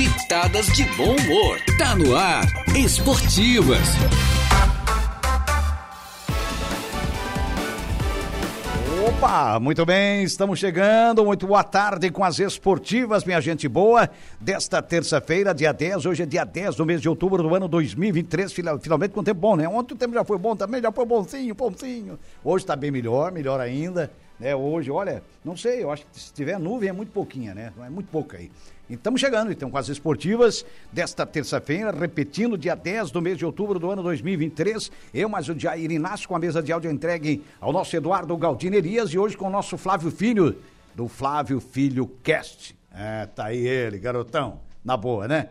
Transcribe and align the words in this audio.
pitadas 0.00 0.66
de 0.68 0.84
bom 0.96 1.14
humor. 1.14 1.58
Tá 1.76 1.94
no 1.94 2.16
ar, 2.16 2.42
Esportivas. 2.74 3.86
Opa, 9.06 9.60
muito 9.60 9.84
bem, 9.84 10.22
estamos 10.22 10.58
chegando. 10.58 11.22
Muito 11.22 11.46
boa 11.46 11.62
tarde 11.62 12.10
com 12.10 12.24
as 12.24 12.38
esportivas, 12.38 13.24
minha 13.24 13.42
gente 13.42 13.68
boa. 13.68 14.08
Desta 14.40 14.80
terça-feira, 14.80 15.52
dia 15.52 15.70
10, 15.70 16.06
hoje 16.06 16.22
é 16.22 16.26
dia 16.26 16.44
10 16.44 16.76
do 16.76 16.86
mês 16.86 17.02
de 17.02 17.08
outubro 17.08 17.42
do 17.42 17.54
ano 17.54 17.68
2023. 17.68 18.54
Finalmente 18.80 19.12
com 19.12 19.22
tempo 19.22 19.40
bom, 19.40 19.54
né? 19.54 19.68
Ontem 19.68 19.92
o 19.92 19.98
tempo 19.98 20.14
já 20.14 20.24
foi 20.24 20.38
bom 20.38 20.56
também, 20.56 20.80
já 20.80 20.90
foi 20.90 21.04
bonzinho, 21.04 21.54
bonzinho. 21.54 22.18
Hoje 22.42 22.64
está 22.64 22.74
bem 22.74 22.90
melhor, 22.90 23.32
melhor 23.32 23.60
ainda. 23.60 24.10
Né? 24.38 24.56
Hoje, 24.56 24.90
olha, 24.90 25.22
não 25.44 25.54
sei, 25.54 25.82
eu 25.82 25.90
acho 25.90 26.06
que 26.06 26.18
se 26.18 26.32
tiver 26.32 26.58
nuvem 26.58 26.88
é 26.88 26.92
muito 26.92 27.12
pouquinha, 27.12 27.52
né? 27.52 27.70
É 27.84 27.90
muito 27.90 28.08
pouca 28.10 28.38
aí. 28.38 28.50
Estamos 28.90 29.20
chegando 29.20 29.52
então 29.52 29.70
com 29.70 29.78
as 29.78 29.88
esportivas 29.88 30.66
desta 30.92 31.24
terça-feira, 31.24 31.92
repetindo, 31.92 32.58
dia 32.58 32.74
10 32.74 33.12
do 33.12 33.22
mês 33.22 33.38
de 33.38 33.46
outubro 33.46 33.78
do 33.78 33.88
ano 33.88 34.02
2023. 34.02 34.90
Eu, 35.14 35.28
mais 35.28 35.48
o 35.48 35.56
Jair 35.56 35.92
Inácio, 35.92 36.28
com 36.28 36.34
a 36.34 36.40
mesa 36.40 36.60
de 36.60 36.72
áudio 36.72 36.90
entregue 36.90 37.40
ao 37.60 37.72
nosso 37.72 37.94
Eduardo 37.94 38.36
Galdinerias 38.36 39.10
e 39.10 39.18
hoje 39.18 39.36
com 39.36 39.46
o 39.46 39.50
nosso 39.50 39.78
Flávio 39.78 40.10
Filho, 40.10 40.56
do 40.92 41.06
Flávio 41.06 41.60
Filho 41.60 42.08
Cast. 42.24 42.76
É, 42.92 43.26
tá 43.26 43.44
aí 43.44 43.64
ele, 43.64 43.96
garotão. 43.96 44.58
Na 44.84 44.96
boa, 44.96 45.28
né? 45.28 45.50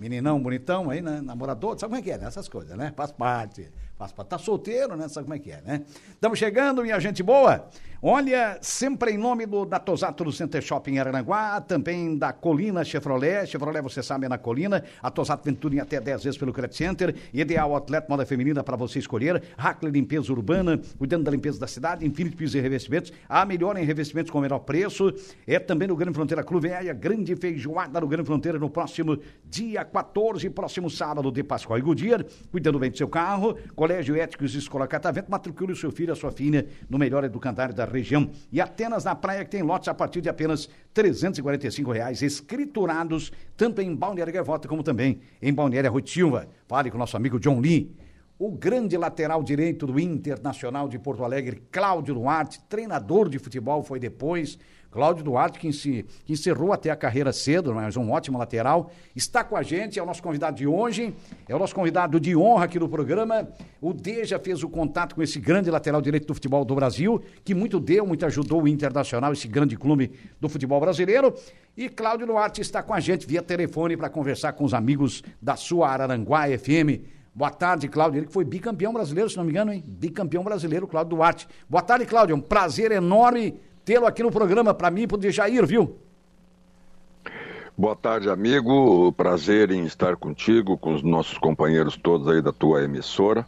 Meninão 0.00 0.42
bonitão 0.42 0.90
aí, 0.90 1.00
né? 1.00 1.20
Namorador, 1.20 1.78
sabe 1.78 1.92
como 1.92 2.00
é 2.00 2.02
que 2.02 2.10
é, 2.10 2.18
né? 2.18 2.26
Essas 2.26 2.48
coisas, 2.48 2.76
né? 2.76 2.92
Faz 2.96 3.12
parte. 3.12 3.70
Faz 3.96 4.10
parte. 4.10 4.28
Tá 4.30 4.38
solteiro, 4.38 4.96
né? 4.96 5.06
Sabe 5.08 5.26
como 5.26 5.34
é 5.34 5.38
que 5.38 5.52
é, 5.52 5.60
né? 5.60 5.82
Estamos 6.10 6.40
chegando, 6.40 6.82
minha 6.82 6.98
gente 6.98 7.22
boa. 7.22 7.68
Olha, 8.02 8.56
sempre 8.62 9.10
em 9.10 9.18
nome 9.18 9.44
do 9.44 9.66
da 9.66 9.78
Tosato 9.78 10.32
Center 10.32 10.62
Shopping 10.62 10.96
Aranguá, 10.96 11.60
também 11.60 12.16
da 12.16 12.32
Colina 12.32 12.82
Chevrolet. 12.82 13.46
Chevrolet, 13.46 13.82
você 13.82 14.02
sabe, 14.02 14.24
é 14.24 14.28
na 14.30 14.38
Colina. 14.38 14.82
A 15.02 15.10
Tosato 15.10 15.44
Ventura 15.44 15.74
em 15.74 15.80
até 15.80 16.00
10 16.00 16.24
vezes 16.24 16.38
pelo 16.38 16.50
Credit 16.50 16.74
Center. 16.74 17.14
Ideal 17.30 17.76
Atleta 17.76 18.06
Moda 18.08 18.24
Feminina 18.24 18.64
para 18.64 18.74
você 18.74 19.00
escolher. 19.00 19.42
Hackley 19.54 19.92
Limpeza 19.92 20.32
Urbana, 20.32 20.80
cuidando 20.96 21.24
da 21.24 21.30
limpeza 21.30 21.60
da 21.60 21.66
cidade. 21.66 22.06
Infinity 22.06 22.36
Pisos 22.36 22.54
e 22.54 22.60
Revestimentos. 22.60 23.12
A 23.28 23.44
melhor 23.44 23.76
em 23.76 23.84
revestimentos 23.84 24.30
com 24.30 24.38
o 24.38 24.40
menor 24.40 24.60
preço. 24.60 25.12
É 25.46 25.58
também 25.58 25.86
no 25.86 25.94
Grande 25.94 26.14
Fronteira 26.14 26.42
Clube 26.42 26.68
Velha. 26.70 26.94
Grande 26.94 27.36
feijoada 27.36 28.00
no 28.00 28.08
Grande 28.08 28.24
Fronteira 28.24 28.58
no 28.58 28.70
próximo 28.70 29.18
dia 29.44 29.84
14, 29.84 30.48
próximo 30.48 30.88
sábado 30.88 31.30
de 31.30 31.44
Pascoal 31.44 31.78
e 31.78 31.82
Goodyear. 31.82 32.24
Cuidando 32.50 32.78
bem 32.78 32.90
do 32.90 32.96
seu 32.96 33.08
carro. 33.08 33.58
Colégio 33.76 34.16
Éticos 34.16 34.54
Escola 34.54 34.86
Catavento. 34.86 35.30
Matricule 35.30 35.74
o 35.74 35.76
seu 35.76 35.92
filho, 35.92 36.14
a 36.14 36.16
sua 36.16 36.32
filha 36.32 36.66
no 36.88 36.98
melhor 36.98 37.24
educandário 37.24 37.74
da 37.74 37.89
região. 37.92 38.30
E 38.50 38.60
Atenas 38.60 39.04
na 39.04 39.14
praia 39.14 39.44
que 39.44 39.50
tem 39.50 39.62
lotes 39.62 39.88
a 39.88 39.94
partir 39.94 40.20
de 40.20 40.28
apenas 40.28 40.68
345 40.94 41.92
reais, 41.92 42.22
escriturados 42.22 43.32
tanto 43.56 43.80
em 43.80 43.94
Balneário 43.94 44.32
Gaivota 44.32 44.68
como 44.68 44.82
também 44.82 45.20
em 45.40 45.52
Balneário 45.52 45.90
Rui. 45.90 46.02
Fale 46.66 46.90
com 46.90 46.96
o 46.96 46.98
nosso 46.98 47.16
amigo 47.16 47.38
John 47.38 47.60
Lee. 47.60 47.94
O 48.38 48.50
grande 48.50 48.96
lateral 48.96 49.42
direito 49.42 49.86
do 49.86 50.00
Internacional 50.00 50.88
de 50.88 50.98
Porto 50.98 51.22
Alegre, 51.22 51.62
Cláudio 51.70 52.14
Duarte, 52.14 52.58
treinador 52.70 53.28
de 53.28 53.38
futebol, 53.38 53.82
foi 53.82 54.00
depois 54.00 54.58
Cláudio 54.90 55.22
Duarte, 55.22 55.58
que, 55.58 55.72
se, 55.72 56.04
que 56.24 56.32
encerrou 56.32 56.72
até 56.72 56.90
a 56.90 56.96
carreira 56.96 57.32
cedo, 57.32 57.72
mas 57.72 57.96
um 57.96 58.10
ótimo 58.10 58.36
lateral, 58.36 58.90
está 59.14 59.44
com 59.44 59.56
a 59.56 59.62
gente, 59.62 59.98
é 59.98 60.02
o 60.02 60.06
nosso 60.06 60.20
convidado 60.20 60.56
de 60.56 60.66
hoje, 60.66 61.14
é 61.48 61.54
o 61.54 61.58
nosso 61.60 61.74
convidado 61.74 62.18
de 62.18 62.34
honra 62.36 62.64
aqui 62.64 62.78
no 62.78 62.88
programa. 62.88 63.48
O 63.80 63.92
Deja 63.92 64.38
fez 64.40 64.64
o 64.64 64.68
contato 64.68 65.14
com 65.14 65.22
esse 65.22 65.38
grande 65.38 65.70
lateral 65.70 66.02
direito 66.02 66.26
do 66.26 66.34
futebol 66.34 66.64
do 66.64 66.74
Brasil, 66.74 67.22
que 67.44 67.54
muito 67.54 67.78
deu, 67.78 68.04
muito 68.04 68.26
ajudou 68.26 68.62
o 68.62 68.68
Internacional, 68.68 69.32
esse 69.32 69.46
grande 69.46 69.76
clube 69.76 70.10
do 70.40 70.48
futebol 70.48 70.80
brasileiro. 70.80 71.34
E 71.76 71.88
Cláudio 71.88 72.26
Duarte 72.26 72.60
está 72.60 72.82
com 72.82 72.92
a 72.92 72.98
gente 72.98 73.26
via 73.28 73.42
telefone 73.42 73.96
para 73.96 74.10
conversar 74.10 74.54
com 74.54 74.64
os 74.64 74.74
amigos 74.74 75.22
da 75.40 75.54
sua 75.54 75.88
Araranguá 75.88 76.46
FM. 76.58 77.20
Boa 77.32 77.50
tarde, 77.50 77.86
Cláudio. 77.86 78.18
Ele 78.18 78.26
que 78.26 78.32
foi 78.32 78.44
bicampeão 78.44 78.92
brasileiro, 78.92 79.30
se 79.30 79.36
não 79.36 79.44
me 79.44 79.50
engano, 79.50 79.72
hein? 79.72 79.84
Bicampeão 79.86 80.42
brasileiro, 80.42 80.88
Cláudio 80.88 81.16
Duarte. 81.16 81.46
Boa 81.68 81.80
tarde, 81.80 82.04
Cláudio. 82.04 82.34
Um 82.34 82.40
prazer 82.40 82.90
enorme 82.90 83.54
tê-lo 83.84 84.06
aqui 84.06 84.22
no 84.22 84.30
programa 84.30 84.72
para 84.74 84.90
mim 84.90 85.02
e 85.02 85.06
para 85.06 85.18
o 85.18 85.30
Jair, 85.30 85.66
viu? 85.66 85.96
Boa 87.76 87.96
tarde, 87.96 88.28
amigo. 88.28 89.12
Prazer 89.12 89.70
em 89.70 89.84
estar 89.84 90.16
contigo, 90.16 90.76
com 90.76 90.94
os 90.94 91.02
nossos 91.02 91.38
companheiros 91.38 91.96
todos 91.96 92.28
aí 92.28 92.42
da 92.42 92.52
tua 92.52 92.82
emissora. 92.84 93.46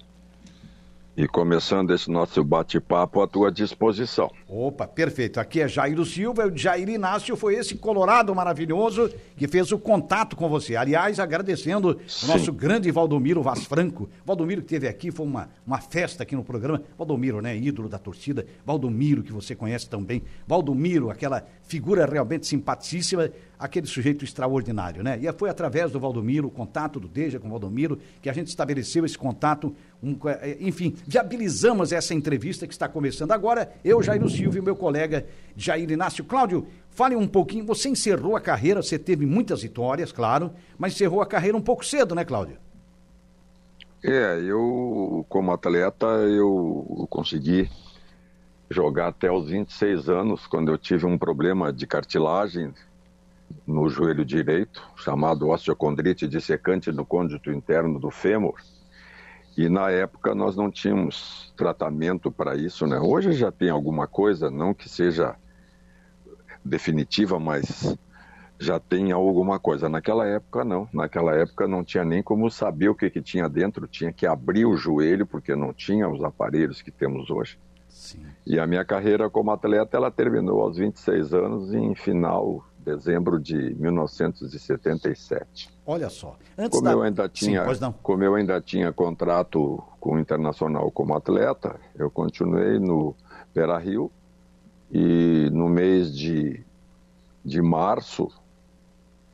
E 1.14 1.28
começando 1.28 1.92
esse 1.92 2.10
nosso 2.10 2.42
bate-papo 2.42 3.20
à 3.20 3.26
tua 3.26 3.52
disposição. 3.52 4.30
Opa, 4.48 4.86
perfeito. 4.86 5.38
Aqui 5.38 5.60
é 5.60 5.68
Jairo 5.68 6.06
Silva, 6.06 6.46
o 6.46 6.56
Jair 6.56 6.88
Inácio 6.88 7.36
foi 7.36 7.54
esse 7.54 7.74
colorado 7.74 8.34
maravilhoso 8.34 9.12
que 9.36 9.46
fez 9.46 9.70
o 9.72 9.78
contato 9.78 10.34
com 10.34 10.48
você. 10.48 10.74
Aliás, 10.74 11.20
agradecendo 11.20 12.00
Sim. 12.06 12.24
o 12.24 12.28
nosso 12.28 12.50
grande 12.50 12.90
Valdomiro 12.90 13.42
Vaz 13.42 13.66
Franco. 13.66 14.08
Valdomiro 14.24 14.62
que 14.62 14.68
esteve 14.68 14.88
aqui, 14.88 15.10
foi 15.10 15.26
uma, 15.26 15.50
uma 15.66 15.78
festa 15.82 16.22
aqui 16.22 16.34
no 16.34 16.42
programa. 16.42 16.82
Valdomiro, 16.96 17.42
né, 17.42 17.54
ídolo 17.54 17.90
da 17.90 17.98
torcida. 17.98 18.46
Valdomiro, 18.64 19.22
que 19.22 19.34
você 19.34 19.54
conhece 19.54 19.90
também. 19.90 20.22
Valdomiro, 20.46 21.10
aquela 21.10 21.44
figura 21.62 22.06
realmente 22.06 22.46
simpaticíssima, 22.46 23.30
aquele 23.62 23.86
sujeito 23.86 24.24
extraordinário, 24.24 25.04
né? 25.04 25.18
E 25.22 25.32
foi 25.32 25.48
através 25.48 25.92
do 25.92 26.00
Valdomiro, 26.00 26.48
o 26.48 26.50
contato 26.50 26.98
do 26.98 27.06
Deja 27.06 27.38
com 27.38 27.46
o 27.46 27.50
Valdomiro, 27.50 27.98
que 28.20 28.28
a 28.28 28.32
gente 28.32 28.48
estabeleceu 28.48 29.04
esse 29.04 29.16
contato, 29.16 29.74
um, 30.02 30.18
é, 30.28 30.56
enfim, 30.60 30.96
viabilizamos 31.06 31.92
essa 31.92 32.12
entrevista 32.12 32.66
que 32.66 32.72
está 32.72 32.88
começando 32.88 33.30
agora. 33.30 33.72
Eu, 33.84 34.02
Jairo 34.02 34.28
Silva 34.28 34.58
e 34.58 34.60
meu 34.60 34.74
colega 34.74 35.24
Jair 35.56 35.88
Inácio. 35.88 36.24
Cláudio, 36.24 36.66
fale 36.90 37.14
um 37.14 37.28
pouquinho, 37.28 37.64
você 37.64 37.88
encerrou 37.88 38.36
a 38.36 38.40
carreira, 38.40 38.82
você 38.82 38.98
teve 38.98 39.24
muitas 39.24 39.62
vitórias, 39.62 40.10
claro, 40.10 40.50
mas 40.76 40.94
encerrou 40.94 41.22
a 41.22 41.26
carreira 41.26 41.56
um 41.56 41.62
pouco 41.62 41.84
cedo, 41.84 42.16
né, 42.16 42.24
Cláudio? 42.24 42.56
É, 44.04 44.40
eu, 44.40 45.24
como 45.28 45.52
atleta, 45.52 46.06
eu 46.06 47.06
consegui 47.08 47.70
jogar 48.68 49.08
até 49.08 49.30
os 49.30 49.48
26 49.48 50.08
anos, 50.08 50.46
quando 50.48 50.72
eu 50.72 50.78
tive 50.78 51.06
um 51.06 51.16
problema 51.16 51.72
de 51.72 51.86
cartilagem 51.86 52.74
no 53.66 53.88
joelho 53.88 54.24
direito, 54.24 54.82
chamado 54.96 55.48
osteocondrite 55.48 56.26
dissecante 56.26 56.90
no 56.92 57.04
côndito 57.04 57.50
interno 57.50 57.98
do 57.98 58.10
fêmur. 58.10 58.54
E 59.56 59.68
na 59.68 59.90
época 59.90 60.34
nós 60.34 60.56
não 60.56 60.70
tínhamos 60.70 61.52
tratamento 61.56 62.30
para 62.30 62.56
isso, 62.56 62.86
né? 62.86 62.98
Hoje 62.98 63.32
já 63.32 63.52
tem 63.52 63.68
alguma 63.68 64.06
coisa, 64.06 64.50
não 64.50 64.72
que 64.72 64.88
seja 64.88 65.36
definitiva, 66.64 67.38
mas 67.38 67.96
já 68.58 68.78
tem 68.78 69.12
alguma 69.12 69.58
coisa. 69.58 69.88
Naquela 69.88 70.26
época 70.26 70.64
não, 70.64 70.88
naquela 70.92 71.34
época 71.34 71.68
não 71.68 71.84
tinha 71.84 72.04
nem 72.04 72.22
como 72.22 72.50
saber 72.50 72.88
o 72.88 72.94
que, 72.94 73.10
que 73.10 73.20
tinha 73.20 73.48
dentro, 73.48 73.86
tinha 73.86 74.12
que 74.12 74.26
abrir 74.26 74.64
o 74.64 74.76
joelho 74.76 75.26
porque 75.26 75.54
não 75.54 75.72
tinha 75.72 76.08
os 76.08 76.22
aparelhos 76.24 76.80
que 76.80 76.90
temos 76.90 77.28
hoje. 77.28 77.58
Sim. 77.88 78.24
E 78.46 78.58
a 78.58 78.66
minha 78.66 78.84
carreira 78.84 79.28
como 79.28 79.50
atleta, 79.50 79.96
ela 79.96 80.10
terminou 80.10 80.62
aos 80.62 80.78
26 80.78 81.34
anos 81.34 81.74
em 81.74 81.94
final 81.94 82.64
dezembro 82.84 83.38
de 83.40 83.74
1977. 83.74 85.70
Olha 85.86 86.10
só. 86.10 86.36
Antes 86.56 86.78
como 86.78 86.84
da... 86.84 86.92
eu 86.92 87.02
ainda 87.02 87.28
tinha, 87.28 87.74
Sim, 87.74 87.94
como 88.02 88.24
eu 88.24 88.34
ainda 88.34 88.60
tinha 88.60 88.92
contrato 88.92 89.82
com 90.00 90.16
o 90.16 90.18
Internacional 90.18 90.90
como 90.90 91.14
atleta, 91.14 91.78
eu 91.96 92.10
continuei 92.10 92.78
no 92.78 93.14
Beira 93.54 93.78
Rio 93.78 94.10
e 94.90 95.48
no 95.52 95.68
mês 95.68 96.14
de, 96.14 96.64
de 97.44 97.62
março 97.62 98.28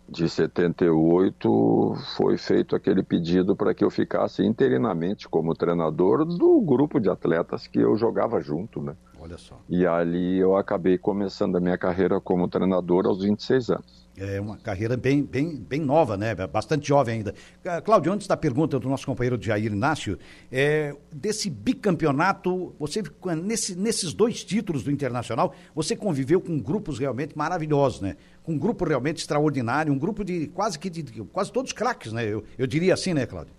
de 0.08 0.28
78 0.28 1.96
foi 2.16 2.38
feito 2.38 2.74
aquele 2.74 3.02
pedido 3.02 3.54
para 3.54 3.74
que 3.74 3.84
eu 3.84 3.90
ficasse 3.90 4.42
interinamente 4.42 5.28
como 5.28 5.54
treinador 5.54 6.24
do 6.24 6.60
grupo 6.60 6.98
de 6.98 7.10
atletas 7.10 7.66
que 7.66 7.78
eu 7.78 7.96
jogava 7.96 8.40
junto, 8.40 8.80
né? 8.80 8.96
Olha 9.28 9.36
só. 9.36 9.60
E 9.68 9.86
ali 9.86 10.38
eu 10.38 10.56
acabei 10.56 10.96
começando 10.96 11.56
a 11.56 11.60
minha 11.60 11.76
carreira 11.76 12.18
como 12.18 12.48
treinador 12.48 13.06
aos 13.06 13.22
26 13.22 13.70
anos. 13.70 14.08
É 14.16 14.40
uma 14.40 14.56
carreira 14.56 14.96
bem, 14.96 15.22
bem, 15.22 15.54
bem 15.54 15.80
nova, 15.80 16.16
né? 16.16 16.34
Bastante 16.34 16.88
jovem 16.88 17.18
ainda. 17.18 17.34
Ah, 17.64 17.80
Cláudio, 17.80 18.10
antes 18.10 18.26
da 18.26 18.36
pergunta 18.36 18.78
do 18.78 18.88
nosso 18.88 19.06
companheiro 19.06 19.40
Jair 19.40 19.70
Inácio, 19.70 20.18
é, 20.50 20.96
desse 21.12 21.48
bicampeonato, 21.48 22.74
você 22.80 23.02
nesse, 23.36 23.76
nesses 23.76 24.14
dois 24.14 24.42
títulos 24.42 24.82
do 24.82 24.90
Internacional, 24.90 25.54
você 25.74 25.94
conviveu 25.94 26.40
com 26.40 26.58
grupos 26.58 26.98
realmente 26.98 27.36
maravilhosos, 27.36 28.00
né? 28.00 28.16
Com 28.42 28.54
um 28.54 28.58
grupo 28.58 28.84
realmente 28.84 29.18
extraordinário, 29.18 29.92
um 29.92 29.98
grupo 29.98 30.24
de 30.24 30.48
quase 30.48 30.78
que 30.78 30.88
de, 30.88 31.02
quase 31.24 31.52
todos 31.52 31.72
craques, 31.72 32.12
né? 32.12 32.24
Eu, 32.24 32.42
eu 32.56 32.66
diria 32.66 32.94
assim, 32.94 33.12
né, 33.12 33.26
Cláudio? 33.26 33.52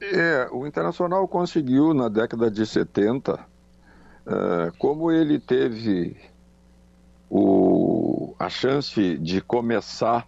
É, 0.00 0.48
o 0.52 0.66
Internacional 0.66 1.26
conseguiu 1.26 1.94
na 1.94 2.08
década 2.08 2.50
de 2.50 2.64
70 2.64 3.32
Uh, 3.32 3.53
como 4.78 5.10
ele 5.10 5.38
teve 5.38 6.16
o, 7.30 8.34
a 8.38 8.48
chance 8.48 9.18
de 9.18 9.40
começar, 9.40 10.26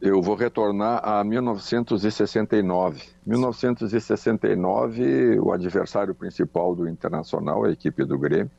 eu 0.00 0.22
vou 0.22 0.34
retornar 0.34 1.06
a 1.06 1.22
1969. 1.22 3.02
1969, 3.26 5.38
o 5.38 5.52
adversário 5.52 6.14
principal 6.14 6.74
do 6.74 6.88
Internacional, 6.88 7.64
a 7.64 7.70
equipe 7.70 8.04
do 8.04 8.18
Grêmio, 8.18 8.50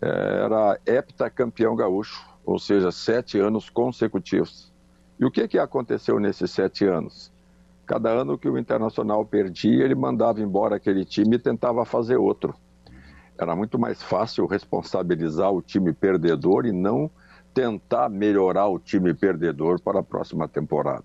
era 0.00 0.78
heptacampeão 0.86 1.74
gaúcho, 1.74 2.24
ou 2.44 2.58
seja, 2.58 2.92
sete 2.92 3.38
anos 3.38 3.68
consecutivos. 3.68 4.72
E 5.18 5.24
o 5.24 5.30
que, 5.30 5.48
que 5.48 5.58
aconteceu 5.58 6.20
nesses 6.20 6.50
sete 6.50 6.84
anos? 6.84 7.32
Cada 7.86 8.10
ano 8.10 8.36
que 8.36 8.48
o 8.48 8.58
Internacional 8.58 9.24
perdia, 9.24 9.84
ele 9.84 9.94
mandava 9.94 10.40
embora 10.40 10.76
aquele 10.76 11.04
time 11.04 11.36
e 11.36 11.38
tentava 11.38 11.84
fazer 11.84 12.16
outro. 12.16 12.54
Era 13.38 13.54
muito 13.54 13.78
mais 13.78 14.02
fácil 14.02 14.46
responsabilizar 14.46 15.52
o 15.52 15.60
time 15.60 15.92
perdedor 15.92 16.66
e 16.66 16.72
não 16.72 17.10
tentar 17.52 18.08
melhorar 18.08 18.68
o 18.68 18.78
time 18.78 19.14
perdedor 19.14 19.80
para 19.80 20.00
a 20.00 20.02
próxima 20.02 20.48
temporada. 20.48 21.04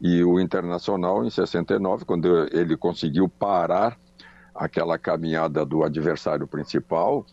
E 0.00 0.22
o 0.22 0.38
Internacional, 0.38 1.24
em 1.24 1.30
69, 1.30 2.04
quando 2.04 2.46
ele 2.52 2.76
conseguiu 2.76 3.28
parar 3.28 3.98
aquela 4.54 4.98
caminhada 4.98 5.64
do 5.64 5.82
adversário 5.82 6.46
principal, 6.46 7.24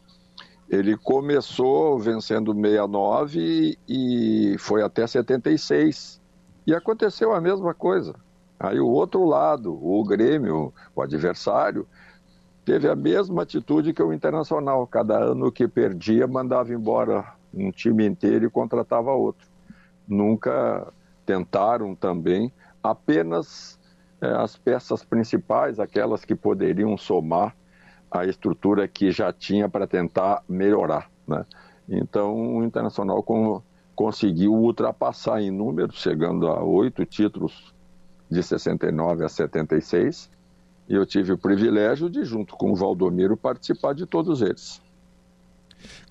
ele 0.69 0.95
começou 0.97 1.99
vencendo 1.99 2.53
69 2.53 3.77
e 3.87 4.55
foi 4.59 4.81
até 4.81 5.05
76. 5.05 6.21
E 6.65 6.73
aconteceu 6.73 7.33
a 7.33 7.41
mesma 7.41 7.73
coisa. 7.73 8.15
Aí 8.59 8.79
o 8.79 8.87
outro 8.87 9.25
lado, 9.25 9.73
o 9.73 10.03
Grêmio, 10.03 10.73
o 10.95 11.01
adversário, 11.01 11.85
teve 12.65 12.89
a 12.89 12.95
mesma 12.95 13.43
atitude 13.43 13.93
que 13.93 14.01
o 14.01 14.13
Internacional. 14.13 14.85
Cada 14.87 15.17
ano 15.17 15.51
que 15.51 15.67
perdia, 15.67 16.27
mandava 16.27 16.73
embora 16.73 17.33
um 17.53 17.71
time 17.71 18.05
inteiro 18.05 18.45
e 18.45 18.49
contratava 18.49 19.11
outro. 19.11 19.47
Nunca 20.07 20.91
tentaram 21.25 21.95
também 21.95 22.51
apenas 22.81 23.79
é, 24.21 24.27
as 24.27 24.57
peças 24.57 25.03
principais, 25.03 25.79
aquelas 25.79 26.25
que 26.25 26.35
poderiam 26.35 26.97
somar 26.97 27.55
a 28.09 28.25
estrutura 28.25 28.87
que 28.87 29.11
já 29.11 29.33
tinha 29.33 29.67
para 29.67 29.87
tentar 29.87 30.43
melhorar. 30.47 31.09
Né? 31.27 31.45
Então, 31.89 32.57
o 32.57 32.63
Internacional 32.63 33.23
com, 33.23 33.61
conseguiu 33.95 34.53
ultrapassar 34.53 35.41
em 35.41 35.51
números, 35.51 35.95
chegando 35.95 36.47
a 36.47 36.63
oito 36.63 37.05
títulos 37.05 37.73
de 38.29 38.41
69 38.41 39.25
a 39.25 39.29
76, 39.29 40.29
e 40.87 40.93
eu 40.93 41.05
tive 41.05 41.31
o 41.31 41.37
privilégio 41.37 42.09
de, 42.09 42.23
junto 42.25 42.55
com 42.55 42.71
o 42.71 42.75
Valdomiro, 42.75 43.37
participar 43.37 43.93
de 43.93 44.05
todos 44.05 44.41
eles. 44.41 44.81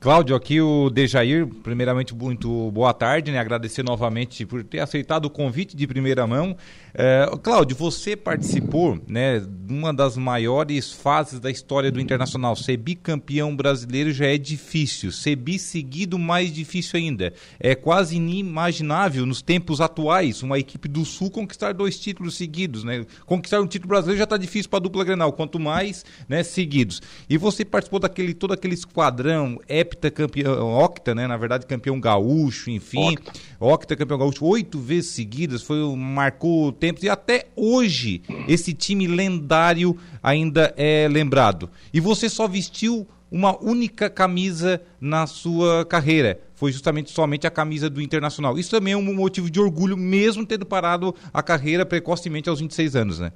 Cláudio, 0.01 0.35
aqui 0.35 0.61
o 0.61 0.91
Dejair, 0.91 1.47
primeiramente 1.47 2.15
muito 2.15 2.71
boa 2.73 2.93
tarde, 2.93 3.31
né? 3.31 3.39
Agradecer 3.39 3.83
novamente 3.83 4.45
por 4.45 4.65
ter 4.65 4.81
aceitado 4.81 5.27
o 5.27 5.31
convite 5.31 5.77
de 5.77 5.87
primeira 5.87 6.27
mão. 6.27 6.57
É, 6.95 7.31
Cláudio, 7.43 7.77
você 7.77 8.17
participou, 8.17 9.01
né, 9.07 9.41
de 9.41 9.73
uma 9.73 9.95
das 9.95 10.17
maiores 10.17 10.93
fases 10.93 11.41
da 11.41 11.51
história 11.51 11.91
do 11.91 12.01
Internacional. 12.01 12.57
Ser 12.57 12.77
bicampeão 12.77 13.55
brasileiro 13.55 14.13
já 14.13 14.27
é 14.27 14.37
difícil, 14.37 15.13
ser 15.13 15.39
seguido 15.59 16.19
mais 16.19 16.53
difícil 16.53 16.99
ainda. 16.99 17.33
É 17.61 17.75
quase 17.75 18.17
inimaginável 18.17 19.25
nos 19.25 19.41
tempos 19.41 19.81
atuais 19.81 20.43
uma 20.43 20.59
equipe 20.59 20.89
do 20.89 21.05
Sul 21.05 21.31
conquistar 21.31 21.73
dois 21.73 21.99
títulos 21.99 22.37
seguidos, 22.37 22.85
né? 22.85 23.07
Conquistar 23.25 23.61
um 23.61 23.67
título 23.67 23.89
brasileiro 23.89 24.19
já 24.19 24.25
está 24.25 24.37
difícil 24.37 24.69
para 24.69 24.79
a 24.79 24.83
dupla 24.83 25.05
Grenal, 25.05 25.33
quanto 25.33 25.59
mais, 25.59 26.05
né, 26.29 26.43
seguidos. 26.43 27.01
E 27.29 27.39
você 27.39 27.65
participou 27.65 28.01
daquele 28.01 28.35
todo 28.35 28.53
aquele 28.53 28.75
esquadrão 28.75 29.61
heptacampeão, 29.69 30.73
octa, 30.73 31.15
né? 31.15 31.27
Na 31.27 31.37
verdade, 31.37 31.67
campeão 31.67 32.01
gaúcho, 32.01 32.71
enfim. 32.71 33.13
Octa, 33.13 33.33
octa 33.59 33.97
campeão 33.97 34.19
gaúcho, 34.19 34.45
oito 34.45 34.79
vezes 34.79 35.11
seguidas, 35.11 35.63
foi, 35.63 35.79
marcou 35.97 36.73
tempos. 36.73 37.03
E 37.03 37.09
até 37.09 37.47
hoje, 37.57 38.23
esse 38.49 38.73
time 38.73 39.07
lendário 39.07 39.97
ainda 40.23 40.73
é 40.77 41.09
lembrado. 41.11 41.71
E 41.93 42.01
você 42.01 42.29
só 42.29 42.47
vestiu 42.47 43.07
uma 43.33 43.59
única 43.65 44.11
camisa 44.11 44.83
na 45.01 45.27
sua 45.27 45.87
carreira. 45.87 46.39
Foi 46.55 46.71
justamente 46.71 47.11
somente 47.11 47.47
a 47.47 47.51
camisa 47.51 47.89
do 47.89 48.03
Internacional. 48.03 48.59
Isso 48.59 48.71
também 48.71 48.93
é 48.93 48.97
um 48.97 49.15
motivo 49.15 49.51
de 49.51 49.59
orgulho, 49.59 49.97
mesmo 49.97 50.45
tendo 50.45 50.67
parado 50.67 51.15
a 51.33 51.43
carreira 51.43 51.87
precocemente 51.87 52.51
aos 52.51 52.61
26 52.61 52.95
anos, 52.95 53.19
né? 53.19 53.33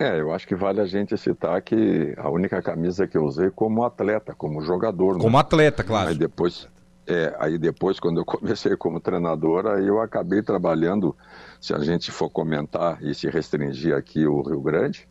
É, 0.00 0.18
eu 0.18 0.32
acho 0.32 0.48
que 0.48 0.54
vale 0.54 0.80
a 0.80 0.86
gente 0.86 1.14
citar 1.18 1.60
que 1.60 2.14
a 2.16 2.30
única 2.30 2.62
camisa 2.62 3.06
que 3.06 3.18
eu 3.18 3.22
usei 3.22 3.50
como 3.50 3.84
atleta, 3.84 4.34
como 4.34 4.62
jogador. 4.62 5.16
Né? 5.16 5.20
Como 5.20 5.36
né? 5.36 5.40
atleta, 5.40 5.84
claro. 5.84 6.08
Aí 6.08 6.14
depois, 6.14 6.66
é, 7.06 7.36
aí 7.38 7.58
depois, 7.58 8.00
quando 8.00 8.18
eu 8.18 8.24
comecei 8.24 8.74
como 8.76 8.98
treinador, 8.98 9.66
aí 9.66 9.86
eu 9.86 10.00
acabei 10.00 10.42
trabalhando, 10.42 11.14
se 11.60 11.74
a 11.74 11.78
gente 11.80 12.10
for 12.10 12.30
comentar 12.30 12.96
e 13.02 13.14
se 13.14 13.28
restringir 13.28 13.94
aqui 13.94 14.26
o 14.26 14.40
Rio 14.40 14.62
Grande, 14.62 15.06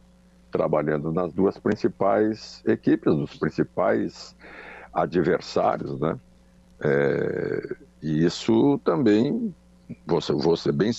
trabalhando 0.51 1.13
nas 1.13 1.31
duas 1.31 1.59
principais 1.59 2.63
equipes, 2.65 3.15
dos 3.15 3.38
principais 3.38 4.35
adversários, 4.92 6.00
né? 6.00 6.18
É, 6.81 7.75
e 8.01 8.25
isso 8.25 8.80
também 8.83 9.53
vou 10.06 10.19
vou 10.38 10.56
ser 10.56 10.71
bem 10.71 10.91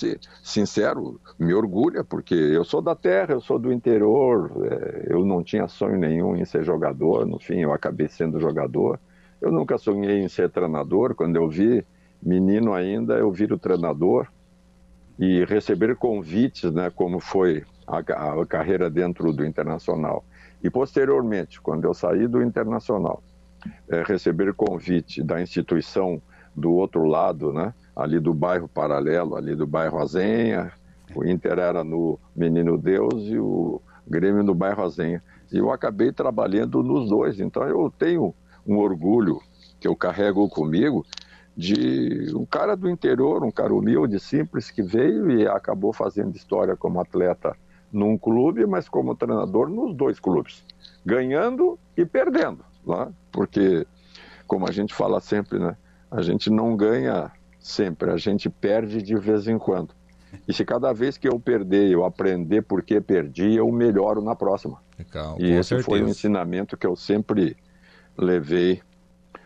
sincero, 0.43 1.21
me 1.39 1.55
orgulha, 1.55 2.03
porque 2.03 2.35
eu 2.35 2.65
sou 2.65 2.83
da 2.83 2.95
terra, 2.95 3.35
eu 3.35 3.41
sou 3.41 3.59
do 3.59 3.73
interior, 3.73 4.51
é, 4.65 5.07
eu 5.09 5.25
não 5.25 5.43
tinha 5.43 5.69
sonho 5.69 5.99
nenhum 5.99 6.37
em 6.37 6.45
ser 6.45 6.65
jogador, 6.65 7.27
no 7.27 7.39
fim 7.39 7.61
eu 7.61 7.73
acabei 7.73 8.09
sendo 8.09 8.41
jogador. 8.41 8.99
Eu 9.41 9.51
nunca 9.51 9.79
sonhei 9.79 10.19
em 10.21 10.29
ser 10.29 10.51
treinador, 10.51 11.15
quando 11.15 11.37
eu 11.37 11.49
vi 11.49 11.85
menino 12.23 12.75
ainda, 12.75 13.15
eu 13.15 13.33
viro 13.33 13.59
treinador 13.59 14.27
e 15.19 15.45
receber 15.45 15.97
convites, 15.97 16.71
né, 16.73 16.91
como 16.91 17.21
foi 17.21 17.65
a, 17.87 17.99
a 17.99 18.47
carreira 18.47 18.91
dentro 18.91 19.33
do 19.33 19.45
Internacional. 19.45 20.25
E 20.63 20.69
posteriormente, 20.69 21.61
quando 21.61 21.85
eu 21.85 21.95
saí 21.95 22.27
do 22.27 22.43
Internacional, 22.43 23.23
é, 23.89 24.03
receber 24.03 24.53
convite 24.55 25.23
da 25.23 25.41
instituição 25.41 26.21
do 26.55 26.73
outro 26.73 27.05
lado, 27.05 27.53
né, 27.53 27.73
ali 28.01 28.19
do 28.19 28.33
bairro 28.33 28.67
Paralelo, 28.67 29.37
ali 29.37 29.55
do 29.55 29.67
bairro 29.67 29.99
Azenha. 29.99 30.73
O 31.15 31.25
Inter 31.25 31.59
era 31.59 31.85
no 31.85 32.19
Menino 32.35 32.79
Deus 32.79 33.25
e 33.27 33.39
o 33.39 33.81
Grêmio 34.09 34.43
no 34.43 34.55
bairro 34.55 34.83
Azenha. 34.83 35.23
E 35.53 35.59
eu 35.59 35.71
acabei 35.71 36.11
trabalhando 36.11 36.83
nos 36.83 37.11
dois. 37.11 37.39
Então 37.39 37.63
eu 37.65 37.93
tenho 37.99 38.35
um 38.67 38.79
orgulho 38.79 39.41
que 39.79 39.87
eu 39.87 39.95
carrego 39.95 40.49
comigo 40.49 41.05
de 41.55 42.33
um 42.35 42.47
cara 42.47 42.75
do 42.75 42.89
interior, 42.89 43.45
um 43.45 43.51
cara 43.51 43.75
humilde, 43.75 44.19
simples, 44.19 44.71
que 44.71 44.83
veio 44.83 45.31
e 45.31 45.47
acabou 45.47 45.93
fazendo 45.93 46.35
história 46.35 46.75
como 46.75 47.01
atleta 47.01 47.55
num 47.93 48.17
clube, 48.17 48.65
mas 48.67 48.89
como 48.89 49.17
treinador 49.17 49.69
nos 49.69 49.95
dois 49.95 50.19
clubes, 50.21 50.65
ganhando 51.05 51.79
e 51.97 52.07
perdendo, 52.07 52.65
né? 52.87 53.13
porque, 53.33 53.85
como 54.47 54.67
a 54.67 54.71
gente 54.71 54.95
fala 54.95 55.21
sempre, 55.21 55.59
né? 55.59 55.77
a 56.11 56.23
gente 56.23 56.49
não 56.49 56.77
ganha 56.77 57.33
sempre, 57.61 58.11
a 58.11 58.17
gente 58.17 58.49
perde 58.49 59.03
de 59.03 59.17
vez 59.17 59.47
em 59.47 59.59
quando. 59.59 59.95
E 60.47 60.53
se 60.53 60.65
cada 60.65 60.93
vez 60.93 61.19
que 61.19 61.29
eu 61.29 61.39
perder, 61.39 61.91
eu 61.91 62.05
aprender 62.05 62.63
por 62.63 62.83
que 62.83 63.01
perdi, 63.01 63.57
eu 63.57 63.71
melhoro 63.71 64.23
na 64.23 64.35
próxima. 64.35 64.79
Legal, 64.99 65.37
e 65.39 65.51
esse 65.51 65.71
certeza. 65.71 65.89
foi 65.89 66.03
um 66.03 66.09
ensinamento 66.09 66.77
que 66.77 66.87
eu 66.87 66.95
sempre 66.95 67.57
levei 68.17 68.81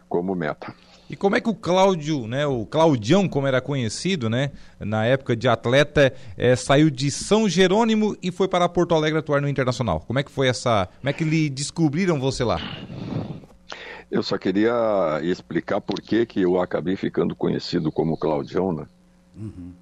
como 0.09 0.35
meta. 0.35 0.75
E 1.09 1.17
como 1.17 1.37
é 1.37 1.41
que 1.41 1.51
o 1.51 1.55
Cláudio, 1.55 2.27
né, 2.27 2.47
o 2.47 2.65
Claudião, 2.65 3.29
como 3.29 3.47
era 3.47 3.61
conhecido, 3.61 4.31
né, 4.31 4.51
na 4.81 5.05
época 5.05 5.37
de 5.37 5.47
atleta, 5.47 6.13
é, 6.37 6.57
saiu 6.57 6.89
de 6.91 7.11
São 7.11 7.49
Jerônimo 7.49 8.17
e 8.23 8.31
foi 8.31 8.49
para 8.49 8.69
Porto 8.69 8.95
Alegre 8.95 9.19
atuar 9.19 9.41
no 9.41 9.49
Internacional? 9.49 10.01
Como 10.01 10.19
é 10.19 10.23
que 10.23 10.31
foi 10.31 10.49
essa, 10.49 10.89
como 11.01 11.11
é 11.11 11.13
que 11.13 11.25
lhe 11.25 11.51
descobriram 11.51 12.19
você 12.19 12.43
lá? 12.43 12.59
Eu 14.15 14.23
só 14.23 14.39
queria 14.39 15.19
explicar 15.25 15.81
por 15.81 16.01
que, 16.01 16.25
que 16.25 16.41
eu 16.41 16.61
acabei 16.61 16.95
ficando 16.95 17.35
conhecido 17.35 17.91
como 17.91 18.17
Claudião, 18.17 18.73
né? 18.73 18.87
Uhum. 19.37 19.73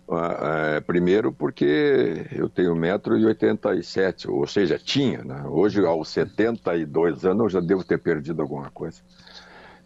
É, 0.40 0.80
primeiro 0.80 1.30
porque 1.30 2.26
eu 2.32 2.48
tenho 2.48 2.74
1,87m, 2.74 4.30
ou 4.30 4.46
seja, 4.46 4.78
tinha, 4.78 5.22
né? 5.22 5.44
Hoje, 5.46 5.84
aos 5.84 6.08
72 6.08 7.26
anos, 7.26 7.42
eu 7.42 7.50
já 7.50 7.60
devo 7.60 7.84
ter 7.84 7.98
perdido 7.98 8.40
alguma 8.40 8.70
coisa. 8.70 9.02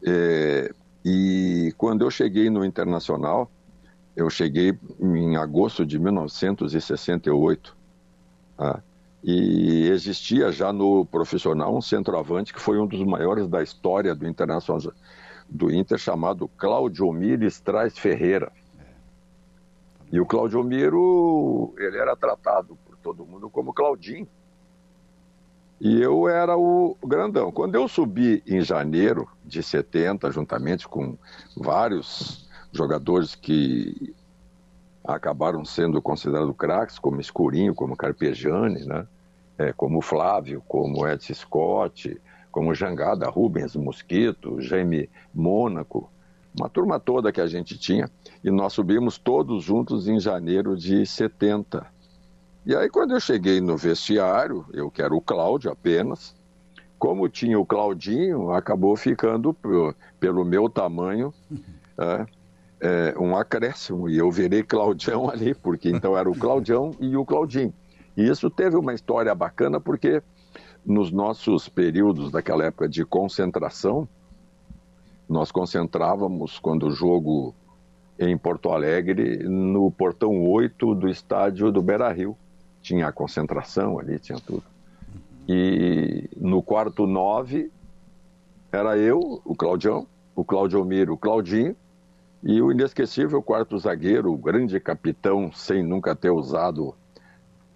É, 0.07 0.73
e 1.05 1.75
quando 1.77 2.05
eu 2.05 2.11
cheguei 2.13 2.49
no 2.49 2.65
Internacional, 2.65 3.51
eu 4.15 4.31
cheguei 4.31 4.79
em 5.01 5.37
agosto 5.37 5.85
de 5.85 5.99
1968. 5.99 7.77
Tá? 8.57 8.81
E 9.29 9.89
existia 9.89 10.53
já 10.53 10.73
no 10.73 11.05
profissional 11.05 11.77
um 11.77 11.81
centroavante 11.81 12.55
que 12.55 12.61
foi 12.61 12.79
um 12.79 12.87
dos 12.87 13.03
maiores 13.03 13.49
da 13.49 13.61
história 13.61 14.15
do 14.15 14.25
Internacional 14.25 14.95
do 15.49 15.69
Inter, 15.69 15.99
chamado 15.99 16.47
Claudio 16.57 17.13
Mires 17.13 17.59
Traz 17.59 17.99
Ferreira. 17.99 18.53
E 20.13 20.21
o 20.21 20.27
Claudio 20.27 20.63
Miro, 20.63 21.75
ele 21.77 21.99
era 21.99 22.15
tratado 22.15 22.79
por 22.87 22.97
todo 22.99 23.27
mundo 23.27 23.51
como 23.51 23.73
Claudinho. 23.73 24.29
E 25.81 26.01
eu 26.01 26.29
era 26.29 26.57
o 26.57 26.97
grandão. 27.05 27.51
Quando 27.51 27.75
eu 27.75 27.89
subi 27.89 28.45
em 28.47 28.61
janeiro 28.61 29.29
de 29.45 29.61
70, 29.61 30.31
juntamente 30.31 30.87
com 30.87 31.19
vários 31.57 32.49
jogadores 32.73 33.35
que 33.35 34.15
acabaram 35.05 35.65
sendo 35.65 36.01
considerados 36.01 36.55
craques, 36.57 36.97
como 36.97 37.21
Escurinho, 37.21 37.75
como 37.75 37.97
Carpegiani, 37.97 38.85
né? 38.85 39.05
É, 39.59 39.73
como 39.73 40.01
Flávio, 40.01 40.63
como 40.67 41.07
Edson 41.07 41.35
Scott, 41.35 42.21
como 42.51 42.75
Jangada 42.75 43.29
Rubens 43.29 43.77
Mosquito, 43.77 44.61
Jaime 44.61 45.11
Mônaco, 45.35 46.11
uma 46.59 46.69
turma 46.71 46.99
toda 46.99 47.31
que 47.31 47.41
a 47.41 47.47
gente 47.47 47.77
tinha, 47.77 48.11
e 48.43 48.51
nós 48.51 48.73
subimos 48.73 49.19
todos 49.19 49.63
juntos 49.63 50.09
em 50.09 50.19
janeiro 50.19 50.77
de 50.77 51.05
70. 51.05 51.87
E 52.65 52.75
aí, 52.75 52.89
quando 52.89 53.13
eu 53.13 53.21
cheguei 53.21 53.61
no 53.61 53.77
vestiário, 53.77 54.65
eu 54.73 54.91
que 54.91 55.03
era 55.03 55.15
o 55.15 55.21
Cláudio 55.21 55.71
apenas, 55.71 56.35
como 56.99 57.29
tinha 57.29 57.59
o 57.59 57.67
Claudinho, 57.67 58.51
acabou 58.51 58.97
ficando, 58.97 59.55
pelo 60.19 60.45
meu 60.45 60.69
tamanho, 60.69 61.33
é, 61.99 62.27
é, 62.81 63.15
um 63.19 63.37
acréscimo. 63.37 64.09
E 64.09 64.17
eu 64.17 64.31
virei 64.31 64.63
Claudião 64.63 65.29
ali, 65.29 65.55
porque 65.55 65.91
então 65.91 66.17
era 66.17 66.29
o 66.29 66.37
Claudião 66.37 66.93
e 66.99 67.17
o 67.17 67.25
Claudinho. 67.25 67.73
E 68.17 68.29
isso 68.29 68.49
teve 68.49 68.77
uma 68.77 68.95
história 68.95 69.35
bacana, 69.35 69.81
porque 69.81 70.23
nos 70.85 71.11
nossos 71.11 71.69
períodos 71.69 72.31
daquela 72.31 72.65
época 72.65 72.89
de 72.89 73.05
concentração, 73.05 74.09
nós 75.29 75.51
concentrávamos 75.51 76.59
quando 76.59 76.87
o 76.87 76.93
jogo 76.93 77.55
em 78.19 78.37
Porto 78.39 78.71
Alegre, 78.71 79.43
no 79.45 79.91
portão 79.91 80.43
8 80.49 80.95
do 80.95 81.09
estádio 81.09 81.71
do 81.71 81.83
Beira 81.83 82.11
Rio. 82.11 82.37
Tinha 82.81 83.09
a 83.09 83.13
concentração 83.13 83.99
ali, 83.99 84.19
tinha 84.19 84.39
tudo. 84.39 84.63
E 85.49 86.29
no 86.37 86.63
quarto 86.63 87.07
9 87.07 87.71
era 88.73 88.97
eu, 88.97 89.41
o 89.45 89.55
Claudião, 89.55 90.07
o 90.35 90.45
Claudio 90.45 90.85
Miro, 90.85 91.15
o 91.15 91.19
Claudinho, 91.19 91.77
e 92.43 92.63
o 92.63 92.71
inesquecível 92.71 93.43
quarto 93.43 93.79
zagueiro, 93.79 94.33
o 94.33 94.37
grande 94.37 94.79
capitão, 94.79 95.51
sem 95.53 95.83
nunca 95.83 96.15
ter 96.15 96.31
usado 96.31 96.95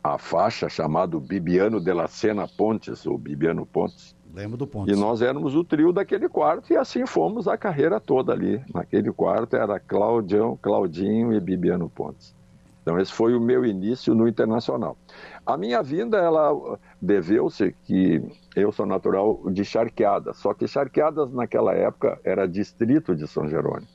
a 0.02 0.18
faixa, 0.18 0.68
chamado 0.68 1.20
Bibiano 1.20 1.80
de 1.80 1.92
la 1.92 2.08
Sena 2.08 2.48
Pontes, 2.48 3.06
ou 3.06 3.18
Bibiano 3.18 3.66
Pontes. 3.66 4.14
Lembro 4.32 4.56
do 4.56 4.66
Pontes. 4.66 4.96
E 4.96 4.98
nós 4.98 5.20
éramos 5.22 5.54
o 5.54 5.64
trio 5.64 5.92
daquele 5.92 6.28
quarto 6.28 6.72
e 6.72 6.76
assim 6.76 7.04
fomos 7.04 7.48
a 7.48 7.56
carreira 7.56 8.00
toda 8.00 8.32
ali. 8.32 8.62
Naquele 8.72 9.12
quarto 9.12 9.56
era 9.56 9.80
Claudião, 9.80 10.56
Claudinho 10.60 11.32
e 11.32 11.40
Bibiano 11.40 11.88
Pontes. 11.88 12.34
Então 12.82 12.98
esse 12.98 13.12
foi 13.12 13.34
o 13.34 13.40
meu 13.40 13.66
início 13.66 14.14
no 14.14 14.26
Internacional. 14.26 14.96
A 15.44 15.56
minha 15.56 15.82
vinda, 15.82 16.16
ela 16.16 16.78
deveu-se 17.00 17.74
que 17.84 18.22
eu 18.56 18.72
sou 18.72 18.86
natural 18.86 19.40
de 19.50 19.64
Charqueadas, 19.64 20.38
só 20.38 20.54
que 20.54 20.66
Charqueadas 20.66 21.30
naquela 21.32 21.74
época 21.74 22.18
era 22.24 22.48
distrito 22.48 23.14
de 23.14 23.26
São 23.26 23.48
Jerônimo. 23.48 23.88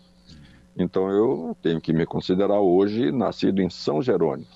Então 0.78 1.10
eu 1.10 1.58
tenho 1.62 1.80
que 1.80 1.94
me 1.94 2.06
considerar 2.06 2.60
hoje 2.60 3.12
nascido 3.12 3.62
em 3.62 3.70
São 3.70 4.02
Jerônimo. 4.02 4.48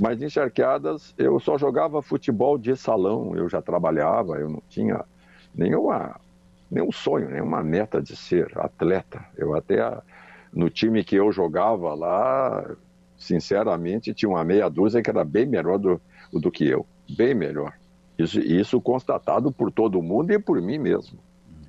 Mas 0.00 0.22
em 0.22 0.28
Charqueadas 0.28 1.14
eu 1.18 1.38
só 1.40 1.58
jogava 1.58 2.02
futebol 2.02 2.56
de 2.56 2.76
salão, 2.76 3.34
eu 3.36 3.48
já 3.48 3.60
trabalhava, 3.60 4.36
eu 4.36 4.48
não 4.48 4.62
tinha 4.68 5.04
nenhuma, 5.54 6.20
nenhum 6.70 6.92
sonho, 6.92 7.30
nenhuma 7.30 7.62
meta 7.62 8.00
de 8.00 8.14
ser 8.16 8.50
atleta. 8.58 9.24
Eu 9.36 9.54
até, 9.54 9.78
no 10.52 10.70
time 10.70 11.02
que 11.02 11.16
eu 11.16 11.32
jogava 11.32 11.94
lá, 11.94 12.64
sinceramente, 13.16 14.14
tinha 14.14 14.28
uma 14.28 14.44
meia 14.44 14.68
dúzia 14.68 15.02
que 15.02 15.10
era 15.10 15.24
bem 15.24 15.46
melhor 15.46 15.78
do, 15.78 16.00
do 16.32 16.50
que 16.50 16.66
eu, 16.66 16.86
bem 17.16 17.34
melhor. 17.34 17.72
Isso, 18.18 18.40
isso 18.40 18.80
constatado 18.80 19.52
por 19.52 19.70
todo 19.70 20.02
mundo 20.02 20.32
e 20.32 20.38
por 20.38 20.60
mim 20.60 20.78
mesmo. 20.78 21.18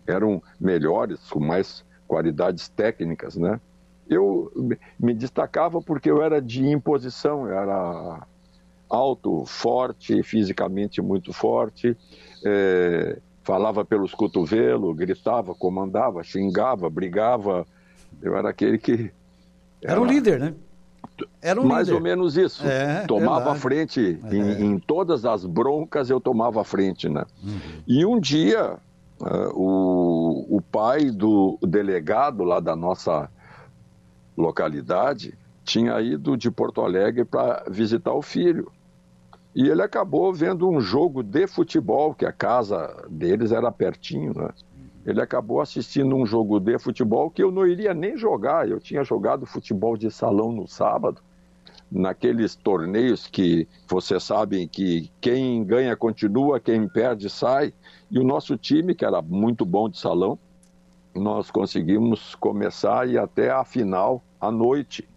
Eram 0.07 0.41
melhores, 0.59 1.29
com 1.29 1.39
mais 1.39 1.85
qualidades 2.07 2.67
técnicas, 2.69 3.35
né? 3.35 3.61
Eu 4.09 4.51
me 4.99 5.13
destacava 5.13 5.81
porque 5.81 6.09
eu 6.09 6.21
era 6.21 6.41
de 6.41 6.65
imposição, 6.65 7.47
eu 7.47 7.53
era 7.53 8.25
alto, 8.89 9.45
forte, 9.45 10.23
fisicamente 10.23 11.01
muito 11.01 11.31
forte, 11.31 11.95
é, 12.43 13.19
falava 13.43 13.85
pelos 13.85 14.13
cotovelos, 14.13 14.97
gritava, 14.97 15.53
comandava, 15.53 16.23
xingava, 16.23 16.89
brigava. 16.89 17.65
Eu 18.21 18.35
era 18.35 18.49
aquele 18.49 18.77
que. 18.77 19.11
Era, 19.81 19.93
era 19.93 20.01
um 20.01 20.05
líder, 20.05 20.39
né? 20.39 20.55
Era 21.41 21.59
um 21.59 21.65
mais 21.65 21.87
líder. 21.87 21.97
ou 21.97 22.03
menos 22.03 22.37
isso. 22.37 22.65
É, 22.65 23.05
tomava 23.05 23.51
a 23.51 23.55
frente 23.55 24.19
é. 24.23 24.35
em, 24.35 24.65
em, 24.65 24.79
todas 24.79 25.25
as 25.25 25.45
broncas, 25.45 26.09
eu 26.09 26.19
tomava 26.19 26.61
a 26.61 26.63
frente, 26.63 27.07
né? 27.07 27.25
Uhum. 27.43 27.59
E 27.87 28.05
um 28.05 28.19
dia, 28.19 28.77
uh, 29.21 29.49
o, 29.53 30.57
o 30.57 30.61
pai 30.61 31.11
do 31.11 31.57
delegado 31.61 32.43
lá 32.43 32.59
da 32.59 32.75
nossa 32.75 33.29
localidade 34.39 35.37
tinha 35.63 35.99
ido 36.01 36.35
de 36.35 36.49
Porto 36.49 36.81
Alegre 36.81 37.25
para 37.25 37.63
visitar 37.69 38.13
o 38.13 38.21
filho. 38.21 38.71
E 39.53 39.67
ele 39.67 39.81
acabou 39.81 40.33
vendo 40.33 40.69
um 40.69 40.79
jogo 40.79 41.21
de 41.21 41.45
futebol, 41.45 42.13
que 42.13 42.25
a 42.25 42.31
casa 42.31 43.05
deles 43.09 43.51
era 43.51 43.71
pertinho, 43.71 44.33
né? 44.33 44.49
Ele 45.05 45.21
acabou 45.21 45.59
assistindo 45.59 46.15
um 46.15 46.25
jogo 46.25 46.59
de 46.59 46.77
futebol 46.77 47.29
que 47.29 47.41
eu 47.41 47.51
não 47.51 47.65
iria 47.65 47.93
nem 47.93 48.17
jogar. 48.17 48.69
Eu 48.69 48.79
tinha 48.79 49.03
jogado 49.03 49.45
futebol 49.45 49.97
de 49.97 50.11
salão 50.11 50.51
no 50.51 50.67
sábado, 50.67 51.21
naqueles 51.91 52.55
torneios 52.55 53.25
que 53.25 53.67
vocês 53.87 54.23
sabem 54.23 54.67
que 54.67 55.09
quem 55.19 55.63
ganha 55.63 55.95
continua, 55.95 56.59
quem 56.59 56.87
perde 56.87 57.29
sai. 57.29 57.73
E 58.11 58.19
o 58.19 58.23
nosso 58.23 58.55
time, 58.57 58.93
que 58.93 59.05
era 59.05 59.21
muito 59.21 59.65
bom 59.65 59.89
de 59.89 59.97
salão, 59.97 60.37
nós 61.15 61.49
conseguimos 61.49 62.35
começar 62.35 63.07
e 63.09 63.17
até 63.17 63.49
a 63.49 63.63
final 63.63 64.23
à 64.39 64.51
noite. 64.51 65.07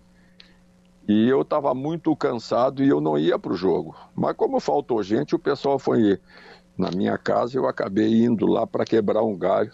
E 1.08 1.28
eu 1.28 1.42
estava 1.42 1.74
muito 1.74 2.14
cansado 2.14 2.82
e 2.82 2.88
eu 2.88 3.00
não 3.00 3.18
ia 3.18 3.38
para 3.38 3.52
o 3.52 3.56
jogo. 3.56 3.94
Mas 4.14 4.36
como 4.36 4.60
faltou 4.60 5.02
gente, 5.02 5.34
o 5.34 5.38
pessoal 5.38 5.78
foi 5.78 6.18
na 6.76 6.90
minha 6.90 7.18
casa 7.18 7.54
e 7.54 7.58
eu 7.58 7.66
acabei 7.66 8.24
indo 8.24 8.46
lá 8.46 8.66
para 8.66 8.84
quebrar 8.84 9.22
um 9.22 9.36
galho. 9.36 9.72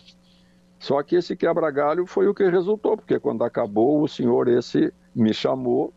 Só 0.78 1.02
que 1.02 1.17
esse 1.17 1.37
quebra-galho 1.37 2.07
foi 2.07 2.28
o 2.28 2.35
que 2.35 2.49
resultou, 2.49 2.97
porque 2.97 3.19
quando 3.19 3.43
acabou, 3.43 4.02
o 4.02 4.09
senhor 4.09 4.49
esse 4.49 4.93
me 5.14 5.35
chamou 5.35 5.93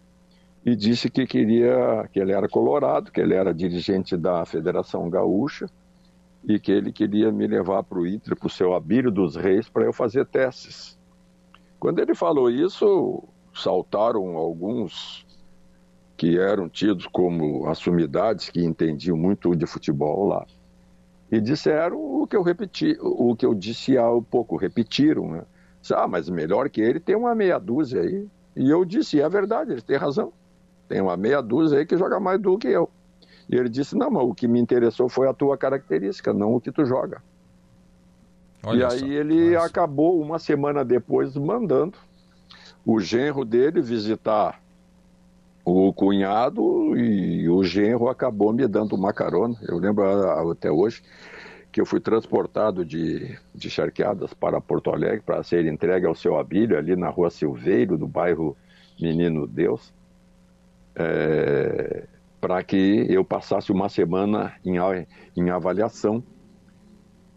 e 0.65 0.75
disse 0.75 1.09
que 1.09 1.25
queria, 1.25 2.07
que 2.11 2.19
ele 2.19 2.31
era 2.31 2.47
colorado, 2.47 3.11
que 3.11 3.19
ele 3.19 3.33
era 3.33 3.53
dirigente 3.53 4.17
da 4.17 4.45
Federação 4.45 5.09
Gaúcha 5.09 5.67
e 6.47 6.59
que 6.59 6.71
ele 6.71 6.91
queria 6.91 7.31
me 7.31 7.45
levar 7.45 7.83
para 7.83 7.99
o 7.99 8.07
ITRE, 8.07 8.35
para 8.35 8.47
o 8.47 8.49
seu 8.49 8.73
Abílio 8.73 9.11
dos 9.11 9.35
Reis, 9.35 9.69
para 9.69 9.85
eu 9.85 9.93
fazer 9.93 10.25
testes. 10.25 10.99
Quando 11.79 11.99
ele 11.99 12.15
falou 12.15 12.49
isso, 12.49 13.23
saltaram 13.53 14.37
alguns 14.37 15.25
que 16.17 16.37
eram 16.37 16.69
tidos 16.69 17.07
como 17.07 17.67
assumidades, 17.67 18.49
que 18.49 18.63
entendiam 18.63 19.17
muito 19.17 19.55
de 19.55 19.65
futebol 19.65 20.27
lá, 20.27 20.45
e 21.31 21.39
disseram 21.39 21.97
o 21.97 22.27
que 22.27 22.35
eu 22.35 22.43
repeti, 22.43 22.97
o 22.99 23.35
que 23.35 23.45
eu 23.45 23.53
disse 23.53 23.97
há 23.97 24.11
um 24.11 24.21
pouco, 24.21 24.57
repetiram, 24.57 25.31
né? 25.31 25.43
Ah, 25.93 26.07
mas 26.07 26.29
melhor 26.29 26.69
que 26.69 26.79
ele 26.81 26.99
tem 26.99 27.15
uma 27.15 27.33
meia 27.33 27.57
dúzia 27.57 28.01
aí. 28.01 28.27
E 28.55 28.69
eu 28.69 28.85
disse, 28.85 29.19
é 29.19 29.27
verdade, 29.27 29.71
ele 29.71 29.81
tem 29.81 29.97
razão. 29.97 30.31
Tem 30.87 31.01
uma 31.01 31.17
meia 31.17 31.41
dúzia 31.41 31.79
aí 31.79 31.85
que 31.85 31.97
joga 31.97 32.19
mais 32.19 32.39
do 32.39 32.57
que 32.57 32.67
eu. 32.67 32.89
E 33.49 33.55
ele 33.55 33.69
disse: 33.69 33.97
Não, 33.97 34.09
mas 34.09 34.23
o 34.23 34.33
que 34.33 34.47
me 34.47 34.59
interessou 34.59 35.09
foi 35.09 35.27
a 35.27 35.33
tua 35.33 35.57
característica, 35.57 36.33
não 36.33 36.55
o 36.55 36.61
que 36.61 36.71
tu 36.71 36.85
joga. 36.85 37.21
Olha 38.63 38.79
e 38.79 38.83
aí 38.83 38.99
só, 38.99 39.05
ele 39.05 39.55
acabou, 39.55 40.21
uma 40.21 40.37
semana 40.37 40.85
depois, 40.85 41.35
mandando 41.35 41.97
o 42.85 42.99
genro 42.99 43.45
dele 43.45 43.81
visitar 43.81 44.61
o 45.63 45.93
cunhado 45.93 46.97
e 46.97 47.47
o 47.47 47.63
genro 47.63 48.09
acabou 48.09 48.51
me 48.51 48.67
dando 48.67 48.95
uma 48.95 49.13
carona. 49.13 49.55
Eu 49.67 49.77
lembro 49.77 50.03
até 50.51 50.71
hoje 50.71 51.03
que 51.71 51.79
eu 51.79 51.85
fui 51.85 51.99
transportado 51.99 52.83
de, 52.83 53.37
de 53.55 53.69
charqueadas 53.69 54.33
para 54.33 54.59
Porto 54.59 54.91
Alegre 54.91 55.21
para 55.21 55.41
ser 55.43 55.65
entregue 55.65 56.05
ao 56.05 56.15
seu 56.15 56.37
Abílio, 56.37 56.77
ali 56.77 56.95
na 56.95 57.09
rua 57.09 57.29
Silveiro, 57.29 57.97
do 57.97 58.07
bairro 58.07 58.57
Menino 58.99 59.47
Deus. 59.47 59.93
É, 60.95 62.05
para 62.41 62.61
que 62.63 63.05
eu 63.07 63.23
passasse 63.23 63.71
uma 63.71 63.87
semana 63.87 64.53
em, 64.65 64.75
em 65.37 65.49
avaliação. 65.49 66.23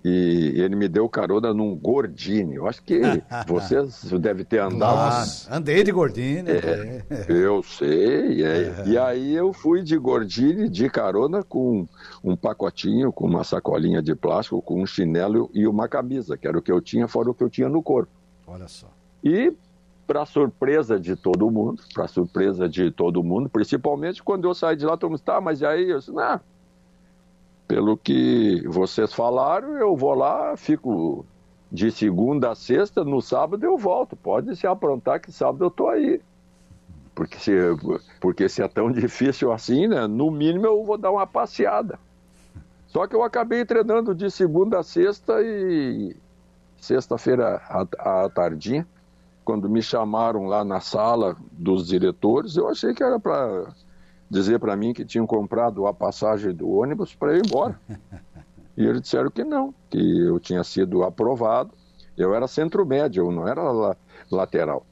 E 0.04 0.52
ele 0.60 0.76
me 0.76 0.86
deu 0.86 1.08
carona 1.08 1.54
num 1.54 1.74
Gordini. 1.74 2.56
Eu 2.56 2.68
acho 2.68 2.82
que 2.82 3.00
vocês 3.48 4.04
devem 4.20 4.44
ter 4.44 4.58
andado. 4.58 4.96
Nossa, 4.96 5.54
andei 5.56 5.82
de 5.82 5.90
Gordini. 5.90 6.50
É, 6.50 7.02
é. 7.08 7.24
Eu 7.28 7.62
sei. 7.62 8.44
É. 8.44 8.84
E 8.86 8.98
aí 8.98 9.34
eu 9.34 9.54
fui 9.54 9.82
de 9.82 9.96
Gordini, 9.96 10.68
de 10.68 10.90
carona, 10.90 11.42
com 11.42 11.86
um 12.22 12.36
pacotinho, 12.36 13.10
com 13.10 13.26
uma 13.26 13.44
sacolinha 13.44 14.02
de 14.02 14.14
plástico, 14.14 14.60
com 14.60 14.82
um 14.82 14.86
chinelo 14.86 15.50
e 15.54 15.66
uma 15.66 15.88
camisa, 15.88 16.36
que 16.36 16.46
era 16.46 16.58
o 16.58 16.62
que 16.62 16.70
eu 16.70 16.82
tinha, 16.82 17.08
fora 17.08 17.30
o 17.30 17.34
que 17.34 17.42
eu 17.42 17.48
tinha 17.48 17.70
no 17.70 17.82
corpo. 17.82 18.12
Olha 18.46 18.68
só. 18.68 18.88
E 19.22 19.54
para 20.06 20.26
surpresa 20.26 21.00
de 21.00 21.16
todo 21.16 21.50
mundo, 21.50 21.82
para 21.94 22.06
surpresa 22.06 22.68
de 22.68 22.90
todo 22.90 23.22
mundo, 23.22 23.48
principalmente 23.48 24.22
quando 24.22 24.46
eu 24.46 24.54
saí 24.54 24.76
de 24.76 24.84
lá, 24.84 24.98
todo 24.98 25.12
mundo, 25.12 25.20
tá, 25.20 25.40
mas 25.40 25.62
aí 25.62 25.88
eu 25.88 25.98
disse, 25.98 26.12
não, 26.12 26.38
pelo 27.66 27.96
que 27.96 28.62
vocês 28.68 29.12
falaram, 29.12 29.76
eu 29.78 29.96
vou 29.96 30.14
lá, 30.14 30.56
fico 30.56 31.24
de 31.70 31.90
segunda 31.90 32.50
a 32.50 32.54
sexta, 32.54 33.04
no 33.04 33.20
sábado 33.20 33.64
eu 33.64 33.76
volto, 33.76 34.14
pode 34.14 34.54
se 34.56 34.66
aprontar 34.66 35.20
que 35.20 35.32
sábado 35.32 35.64
eu 35.64 35.70
tô 35.70 35.88
aí. 35.88 36.20
Porque 37.14 37.38
se, 37.38 37.52
porque 38.20 38.48
se 38.48 38.62
é 38.62 38.68
tão 38.68 38.90
difícil 38.92 39.52
assim, 39.52 39.86
né, 39.86 40.06
no 40.06 40.30
mínimo 40.30 40.66
eu 40.66 40.84
vou 40.84 40.98
dar 40.98 41.10
uma 41.10 41.26
passeada. 41.26 41.98
Só 42.86 43.06
que 43.06 43.16
eu 43.16 43.22
acabei 43.22 43.64
treinando 43.64 44.14
de 44.14 44.30
segunda 44.30 44.78
a 44.78 44.82
sexta 44.82 45.42
e 45.42 46.16
sexta-feira 46.76 47.60
à, 47.68 48.24
à 48.24 48.28
tardinha 48.28 48.86
quando 49.44 49.68
me 49.68 49.82
chamaram 49.82 50.46
lá 50.46 50.64
na 50.64 50.80
sala 50.80 51.36
dos 51.52 51.86
diretores, 51.86 52.56
eu 52.56 52.68
achei 52.68 52.94
que 52.94 53.02
era 53.02 53.20
para 53.20 53.68
dizer 54.34 54.58
para 54.58 54.76
mim 54.76 54.92
que 54.92 55.04
tinham 55.04 55.26
comprado 55.26 55.86
a 55.86 55.94
passagem 55.94 56.52
do 56.52 56.68
ônibus 56.68 57.14
para 57.14 57.36
ir 57.36 57.42
embora. 57.46 57.80
E 58.76 58.84
eles 58.84 59.02
disseram 59.02 59.30
que 59.30 59.44
não, 59.44 59.72
que 59.88 60.20
eu 60.22 60.40
tinha 60.40 60.64
sido 60.64 61.04
aprovado. 61.04 61.70
Eu 62.16 62.34
era 62.34 62.48
centro 62.48 62.84
médio, 62.84 63.24
eu 63.24 63.30
não 63.30 63.46
era 63.46 63.62
la 63.62 63.96
lateral. 64.28 64.84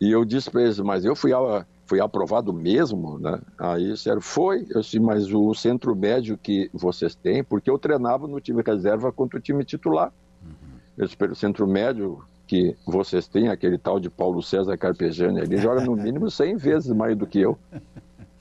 E 0.00 0.08
eu 0.08 0.24
disse 0.24 0.48
para 0.48 0.62
eles, 0.62 0.78
mas 0.78 1.04
eu 1.04 1.16
fui, 1.16 1.32
a, 1.32 1.66
fui 1.84 2.00
aprovado 2.00 2.52
mesmo, 2.52 3.18
né? 3.18 3.40
Aí 3.58 3.88
disseram, 3.88 4.20
foi. 4.20 4.68
Eu 4.70 4.82
disse, 4.82 5.00
mas 5.00 5.32
o 5.32 5.52
centro 5.52 5.96
médio 5.96 6.38
que 6.38 6.70
vocês 6.72 7.16
têm, 7.16 7.42
porque 7.42 7.68
eu 7.68 7.76
treinava 7.76 8.28
no 8.28 8.40
time 8.40 8.62
reserva 8.64 9.10
contra 9.10 9.36
o 9.36 9.42
time 9.42 9.64
titular. 9.64 10.12
Uhum. 10.40 10.78
Eu 10.96 11.06
disse, 11.06 11.16
pelo 11.16 11.34
centro 11.34 11.66
médio 11.66 12.22
que 12.46 12.76
vocês 12.86 13.26
têm, 13.26 13.48
aquele 13.48 13.78
tal 13.78 13.98
de 13.98 14.10
Paulo 14.10 14.42
César 14.42 14.76
Carpegiani, 14.76 15.40
ele 15.40 15.56
joga 15.56 15.80
no 15.82 15.96
mínimo 15.96 16.30
100 16.30 16.56
vezes 16.56 16.92
mais 16.92 17.16
do 17.16 17.26
que 17.26 17.40
eu. 17.40 17.58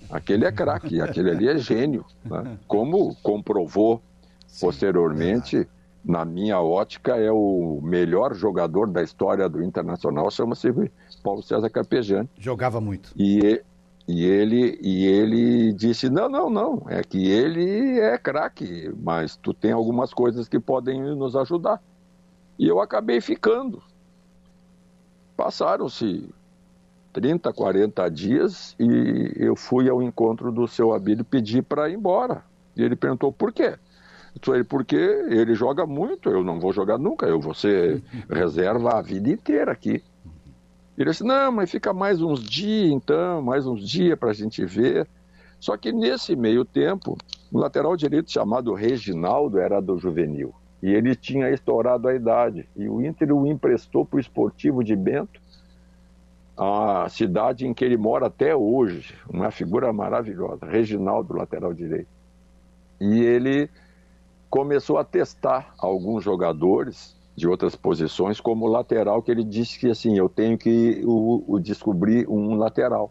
Aquele 0.10 0.45
é 0.45 0.51
craque, 0.51 1.01
aquele 1.01 1.31
ali 1.31 1.48
é 1.48 1.57
gênio. 1.57 2.05
Né? 2.24 2.57
Como 2.67 3.15
comprovou 3.24 4.01
Sim, 4.45 4.65
posteriormente, 4.65 5.57
verdade. 5.57 5.75
na 6.03 6.25
minha 6.25 6.60
ótica, 6.60 7.15
é 7.15 7.31
o 7.31 7.79
melhor 7.81 8.36
jogador 8.36 8.88
da 8.88 9.01
história 9.01 9.48
do 9.48 9.63
Internacional, 9.63 10.29
chama-se 10.29 10.72
Paulo 11.24 11.41
César 11.41 11.69
Carpegiani. 11.69 12.29
Jogava 12.38 12.81
muito. 12.81 13.12
E, 13.17 13.62
e, 14.07 14.24
ele, 14.25 14.77
e 14.81 15.05
ele 15.05 15.74
disse: 15.74 16.10
não, 16.10 16.27
não, 16.27 16.50
não, 16.50 16.83
é 16.89 17.01
que 17.01 17.29
ele 17.29 18.00
é 18.00 18.17
craque, 18.17 18.93
mas 19.01 19.38
tu 19.38 19.53
tem 19.53 19.72
algumas 19.72 20.13
coisas 20.13 20.48
que 20.48 20.60
podem 20.60 21.01
nos 21.15 21.36
ajudar. 21.36 21.81
E 22.60 22.67
eu 22.67 22.79
acabei 22.79 23.19
ficando. 23.19 23.81
Passaram-se 25.36 26.30
30, 27.13 27.54
40 27.54 28.10
dias 28.10 28.75
e 28.80 29.34
eu 29.36 29.56
fui 29.56 29.90
ao 29.90 30.02
encontro 30.02 30.52
do 30.52 30.68
seu 30.68 30.94
Abílio 30.94 31.24
pedir 31.24 31.62
para 31.63 31.90
ir 31.90 31.96
embora. 31.96 32.44
E 32.75 32.82
ele 32.82 32.96
perguntou 32.96 33.32
por 33.32 33.54
quê? 33.54 33.75
Eu 34.46 34.66
porque 34.66 34.96
ele 34.96 35.54
joga 35.54 35.86
muito, 35.86 36.30
eu 36.30 36.44
não 36.44 36.60
vou 36.60 36.74
jogar 36.74 36.98
nunca, 36.98 37.28
eu 37.28 37.40
vou 37.40 37.54
ser 37.54 38.02
reserva 38.30 38.98
a 38.98 39.02
vida 39.02 39.30
inteira 39.30 39.72
aqui. 39.72 40.04
Ele 40.98 41.10
disse, 41.10 41.24
não, 41.24 41.52
mas 41.52 41.72
fica 41.72 41.94
mais 41.94 42.22
uns 42.22 42.44
dias 42.44 42.92
então, 42.92 43.42
mais 43.42 43.66
uns 43.66 43.88
dias 43.88 44.18
para 44.18 44.32
a 44.32 44.34
gente 44.34 44.66
ver. 44.66 45.08
Só 45.60 45.78
que 45.78 45.92
nesse 45.92 46.36
meio 46.36 46.66
tempo, 46.66 47.18
um 47.52 47.60
lateral 47.60 47.96
direito 47.96 48.32
chamado 48.32 48.74
Reginaldo 48.74 49.60
era 49.60 49.80
do 49.80 49.98
juvenil. 49.98 50.54
E 50.84 50.94
ele 50.94 51.16
tinha 51.16 51.50
estourado 51.50 52.10
a 52.10 52.13
idade. 52.13 52.68
E 52.75 52.90
o 52.90 53.02
Inter 53.02 53.34
o 53.34 53.48
emprestou 53.48 54.06
para 54.06 54.18
o 54.18 54.20
esportivo 54.20 54.84
de 54.84 54.94
Bento, 54.98 55.40
a 56.58 57.08
cidade 57.08 57.66
em 57.66 57.74
que 57.74 57.86
ele 57.86 57.96
mora 57.96 58.28
até 58.28 58.54
hoje. 58.54 59.16
Uma 59.30 59.50
figura 59.50 59.94
maravilhosa. 59.94 60.66
Reginaldo, 60.66 61.38
lateral 61.38 61.74
direito. 61.74 62.10
E 63.00 63.22
ele 63.22 63.70
começou 64.50 64.98
a 64.98 65.06
testar 65.06 65.74
alguns 65.78 66.22
jogadores 66.22 67.16
de 67.34 67.48
outras 67.48 67.78
posições 67.78 68.42
como 68.42 68.68
lateral, 68.68 69.24
que 69.24 69.32
ele 69.32 69.46
disse 69.46 69.80
que 69.80 69.90
assim, 69.90 70.18
eu 70.18 70.28
tenho 70.28 70.58
que 70.58 71.02
o, 71.06 71.46
o 71.48 71.60
descobrir 71.62 72.28
um 72.28 72.56
lateral. 72.56 73.10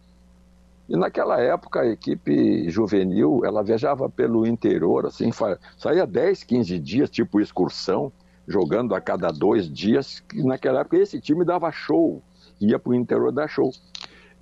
E 0.88 0.96
naquela 0.96 1.40
época 1.40 1.80
a 1.80 1.86
equipe 1.86 2.68
juvenil, 2.68 3.42
ela 3.44 3.62
viajava 3.62 4.08
pelo 4.08 4.46
interior, 4.46 5.06
assim, 5.06 5.30
saía 5.76 6.06
10, 6.06 6.42
15 6.42 6.78
dias, 6.78 7.10
tipo 7.10 7.40
excursão, 7.40 8.12
jogando 8.46 8.94
a 8.94 9.00
cada 9.00 9.30
dois 9.30 9.70
dias, 9.70 10.20
que 10.20 10.42
naquela 10.42 10.80
época 10.80 10.98
esse 10.98 11.20
time 11.20 11.44
dava 11.44 11.70
show, 11.70 12.22
ia 12.60 12.78
para 12.78 12.90
o 12.90 12.94
interior 12.94 13.32
dar 13.32 13.48
show. 13.48 13.70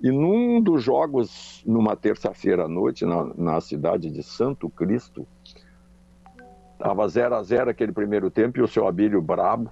E 0.01 0.09
num 0.09 0.59
dos 0.59 0.83
jogos, 0.83 1.63
numa 1.65 1.95
terça-feira 1.95 2.65
à 2.65 2.67
noite, 2.67 3.05
na, 3.05 3.23
na 3.35 3.61
cidade 3.61 4.09
de 4.09 4.23
Santo 4.23 4.67
Cristo, 4.67 5.27
estava 6.73 7.07
0 7.07 7.35
a 7.35 7.43
0 7.43 7.69
aquele 7.69 7.91
primeiro 7.91 8.31
tempo 8.31 8.57
e 8.57 8.63
o 8.63 8.67
seu 8.67 8.87
Abílio 8.87 9.21
brabo, 9.21 9.71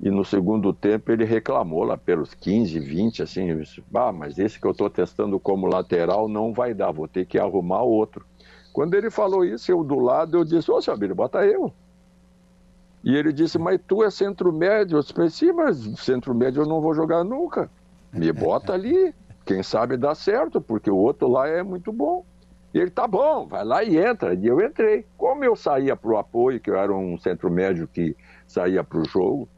e 0.00 0.10
no 0.10 0.24
segundo 0.24 0.72
tempo 0.72 1.10
ele 1.10 1.24
reclamou 1.24 1.82
lá 1.82 1.96
pelos 1.96 2.32
15, 2.32 2.78
20, 2.78 3.22
assim, 3.22 3.56
disse, 3.56 3.82
ah, 3.94 4.12
mas 4.12 4.38
esse 4.38 4.60
que 4.60 4.66
eu 4.66 4.70
estou 4.70 4.88
testando 4.88 5.40
como 5.40 5.66
lateral 5.66 6.28
não 6.28 6.52
vai 6.52 6.72
dar, 6.72 6.92
vou 6.92 7.08
ter 7.08 7.26
que 7.26 7.38
arrumar 7.38 7.82
outro. 7.82 8.24
Quando 8.72 8.94
ele 8.94 9.10
falou 9.10 9.44
isso, 9.44 9.72
eu 9.72 9.82
do 9.82 9.98
lado, 9.98 10.38
eu 10.38 10.44
disse, 10.44 10.70
ô, 10.70 10.78
Abílio, 10.88 11.16
bota 11.16 11.44
eu. 11.44 11.72
E 13.02 13.16
ele 13.16 13.32
disse, 13.32 13.58
mas 13.58 13.80
tu 13.88 14.04
é 14.04 14.10
centro 14.10 14.52
médio. 14.52 14.98
Eu 14.98 15.02
disse, 15.02 15.30
sim, 15.30 15.52
mas 15.52 15.78
centro 15.98 16.32
médio 16.32 16.62
eu 16.62 16.66
não 16.66 16.80
vou 16.80 16.94
jogar 16.94 17.24
nunca. 17.24 17.68
Me 18.12 18.30
bota 18.32 18.72
ali, 18.72 19.12
quem 19.44 19.62
sabe 19.64 19.96
dá 19.96 20.14
certo, 20.14 20.60
porque 20.60 20.90
o 20.90 20.96
outro 20.96 21.28
lá 21.28 21.48
é 21.48 21.62
muito 21.62 21.92
bom. 21.92 22.24
E 22.72 22.78
ele, 22.78 22.90
tá 22.90 23.08
bom, 23.08 23.46
vai 23.46 23.64
lá 23.64 23.82
e 23.82 23.96
entra. 23.96 24.34
E 24.34 24.46
eu 24.46 24.60
entrei. 24.60 25.04
Como 25.16 25.44
eu 25.44 25.56
saía 25.56 25.96
para 25.96 26.10
o 26.10 26.18
apoio, 26.18 26.60
que 26.60 26.70
eu 26.70 26.76
era 26.76 26.94
um 26.94 27.18
centro 27.18 27.50
médio 27.50 27.88
que 27.88 28.14
saía 28.46 28.84
para 28.84 28.98
o 28.98 29.04
jogo, 29.04 29.48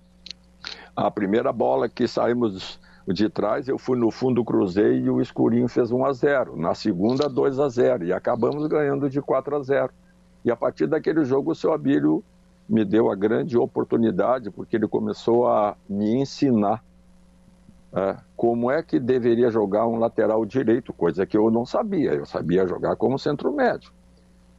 a 0.95 1.11
primeira 1.11 1.53
bola 1.53 1.89
que 1.89 2.07
saímos 2.07 2.79
de 3.07 3.29
trás, 3.29 3.69
eu 3.69 3.79
fui 3.79 3.99
no 3.99 4.11
fundo, 4.11 4.45
cruzei 4.45 5.01
e 5.01 5.11
o 5.11 5.21
Escurinho 5.21 5.69
fez 5.69 5.91
1 5.91 6.05
a 6.05 6.13
0 6.13 6.57
Na 6.57 6.75
segunda, 6.75 7.29
2 7.29 7.59
a 7.59 7.69
0 7.69 8.05
E 8.05 8.13
acabamos 8.13 8.67
ganhando 8.67 9.09
de 9.09 9.21
4 9.21 9.57
a 9.57 9.63
0 9.63 9.91
E 10.45 10.51
a 10.51 10.57
partir 10.57 10.87
daquele 10.87 11.25
jogo, 11.25 11.51
o 11.51 11.55
seu 11.55 11.73
Abílio 11.73 12.23
me 12.69 12.85
deu 12.85 13.11
a 13.11 13.17
grande 13.17 13.59
oportunidade, 13.59 14.49
porque 14.49 14.77
ele 14.77 14.87
começou 14.87 15.49
a 15.49 15.77
me 15.89 16.15
ensinar 16.15 16.85
é, 17.93 18.17
como 18.37 18.71
é 18.71 18.81
que 18.81 19.01
deveria 19.01 19.51
jogar 19.51 19.89
um 19.89 19.99
lateral 19.99 20.45
direito, 20.47 20.93
coisa 20.93 21.27
que 21.27 21.37
eu 21.37 21.51
não 21.51 21.67
sabia. 21.67 22.13
Eu 22.13 22.25
sabia 22.25 22.67
jogar 22.69 22.95
como 22.95 23.19
centro 23.19 23.53
médio. 23.53 23.91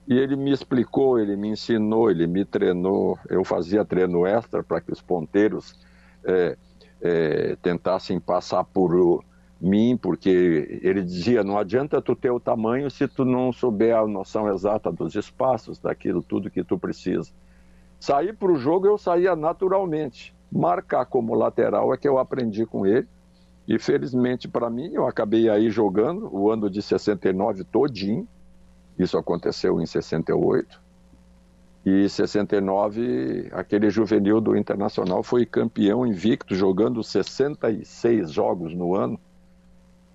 E 0.05 0.17
ele 0.17 0.35
me 0.35 0.51
explicou, 0.51 1.17
ele 1.17 1.37
me 1.37 1.49
ensinou, 1.49 2.11
ele 2.11 2.27
me 2.27 2.43
treinou. 2.43 3.17
Eu 3.29 3.45
fazia 3.45 3.85
treino 3.85 4.27
extra 4.27 4.61
para 4.61 4.81
que 4.81 4.91
os 4.91 5.01
ponteiros 5.01 5.79
é, 6.25 6.57
é, 7.01 7.55
tentassem 7.61 8.19
passar 8.19 8.63
por 8.63 9.23
mim, 9.59 9.95
porque 9.95 10.79
ele 10.81 11.03
dizia, 11.03 11.43
não 11.43 11.57
adianta 11.57 12.01
tu 12.01 12.15
ter 12.15 12.31
o 12.31 12.39
tamanho 12.39 12.89
se 12.89 13.07
tu 13.07 13.23
não 13.23 13.53
souber 13.53 13.95
a 13.95 14.07
noção 14.07 14.51
exata 14.51 14.91
dos 14.91 15.15
espaços, 15.15 15.79
daquilo 15.79 16.21
tudo 16.21 16.49
que 16.49 16.63
tu 16.63 16.77
precisa. 16.79 17.31
Sair 17.99 18.33
para 18.33 18.51
o 18.51 18.55
jogo 18.55 18.87
eu 18.87 18.97
saía 18.97 19.35
naturalmente. 19.35 20.33
Marcar 20.51 21.05
como 21.05 21.35
lateral 21.35 21.93
é 21.93 21.97
que 21.97 22.07
eu 22.07 22.17
aprendi 22.17 22.65
com 22.65 22.85
ele. 22.85 23.07
E 23.67 23.77
felizmente 23.77 24.47
para 24.47 24.69
mim, 24.69 24.89
eu 24.91 25.07
acabei 25.07 25.47
aí 25.47 25.69
jogando 25.69 26.27
o 26.35 26.51
ano 26.51 26.69
de 26.69 26.81
69 26.81 27.63
todinho. 27.63 28.27
Isso 28.97 29.17
aconteceu 29.17 29.79
em 29.79 29.85
68. 29.85 30.81
E 31.83 32.07
69, 32.07 33.49
aquele 33.51 33.89
juvenil 33.89 34.39
do 34.39 34.55
Internacional 34.55 35.23
foi 35.23 35.45
campeão 35.47 36.05
invicto, 36.05 36.53
jogando 36.53 37.03
66 37.03 38.31
jogos 38.31 38.75
no 38.75 38.95
ano, 38.95 39.19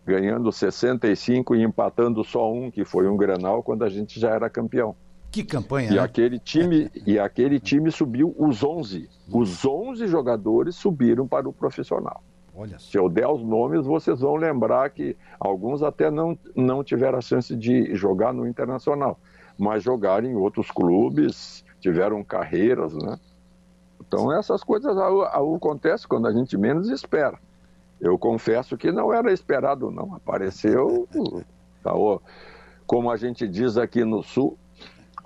ganhando 0.04 0.52
65 0.52 1.56
e 1.56 1.62
empatando 1.62 2.22
só 2.22 2.52
um, 2.52 2.70
que 2.70 2.84
foi 2.84 3.08
um 3.08 3.16
Grenal, 3.16 3.64
quando 3.64 3.82
a 3.82 3.88
gente 3.88 4.20
já 4.20 4.30
era 4.30 4.48
campeão. 4.48 4.94
Que 5.28 5.42
campanha, 5.42 5.90
e 5.90 5.94
né? 5.96 6.00
aquele 6.00 6.38
time 6.38 6.88
E 7.04 7.18
aquele 7.18 7.58
time 7.58 7.90
subiu 7.90 8.34
os 8.38 8.62
11. 8.62 9.10
Os 9.30 9.66
11 9.66 10.06
jogadores 10.06 10.76
subiram 10.76 11.26
para 11.26 11.48
o 11.48 11.52
profissional. 11.52 12.22
Olha 12.54 12.78
Se 12.78 12.96
eu 12.96 13.08
der 13.08 13.28
os 13.28 13.42
nomes, 13.42 13.84
vocês 13.84 14.20
vão 14.20 14.36
lembrar 14.36 14.88
que 14.90 15.16
alguns 15.38 15.82
até 15.82 16.12
não, 16.12 16.38
não 16.54 16.84
tiveram 16.84 17.18
a 17.18 17.20
chance 17.20 17.54
de 17.56 17.94
jogar 17.94 18.32
no 18.32 18.46
Internacional 18.46 19.18
mas 19.58 19.82
jogaram 19.82 20.26
em 20.26 20.34
outros 20.34 20.70
clubes, 20.70 21.64
tiveram 21.80 22.22
carreiras, 22.22 22.94
né? 22.94 23.18
Então 24.00 24.32
essas 24.32 24.62
coisas 24.62 24.96
acontecem 24.96 26.08
quando 26.08 26.28
a 26.28 26.32
gente 26.32 26.56
menos 26.56 26.88
espera. 26.90 27.38
Eu 28.00 28.18
confesso 28.18 28.76
que 28.76 28.92
não 28.92 29.12
era 29.12 29.32
esperado, 29.32 29.90
não. 29.90 30.14
Apareceu, 30.14 31.08
tá, 31.82 31.92
como 32.86 33.10
a 33.10 33.16
gente 33.16 33.48
diz 33.48 33.76
aqui 33.76 34.04
no 34.04 34.22
Sul, 34.22 34.56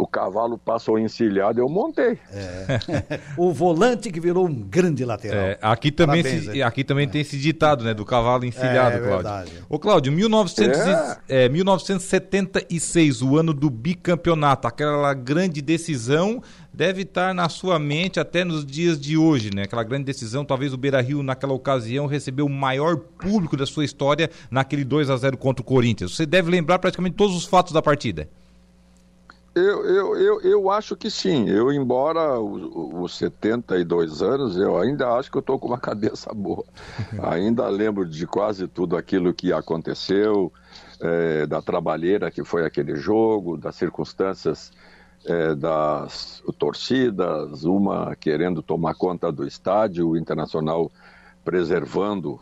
o 0.00 0.06
cavalo 0.06 0.56
passou 0.56 0.98
encilhado, 0.98 1.60
eu 1.60 1.68
montei. 1.68 2.18
É. 2.32 3.20
o 3.36 3.52
volante 3.52 4.10
que 4.10 4.18
virou 4.18 4.46
um 4.46 4.54
grande 4.54 5.04
lateral. 5.04 5.38
É, 5.38 5.58
aqui 5.60 5.92
também, 5.92 6.24
se, 6.24 6.62
aqui 6.62 6.82
também 6.82 7.06
é. 7.06 7.10
tem 7.10 7.20
esse 7.20 7.36
ditado, 7.36 7.84
né? 7.84 7.92
Do 7.92 8.04
cavalo 8.06 8.46
encilhado, 8.46 8.96
é, 8.96 8.98
é 8.98 9.02
Cláudio. 9.02 9.16
Verdade. 9.16 9.52
Ô, 9.68 9.78
Cláudio, 9.78 10.12
1900 10.12 10.80
é. 11.28 11.48
1976, 11.50 13.20
o 13.20 13.36
ano 13.36 13.52
do 13.52 13.68
bicampeonato, 13.68 14.66
aquela 14.66 15.12
grande 15.12 15.60
decisão 15.60 16.42
deve 16.72 17.02
estar 17.02 17.34
na 17.34 17.48
sua 17.50 17.78
mente 17.78 18.18
até 18.18 18.42
nos 18.42 18.64
dias 18.64 18.98
de 18.98 19.18
hoje, 19.18 19.50
né? 19.54 19.64
Aquela 19.64 19.82
grande 19.82 20.04
decisão, 20.04 20.46
talvez 20.46 20.72
o 20.72 20.78
Beira-Rio 20.78 21.22
naquela 21.22 21.52
ocasião 21.52 22.06
recebeu 22.06 22.46
o 22.46 22.50
maior 22.50 22.96
público 22.96 23.54
da 23.54 23.66
sua 23.66 23.84
história 23.84 24.30
naquele 24.50 24.84
2 24.84 25.10
a 25.10 25.16
0 25.16 25.36
contra 25.36 25.60
o 25.60 25.64
Corinthians. 25.64 26.16
Você 26.16 26.24
deve 26.24 26.50
lembrar 26.50 26.78
praticamente 26.78 27.16
todos 27.16 27.36
os 27.36 27.44
fatos 27.44 27.72
da 27.72 27.82
partida. 27.82 28.28
Eu, 29.54 29.84
eu, 29.84 30.16
eu, 30.16 30.40
eu 30.42 30.70
acho 30.70 30.96
que 30.96 31.10
sim. 31.10 31.48
Eu, 31.48 31.72
embora 31.72 32.38
os, 32.38 33.18
72 33.18 34.22
anos, 34.22 34.56
eu 34.56 34.78
ainda 34.78 35.10
acho 35.14 35.30
que 35.30 35.36
eu 35.36 35.40
estou 35.40 35.58
com 35.58 35.66
uma 35.66 35.78
cabeça 35.80 36.32
boa. 36.32 36.64
ainda 37.22 37.66
lembro 37.68 38.04
de 38.06 38.26
quase 38.26 38.68
tudo 38.68 38.96
aquilo 38.96 39.34
que 39.34 39.52
aconteceu, 39.52 40.52
é, 41.00 41.46
da 41.46 41.60
trabalheira 41.60 42.30
que 42.30 42.44
foi 42.44 42.64
aquele 42.64 42.94
jogo, 42.94 43.56
das 43.56 43.74
circunstâncias 43.74 44.70
é, 45.24 45.54
das 45.54 46.42
torcidas, 46.58 47.64
uma 47.64 48.14
querendo 48.16 48.62
tomar 48.62 48.94
conta 48.94 49.32
do 49.32 49.46
estádio, 49.46 50.10
o 50.10 50.16
Internacional 50.16 50.90
preservando 51.44 52.38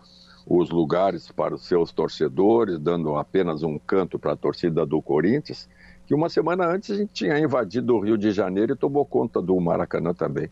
os 0.46 0.70
lugares 0.70 1.30
para 1.30 1.54
os 1.54 1.66
seus 1.66 1.92
torcedores, 1.92 2.78
dando 2.78 3.16
apenas 3.16 3.62
um 3.62 3.78
canto 3.78 4.18
para 4.18 4.32
a 4.32 4.36
torcida 4.36 4.84
do 4.84 5.00
Corinthians 5.00 5.68
que 6.08 6.14
uma 6.14 6.30
semana 6.30 6.66
antes 6.66 6.90
a 6.90 6.94
gente 6.94 7.12
tinha 7.12 7.38
invadido 7.38 7.94
o 7.94 8.00
Rio 8.00 8.16
de 8.16 8.30
Janeiro 8.30 8.72
e 8.72 8.76
tomou 8.76 9.04
conta 9.04 9.42
do 9.42 9.60
Maracanã 9.60 10.14
também. 10.14 10.48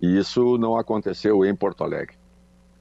E 0.00 0.16
isso 0.16 0.56
não 0.56 0.76
aconteceu 0.76 1.44
em 1.44 1.52
Porto 1.52 1.82
Alegre. 1.82 2.14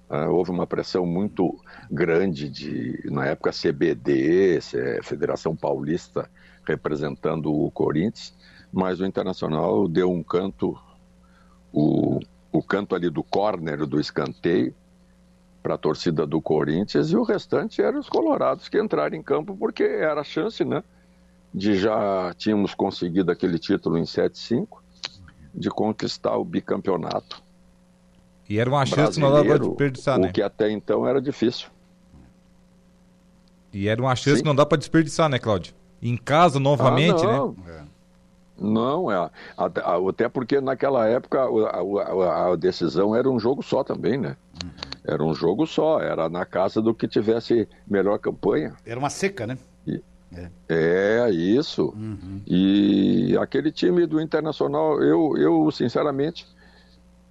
Uh, 0.07 0.29
houve 0.29 0.51
uma 0.51 0.67
pressão 0.67 1.07
muito 1.07 1.59
grande 1.89 2.47
de, 2.47 3.01
na 3.05 3.25
época, 3.25 3.49
CBD, 3.49 4.59
Federação 5.01 5.55
Paulista, 5.55 6.29
representando 6.67 7.51
o 7.51 7.71
Corinthians, 7.71 8.37
mas 8.71 8.99
o 8.99 9.07
Internacional 9.07 9.87
deu 9.87 10.11
um 10.11 10.21
canto, 10.21 10.77
o, 11.73 12.19
o 12.51 12.61
canto 12.61 12.93
ali 12.93 13.09
do 13.09 13.23
córner, 13.23 13.87
do 13.87 13.99
escanteio, 13.99 14.71
para 15.63 15.73
a 15.73 15.79
torcida 15.79 16.27
do 16.27 16.39
Corinthians, 16.39 17.09
e 17.11 17.17
o 17.17 17.23
restante 17.23 17.81
eram 17.81 17.99
os 17.99 18.07
colorados 18.07 18.69
que 18.69 18.79
entraram 18.79 19.17
em 19.17 19.23
campo 19.23 19.57
porque 19.57 19.81
era 19.81 20.21
a 20.21 20.23
chance, 20.23 20.63
né? 20.63 20.83
De 21.53 21.77
já 21.77 22.33
tínhamos 22.37 22.73
conseguido 22.73 23.31
aquele 23.31 23.57
título 23.57 23.97
em 23.97 24.03
7-5, 24.03 24.67
de 25.53 25.69
conquistar 25.69 26.37
o 26.37 26.45
bicampeonato. 26.45 27.41
E 28.47 28.59
era 28.59 28.69
uma 28.69 28.85
chance 28.85 29.13
que 29.13 29.19
não 29.19 29.31
dava 29.31 29.45
para 29.45 29.57
desperdiçar, 29.59 30.17
o 30.17 30.21
né? 30.21 30.29
O 30.29 30.33
que 30.33 30.41
até 30.41 30.71
então 30.71 31.07
era 31.07 31.21
difícil. 31.21 31.69
E 33.71 33.87
era 33.87 34.01
uma 34.01 34.15
chance 34.15 34.37
Sim. 34.37 34.43
que 34.43 34.47
não 34.47 34.55
dá 34.55 34.65
para 34.65 34.77
desperdiçar, 34.77 35.29
né, 35.29 35.37
Cláudio? 35.37 35.73
Em 36.01 36.17
casa, 36.17 36.59
novamente, 36.59 37.23
ah, 37.23 37.31
não. 37.31 37.55
né? 37.65 37.85
Não, 38.57 39.11
é. 39.11 39.29
Até, 39.57 39.81
até 39.81 40.29
porque 40.29 40.59
naquela 40.59 41.07
época 41.07 41.39
a, 41.39 42.47
a, 42.47 42.51
a, 42.51 42.55
decisão 42.55 43.15
era 43.15 43.29
um 43.29 43.39
jogo 43.39 43.63
só 43.63 43.83
também, 43.83 44.17
né? 44.17 44.35
Uhum. 44.61 44.69
Era 45.05 45.23
um 45.23 45.33
jogo 45.33 45.65
só, 45.65 46.01
era 46.01 46.27
na 46.27 46.45
casa 46.45 46.81
do 46.81 46.93
que 46.93 47.07
tivesse 47.07 47.67
melhor 47.87 48.17
campanha. 48.19 48.75
Era 48.85 48.99
uma 48.99 49.09
seca, 49.09 49.47
né? 49.47 49.57
É, 50.31 50.49
é 51.27 51.29
isso. 51.31 51.93
Uhum. 51.95 52.41
E 52.45 53.37
aquele 53.39 53.71
time 53.71 54.05
do 54.05 54.21
Internacional, 54.21 55.01
eu, 55.01 55.35
eu 55.37 55.71
sinceramente, 55.71 56.47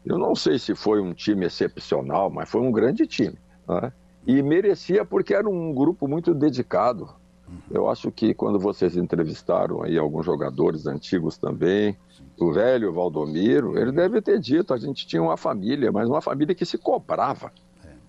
eu 0.05 0.19
não 0.19 0.35
sei 0.35 0.59
se 0.59 0.75
foi 0.75 1.01
um 1.01 1.13
time 1.13 1.47
excepcional, 1.47 2.31
mas 2.31 2.49
foi 2.51 2.61
um 2.61 2.73
grande 2.73 3.07
time. 3.07 3.39
Né? 3.69 3.93
E 4.27 4.43
merecia 4.43 5.05
porque 5.05 5.35
era 5.35 5.49
um 5.49 5.73
grupo 5.73 6.09
muito 6.09 6.35
dedicado. 6.35 7.09
Uhum. 7.49 7.59
Eu 7.71 7.89
acho 7.89 8.11
que 8.11 8.35
quando 8.35 8.59
vocês 8.59 8.97
entrevistaram 8.97 9.83
aí 9.83 9.97
alguns 9.97 10.27
jogadores 10.27 10.87
antigos 10.87 11.39
também, 11.39 11.97
o 12.39 12.53
velho 12.53 12.93
Valdomiro, 12.93 13.79
ele 13.79 13.93
deve 13.93 14.21
ter 14.21 14.39
dito, 14.39 14.75
a 14.75 14.79
gente 14.79 15.07
tinha 15.07 15.23
uma 15.23 15.37
família, 15.37 15.91
mas 15.91 16.09
uma 16.09 16.21
família 16.21 16.55
que 16.55 16.67
se 16.67 16.77
cobrava. 16.77 17.53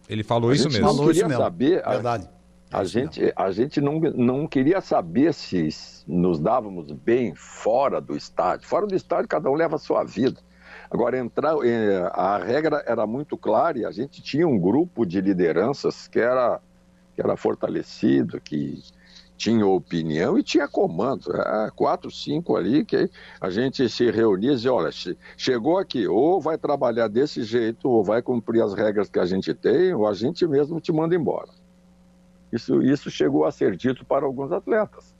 Ele 0.10 0.24
falou 0.24 0.50
a 0.50 0.56
isso 0.56 0.68
mesmo. 0.68 0.82
Não 0.88 0.96
falou 0.96 1.14
queria 1.14 1.30
saber. 1.30 1.84
Verdade. 1.88 2.28
A 2.28 2.39
gente, 2.84 3.34
a 3.36 3.52
gente 3.52 3.82
não, 3.82 4.00
não 4.00 4.48
queria 4.48 4.80
saber 4.80 5.34
se 5.34 5.70
nos 6.08 6.40
dávamos 6.40 6.92
bem 6.92 7.34
fora 7.36 8.00
do 8.00 8.16
estádio. 8.16 8.68
Fora 8.68 8.86
do 8.86 8.96
estádio, 8.96 9.28
cada 9.28 9.50
um 9.50 9.56
leva 9.56 9.76
a 9.76 9.80
sua 9.80 10.04
vida. 10.04 10.40
Agora, 10.92 11.18
entrar, 11.18 11.56
eh, 11.66 12.10
a 12.14 12.38
regra 12.38 12.84
era 12.86 13.06
muito 13.08 13.38
clara 13.38 13.80
e 13.80 13.86
a 13.86 13.92
gente 13.92 14.22
tinha 14.22 14.48
um 14.48 14.58
grupo 14.58 15.06
de 15.06 15.20
lideranças 15.20 16.08
que 16.08 16.20
era, 16.20 16.60
que 17.16 17.22
era 17.22 17.36
fortalecido, 17.36 18.40
que 18.40 18.82
tinha 19.40 19.66
opinião 19.66 20.38
e 20.38 20.44
tinha 20.44 20.68
comando. 20.68 21.32
É, 21.32 21.72
quatro, 21.76 22.12
cinco 22.12 22.58
ali 22.58 22.84
que 22.84 23.10
a 23.40 23.50
gente 23.50 23.88
se 23.90 24.12
reunia 24.12 24.52
e 24.52 24.56
dizia, 24.56 24.74
olha, 24.74 24.92
chegou 25.38 25.78
aqui, 25.78 26.08
ou 26.08 26.42
vai 26.42 26.58
trabalhar 26.58 27.08
desse 27.08 27.42
jeito, 27.44 27.90
ou 27.90 28.04
vai 28.04 28.22
cumprir 28.22 28.62
as 28.62 28.74
regras 28.74 29.10
que 29.10 29.20
a 29.20 29.26
gente 29.26 29.54
tem, 29.54 29.94
ou 29.94 30.06
a 30.08 30.14
gente 30.14 30.46
mesmo 30.46 30.80
te 30.82 30.92
manda 30.92 31.16
embora. 31.16 31.59
Isso, 32.52 32.82
isso 32.82 33.10
chegou 33.10 33.46
a 33.46 33.52
ser 33.52 33.76
dito 33.76 34.06
para 34.06 34.26
alguns 34.26 34.52
atletas. 34.52 35.14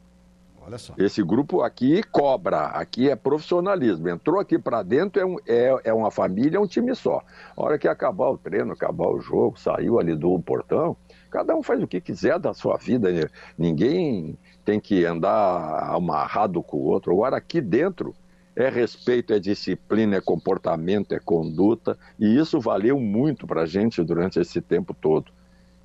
Olha 0.62 0.78
só. 0.78 0.94
Esse 0.98 1.24
grupo 1.24 1.62
aqui 1.62 2.04
cobra, 2.04 2.66
aqui 2.66 3.10
é 3.10 3.16
profissionalismo. 3.16 4.08
Entrou 4.10 4.40
aqui 4.40 4.60
para 4.60 4.84
dentro, 4.84 5.22
é, 5.22 5.26
um, 5.26 5.38
é, 5.48 5.82
é 5.86 5.94
uma 5.94 6.12
família, 6.12 6.58
é 6.58 6.60
um 6.60 6.68
time 6.68 6.94
só. 6.96 7.24
A 7.56 7.64
hora 7.64 7.80
que 7.80 7.88
acabar 7.88 8.30
o 8.30 8.38
treino, 8.38 8.74
acabar 8.74 9.08
o 9.08 9.20
jogo, 9.20 9.60
saiu 9.60 10.00
ali 10.00 10.16
do 10.16 10.40
portão, 10.40 10.96
cada 11.32 11.56
um 11.56 11.64
faz 11.64 11.82
o 11.82 11.88
que 11.88 12.00
quiser 12.00 12.38
da 12.38 12.54
sua 12.54 12.78
vida. 12.78 13.12
Né? 13.12 13.28
Ninguém 13.58 14.38
tem 14.64 14.80
que 14.80 15.06
andar 15.06 15.90
amarrado 15.92 16.62
com 16.62 16.78
o 16.78 16.84
outro. 16.84 17.14
Agora, 17.14 17.38
aqui 17.38 17.62
dentro, 17.62 18.14
é 18.56 18.70
respeito, 18.70 19.34
é 19.34 19.40
disciplina, 19.40 20.18
é 20.18 20.22
comportamento, 20.22 21.14
é 21.14 21.20
conduta, 21.20 21.98
e 22.20 22.38
isso 22.38 22.60
valeu 22.60 23.00
muito 23.00 23.48
para 23.48 23.62
a 23.62 23.66
gente 23.66 24.04
durante 24.04 24.40
esse 24.40 24.62
tempo 24.62 24.94
todo. 24.94 25.32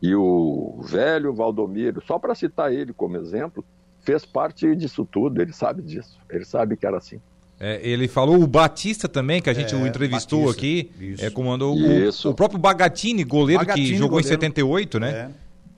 E 0.05 0.15
o 0.15 0.83
velho 0.83 1.33
Valdomiro, 1.33 2.03
só 2.07 2.19
para 2.19 2.35
citar 2.35 2.71
ele 2.71 2.93
como 2.93 3.17
exemplo, 3.17 3.65
fez 4.03 4.23
parte 4.27 4.77
disso 4.77 5.03
tudo, 5.11 5.41
ele 5.41 5.55
sabe 5.55 5.81
disso, 5.81 6.19
ele 6.29 6.45
sabe 6.45 6.77
que 6.77 6.87
era 6.87 6.99
assim. 6.99 7.19
É, 7.59 7.81
ele 7.83 8.07
falou 8.07 8.43
o 8.43 8.47
Batista 8.47 9.09
também, 9.09 9.41
que 9.41 9.49
a 9.49 9.55
gente 9.55 9.75
é, 9.75 9.79
o 9.79 9.87
entrevistou 9.87 10.41
Batista, 10.41 10.59
aqui, 10.59 11.17
é, 11.19 11.31
comandou 11.31 11.75
o, 11.75 12.29
o, 12.29 12.35
próprio 12.35 12.59
Bagatini, 12.59 13.25
goleiro 13.25 13.63
Bagatini, 13.63 13.93
que 13.93 13.95
jogou 13.95 14.19
goleiro. 14.19 14.29
em 14.29 14.33
78, 14.33 15.01
né? 15.01 15.11
É. 15.11 15.31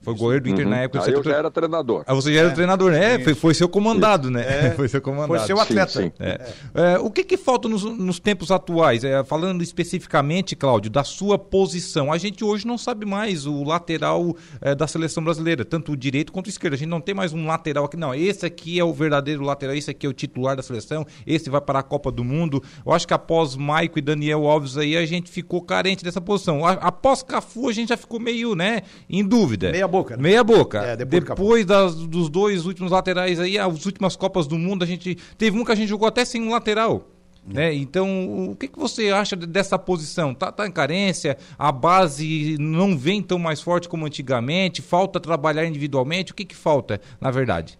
Foi 0.07 0.15
goleiro 0.15 0.45
do 0.45 0.49
Inter 0.49 0.63
uhum. 0.63 0.71
na 0.71 0.77
época. 0.77 1.03
Aí 1.03 1.11
eu 1.11 1.21
já 1.21 1.35
era 1.35 1.51
treinador. 1.51 2.01
Ah, 2.07 2.13
você 2.13 2.33
já 2.33 2.39
era 2.39 2.47
é. 2.47 2.53
treinador, 2.53 2.91
né? 2.93 3.19
Foi, 3.19 3.35
foi 3.35 3.53
seu 3.53 3.67
comandado, 3.67 4.31
né? 4.31 4.67
É. 4.67 4.71
Foi 4.77 4.87
seu 4.87 5.01
comandado. 5.01 5.27
Foi 5.27 5.39
seu 5.39 5.59
atleta. 5.59 5.91
Sim, 5.91 6.03
sim. 6.03 6.11
É. 6.17 6.53
é. 6.73 6.99
o 6.99 7.11
que, 7.11 7.25
que 7.25 7.35
falta 7.35 7.67
nos, 7.67 7.83
nos 7.83 8.17
tempos 8.17 8.49
atuais? 8.49 9.03
É, 9.03 9.21
falando 9.25 9.61
especificamente, 9.61 10.55
Cláudio, 10.55 10.89
da 10.89 11.03
sua 11.03 11.37
posição. 11.37 12.13
A 12.13 12.17
gente 12.17 12.41
hoje 12.41 12.65
não 12.65 12.77
sabe 12.77 13.05
mais 13.05 13.45
o 13.45 13.65
lateral 13.65 14.33
é, 14.61 14.73
da 14.73 14.87
seleção 14.87 15.21
brasileira, 15.21 15.65
tanto 15.65 15.91
o 15.91 15.97
direito 15.97 16.31
quanto 16.31 16.45
o 16.45 16.49
esquerdo. 16.49 16.75
A 16.75 16.77
gente 16.77 16.87
não 16.87 17.01
tem 17.01 17.13
mais 17.13 17.33
um 17.33 17.45
lateral 17.45 17.83
aqui. 17.83 17.97
Não, 17.97 18.15
esse 18.15 18.45
aqui 18.45 18.79
é 18.79 18.83
o 18.85 18.93
verdadeiro 18.93 19.43
lateral, 19.43 19.75
esse 19.75 19.91
aqui 19.91 20.05
é 20.05 20.09
o 20.09 20.13
titular 20.13 20.55
da 20.55 20.63
seleção, 20.63 21.05
esse 21.25 21.49
vai 21.49 21.59
para 21.59 21.79
a 21.79 21.83
Copa 21.83 22.09
do 22.13 22.23
Mundo. 22.23 22.63
Eu 22.85 22.93
acho 22.93 23.05
que 23.05 23.13
após 23.13 23.57
Maico 23.57 23.99
e 23.99 24.01
Daniel 24.01 24.47
Alves 24.47 24.77
aí, 24.77 24.95
a 24.95 25.05
gente 25.05 25.29
ficou 25.29 25.61
carente 25.61 26.01
dessa 26.01 26.21
posição. 26.21 26.65
Após 26.65 27.21
Cafu, 27.23 27.67
a 27.67 27.73
gente 27.73 27.89
já 27.89 27.97
ficou 27.97 28.21
meio, 28.21 28.55
né, 28.55 28.83
em 29.09 29.21
dúvida. 29.21 29.69
Meia 29.69 29.96
boca. 29.97 30.17
Né? 30.17 30.23
Meia 30.23 30.43
boca. 30.43 30.79
É, 30.79 30.95
depois, 30.95 31.23
depois 31.23 31.65
das, 31.65 31.95
dos 31.95 32.29
dois 32.29 32.65
últimos 32.65 32.91
laterais 32.91 33.39
aí, 33.39 33.57
as 33.57 33.85
últimas 33.85 34.15
Copas 34.15 34.47
do 34.47 34.57
Mundo, 34.57 34.83
a 34.83 34.87
gente. 34.87 35.15
Teve 35.37 35.59
um 35.59 35.65
que 35.65 35.71
a 35.71 35.75
gente 35.75 35.89
jogou 35.89 36.07
até 36.07 36.23
sem 36.25 36.41
um 36.41 36.51
lateral. 36.51 37.07
Né? 37.47 37.73
Então, 37.73 38.49
o 38.49 38.55
que, 38.55 38.67
que 38.67 38.77
você 38.77 39.09
acha 39.09 39.35
dessa 39.35 39.79
posição? 39.79 40.33
Tá, 40.33 40.51
tá 40.51 40.67
em 40.67 40.71
carência? 40.71 41.37
A 41.57 41.71
base 41.71 42.57
não 42.59 42.97
vem 42.97 43.21
tão 43.23 43.39
mais 43.39 43.61
forte 43.61 43.87
como 43.87 44.05
antigamente? 44.05 44.81
Falta 44.81 45.17
trabalhar 45.17 45.65
individualmente? 45.65 46.33
O 46.33 46.35
que, 46.35 46.43
que 46.43 46.55
falta, 46.55 46.99
na 47.21 47.31
verdade? 47.31 47.79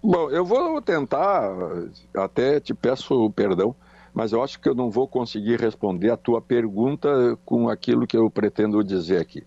Bom, 0.00 0.30
eu 0.30 0.44
vou 0.44 0.80
tentar, 0.80 1.50
até 2.14 2.60
te 2.60 2.72
peço 2.72 3.30
perdão, 3.30 3.74
mas 4.12 4.32
eu 4.32 4.44
acho 4.44 4.60
que 4.60 4.68
eu 4.68 4.74
não 4.74 4.90
vou 4.90 5.08
conseguir 5.08 5.58
responder 5.58 6.10
a 6.10 6.16
tua 6.16 6.40
pergunta 6.40 7.36
com 7.44 7.68
aquilo 7.68 8.06
que 8.06 8.16
eu 8.16 8.30
pretendo 8.30 8.84
dizer 8.84 9.20
aqui. 9.20 9.42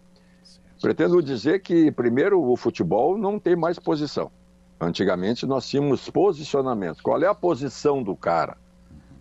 Pretendo 0.81 1.21
dizer 1.21 1.61
que, 1.61 1.91
primeiro, 1.91 2.41
o 2.41 2.55
futebol 2.55 3.17
não 3.17 3.39
tem 3.39 3.55
mais 3.55 3.79
posição. 3.79 4.31
Antigamente 4.79 5.45
nós 5.45 5.67
tínhamos 5.67 6.09
posicionamento. 6.09 7.01
Qual 7.01 7.21
é 7.21 7.27
a 7.27 7.33
posição 7.33 8.03
do 8.03 8.15
cara? 8.15 8.57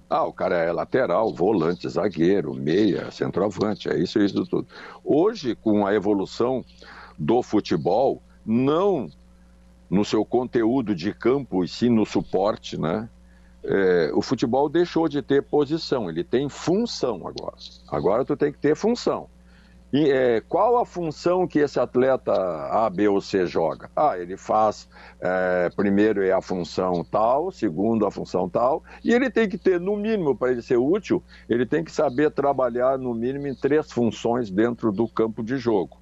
Ah, 0.09 0.25
o 0.25 0.33
cara 0.33 0.57
é 0.57 0.71
lateral, 0.71 1.35
volante, 1.35 1.89
zagueiro, 1.89 2.55
meia, 2.55 3.11
centroavante, 3.11 3.89
é 3.89 3.99
isso, 3.99 4.21
isso 4.21 4.45
tudo. 4.47 4.69
Hoje, 5.03 5.57
com 5.57 5.85
a 5.85 5.95
evolução 5.95 6.65
do 7.19 7.43
futebol, 7.43 8.23
não 8.45 9.11
no 9.91 10.05
seu 10.05 10.25
conteúdo 10.25 10.95
de 10.95 11.13
campo 11.13 11.65
e 11.65 11.69
sim 11.69 11.89
no 11.89 12.05
suporte, 12.05 12.79
né? 12.79 13.09
É, 13.65 14.13
o 14.15 14.23
futebol 14.23 14.69
deixou 14.69 15.09
de 15.09 15.21
ter 15.23 15.43
posição, 15.43 16.09
ele 16.09 16.23
tem 16.23 16.49
função 16.49 17.27
agora. 17.27 17.57
Agora 17.89 18.25
tu 18.25 18.37
tem 18.37 18.53
que 18.53 18.59
ter 18.59 18.77
função. 18.77 19.29
E, 19.93 20.11
é, 20.11 20.41
qual 20.41 20.79
a 20.79 20.85
função 20.85 21.47
que 21.47 21.61
esse 21.61 21.79
atleta 21.79 22.33
A, 22.33 22.91
B 22.91 23.09
ou 23.09 23.21
C 23.21 23.47
joga? 23.47 23.89
Ah, 23.95 24.19
ele 24.19 24.37
faz, 24.37 24.89
é, 25.21 25.71
primeiro 25.77 26.23
é 26.25 26.33
a 26.33 26.41
função 26.41 27.05
tal, 27.05 27.53
segundo 27.53 28.05
a 28.05 28.11
função 28.11 28.49
tal, 28.49 28.83
e 29.05 29.13
ele 29.13 29.31
tem 29.31 29.49
que 29.49 29.57
ter, 29.57 29.81
no 29.81 29.97
mínimo, 29.97 30.37
para 30.37 30.51
ele 30.51 30.63
ser 30.63 30.77
útil, 30.77 31.23
ele 31.49 31.65
tem 31.65 31.85
que 31.85 31.93
saber 31.93 32.31
trabalhar, 32.33 32.99
no 32.99 33.15
mínimo, 33.15 33.47
em 33.47 33.55
três 33.55 33.91
funções 33.93 34.51
dentro 34.51 34.91
do 34.91 35.09
campo 35.09 35.43
de 35.43 35.57
jogo. 35.57 35.99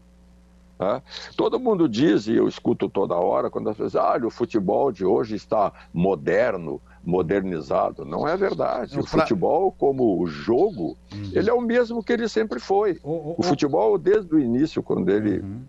Né? 0.79 1.03
Todo 1.37 1.61
mundo 1.61 1.89
diz, 1.89 2.27
e 2.27 2.35
eu 2.35 2.49
escuto 2.49 2.89
toda 2.89 3.15
hora, 3.15 3.51
quando 3.51 3.71
as 3.71 3.77
pessoas 3.77 3.97
ah, 3.97 4.27
o 4.27 4.31
futebol 4.31 4.91
de 4.91 5.05
hoje 5.05 5.37
está 5.37 5.73
moderno, 5.93 6.81
modernizado. 7.05 8.05
Não 8.05 8.27
é 8.27 8.37
verdade. 8.37 8.99
O 8.99 9.07
futebol, 9.07 9.71
como 9.73 10.27
jogo, 10.27 10.97
uhum. 11.13 11.31
ele 11.33 11.51
é 11.51 11.53
o 11.53 11.61
mesmo 11.61 12.03
que 12.03 12.13
ele 12.13 12.29
sempre 12.29 12.59
foi. 12.59 12.99
O 13.03 13.43
futebol, 13.43 13.99
desde 13.99 14.35
o 14.35 14.39
início, 14.39 14.83
quando 14.83 15.11
ele 15.11 15.41
uhum. 15.41 15.63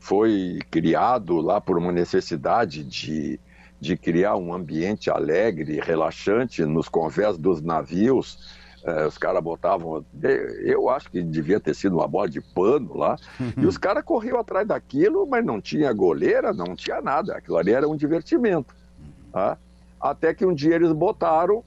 foi 0.00 0.58
criado 0.70 1.40
lá 1.40 1.60
por 1.60 1.78
uma 1.78 1.92
necessidade 1.92 2.82
de, 2.84 3.38
de 3.78 3.96
criar 3.96 4.36
um 4.36 4.52
ambiente 4.52 5.10
alegre, 5.10 5.80
relaxante 5.80 6.64
nos 6.64 6.88
convés 6.88 7.36
dos 7.36 7.60
navios, 7.60 8.61
é, 8.84 9.06
os 9.06 9.16
caras 9.16 9.42
botavam. 9.42 10.04
Eu 10.64 10.88
acho 10.88 11.10
que 11.10 11.22
devia 11.22 11.60
ter 11.60 11.74
sido 11.74 11.96
uma 11.96 12.08
bola 12.08 12.28
de 12.28 12.40
pano 12.40 12.96
lá. 12.96 13.16
Uhum. 13.38 13.52
E 13.58 13.66
os 13.66 13.78
caras 13.78 14.04
corriam 14.04 14.38
atrás 14.38 14.66
daquilo, 14.66 15.26
mas 15.26 15.44
não 15.44 15.60
tinha 15.60 15.92
goleira, 15.92 16.52
não 16.52 16.74
tinha 16.74 17.00
nada. 17.00 17.36
Aquilo 17.36 17.56
ali 17.58 17.72
era 17.72 17.88
um 17.88 17.96
divertimento. 17.96 18.74
Tá? 19.32 19.56
Até 20.00 20.34
que 20.34 20.44
um 20.44 20.52
dia 20.52 20.74
eles 20.74 20.92
botaram 20.92 21.62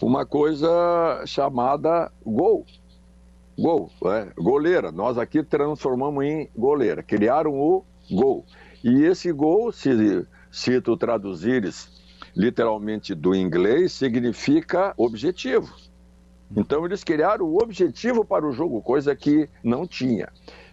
uma 0.00 0.26
coisa 0.26 1.22
chamada 1.26 2.12
gol. 2.24 2.66
Gol, 3.58 3.90
é, 4.04 4.28
goleira. 4.36 4.92
Nós 4.92 5.18
aqui 5.18 5.42
transformamos 5.42 6.24
em 6.24 6.48
goleira. 6.56 7.02
Criaram 7.02 7.54
o 7.54 7.84
gol. 8.10 8.44
E 8.84 9.04
esse 9.04 9.32
gol, 9.32 9.72
se, 9.72 10.26
se 10.50 10.80
tu 10.80 10.96
traduzires 10.96 11.97
literalmente 12.38 13.16
do 13.16 13.34
inglês, 13.34 13.92
significa 13.92 14.94
objetivo. 14.96 15.74
Então 16.56 16.86
eles 16.86 17.02
criaram 17.02 17.44
o 17.44 17.60
objetivo 17.60 18.24
para 18.24 18.46
o 18.46 18.52
jogo, 18.52 18.80
coisa 18.80 19.14
que 19.16 19.50
não 19.62 19.84
tinha. 19.84 20.28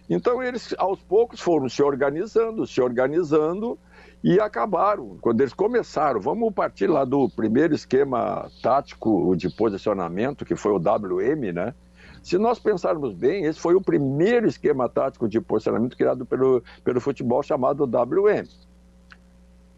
Então 0.08 0.40
eles 0.40 0.72
aos 0.78 1.02
poucos 1.02 1.40
foram 1.40 1.68
se 1.68 1.82
organizando, 1.82 2.64
se 2.68 2.80
organizando 2.80 3.76
e 4.22 4.38
acabaram. 4.38 5.18
Quando 5.20 5.40
eles 5.40 5.52
começaram, 5.52 6.20
vamos 6.20 6.54
partir 6.54 6.86
lá 6.86 7.04
do 7.04 7.28
primeiro 7.28 7.74
esquema 7.74 8.48
tático 8.62 9.34
de 9.36 9.50
posicionamento, 9.50 10.44
que 10.44 10.54
foi 10.54 10.70
o 10.70 10.76
WM, 10.76 11.52
né? 11.52 11.74
Se 12.22 12.38
nós 12.38 12.60
pensarmos 12.60 13.12
bem, 13.12 13.44
esse 13.44 13.58
foi 13.58 13.74
o 13.74 13.80
primeiro 13.80 14.46
esquema 14.46 14.88
tático 14.88 15.28
de 15.28 15.40
posicionamento 15.40 15.96
criado 15.96 16.24
pelo, 16.24 16.62
pelo 16.84 17.00
futebol 17.00 17.42
chamado 17.42 17.84
WM. 17.84 18.48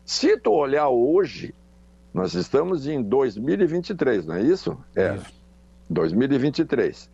Se 0.05 0.38
tu 0.38 0.53
olhar 0.53 0.88
hoje, 0.88 1.55
nós 2.19 2.35
estamos 2.35 2.89
em 2.89 3.01
2023, 3.01 4.27
não 4.27 4.35
é 4.35 4.43
isso? 4.43 4.77
É. 4.97 5.15
Isso. 5.15 5.33
2023. 5.89 7.09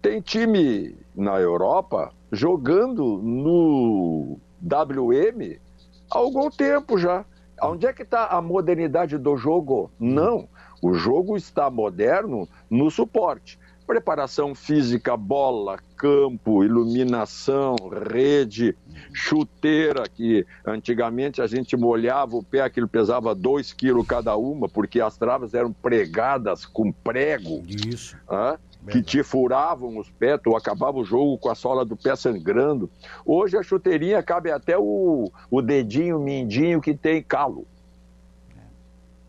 Tem 0.00 0.20
time 0.20 0.96
na 1.16 1.40
Europa 1.40 2.12
jogando 2.30 3.18
no 3.18 4.38
WM 4.62 5.58
há 6.08 6.16
algum 6.16 6.48
tempo 6.48 6.96
já. 6.96 7.24
Onde 7.60 7.86
é 7.88 7.92
que 7.92 8.02
está 8.02 8.26
a 8.26 8.40
modernidade 8.40 9.18
do 9.18 9.36
jogo? 9.36 9.90
Não. 9.98 10.48
O 10.80 10.94
jogo 10.94 11.36
está 11.36 11.68
moderno 11.68 12.48
no 12.70 12.88
suporte 12.88 13.58
preparação 13.90 14.54
física, 14.54 15.16
bola, 15.16 15.80
campo, 15.96 16.62
iluminação, 16.62 17.74
rede, 18.08 18.76
chuteira, 19.12 20.04
que 20.08 20.46
antigamente 20.64 21.42
a 21.42 21.48
gente 21.48 21.76
molhava 21.76 22.36
o 22.36 22.42
pé, 22.42 22.60
aquilo 22.60 22.86
pesava 22.86 23.34
2 23.34 23.72
quilos 23.72 24.06
cada 24.06 24.36
uma, 24.36 24.68
porque 24.68 25.00
as 25.00 25.16
travas 25.16 25.54
eram 25.54 25.72
pregadas 25.72 26.64
com 26.64 26.92
prego. 26.92 27.64
Isso. 27.66 28.16
que 28.88 29.02
te 29.02 29.24
furavam 29.24 29.98
os 29.98 30.08
pés, 30.08 30.40
tu 30.40 30.54
acabava 30.54 30.96
o 30.96 31.04
jogo 31.04 31.36
com 31.36 31.50
a 31.50 31.56
sola 31.56 31.84
do 31.84 31.96
pé 31.96 32.14
sangrando. 32.14 32.88
Hoje 33.26 33.58
a 33.58 33.62
chuteirinha 33.62 34.22
cabe 34.22 34.52
até 34.52 34.78
o, 34.78 35.32
o 35.50 35.60
dedinho 35.60 36.20
mindinho 36.20 36.80
que 36.80 36.94
tem 36.94 37.20
calo. 37.20 37.66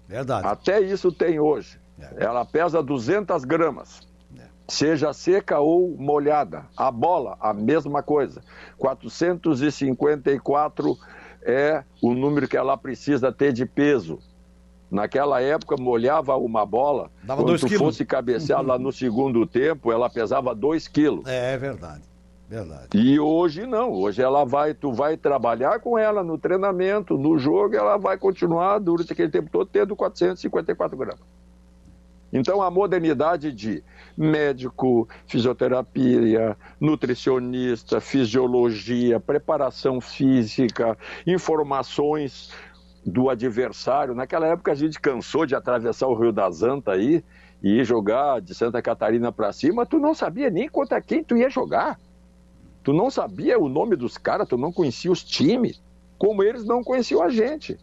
Verdade. 0.07 0.45
Até 0.45 0.79
isso 0.79 1.11
tem 1.11 1.39
hoje. 1.39 1.79
É. 1.99 2.25
Ela 2.25 2.45
pesa 2.45 2.83
200 2.83 3.43
gramas 3.43 4.10
seja 4.71 5.13
seca 5.13 5.59
ou 5.59 5.95
molhada. 5.97 6.65
A 6.75 6.89
bola, 6.89 7.37
a 7.39 7.53
mesma 7.53 8.01
coisa. 8.01 8.41
454 8.77 10.97
é 11.43 11.83
o 12.01 12.13
número 12.13 12.47
que 12.47 12.57
ela 12.57 12.77
precisa 12.77 13.31
ter 13.31 13.51
de 13.51 13.65
peso. 13.65 14.19
Naquela 14.89 15.41
época, 15.41 15.75
molhava 15.77 16.35
uma 16.35 16.65
bola, 16.65 17.09
Dava 17.23 17.43
quando 17.43 17.77
fosse 17.77 18.05
cabecear 18.05 18.61
lá 18.61 18.77
no 18.77 18.91
segundo 18.91 19.45
tempo, 19.45 19.91
ela 19.91 20.09
pesava 20.09 20.53
2 20.53 20.87
quilos. 20.87 21.25
É, 21.27 21.53
é 21.53 21.57
verdade. 21.57 22.03
Verdade. 22.49 22.87
E 22.93 23.17
hoje 23.17 23.65
não, 23.65 23.93
hoje 23.93 24.21
ela 24.21 24.43
vai, 24.43 24.73
tu 24.73 24.91
vai 24.91 25.15
trabalhar 25.15 25.79
com 25.79 25.97
ela 25.97 26.21
no 26.21 26.37
treinamento, 26.37 27.17
no 27.17 27.37
jogo, 27.37 27.73
ela 27.73 27.95
vai 27.95 28.17
continuar 28.17 28.79
durante 28.79 29.13
aquele 29.13 29.29
tempo 29.29 29.49
todo 29.49 29.69
tendo 29.71 29.95
454 29.95 30.97
gramas. 30.97 31.40
Então, 32.31 32.61
a 32.61 32.71
modernidade 32.71 33.51
de 33.51 33.83
médico, 34.17 35.07
fisioterapia, 35.27 36.55
nutricionista, 36.79 37.99
fisiologia, 37.99 39.19
preparação 39.19 39.99
física, 39.99 40.97
informações 41.27 42.51
do 43.05 43.29
adversário. 43.29 44.15
Naquela 44.15 44.47
época, 44.47 44.71
a 44.71 44.75
gente 44.75 44.99
cansou 44.99 45.45
de 45.45 45.55
atravessar 45.55 46.07
o 46.07 46.15
Rio 46.15 46.31
das 46.31 46.63
Antas 46.63 46.93
aí 46.93 47.23
e 47.61 47.79
ir 47.79 47.85
jogar 47.85 48.41
de 48.41 48.55
Santa 48.55 48.81
Catarina 48.81 49.31
para 49.31 49.51
cima. 49.51 49.85
Tu 49.85 49.99
não 49.99 50.13
sabia 50.13 50.49
nem 50.49 50.69
contra 50.69 51.01
quem 51.01 51.23
tu 51.23 51.35
ia 51.35 51.49
jogar. 51.49 51.99
Tu 52.83 52.93
não 52.93 53.09
sabia 53.11 53.59
o 53.59 53.69
nome 53.69 53.95
dos 53.95 54.17
caras, 54.17 54.47
tu 54.47 54.57
não 54.57 54.71
conhecia 54.71 55.11
os 55.11 55.23
times, 55.23 55.81
como 56.17 56.41
eles 56.41 56.65
não 56.65 56.83
conheciam 56.83 57.21
a 57.21 57.29
gente. 57.29 57.77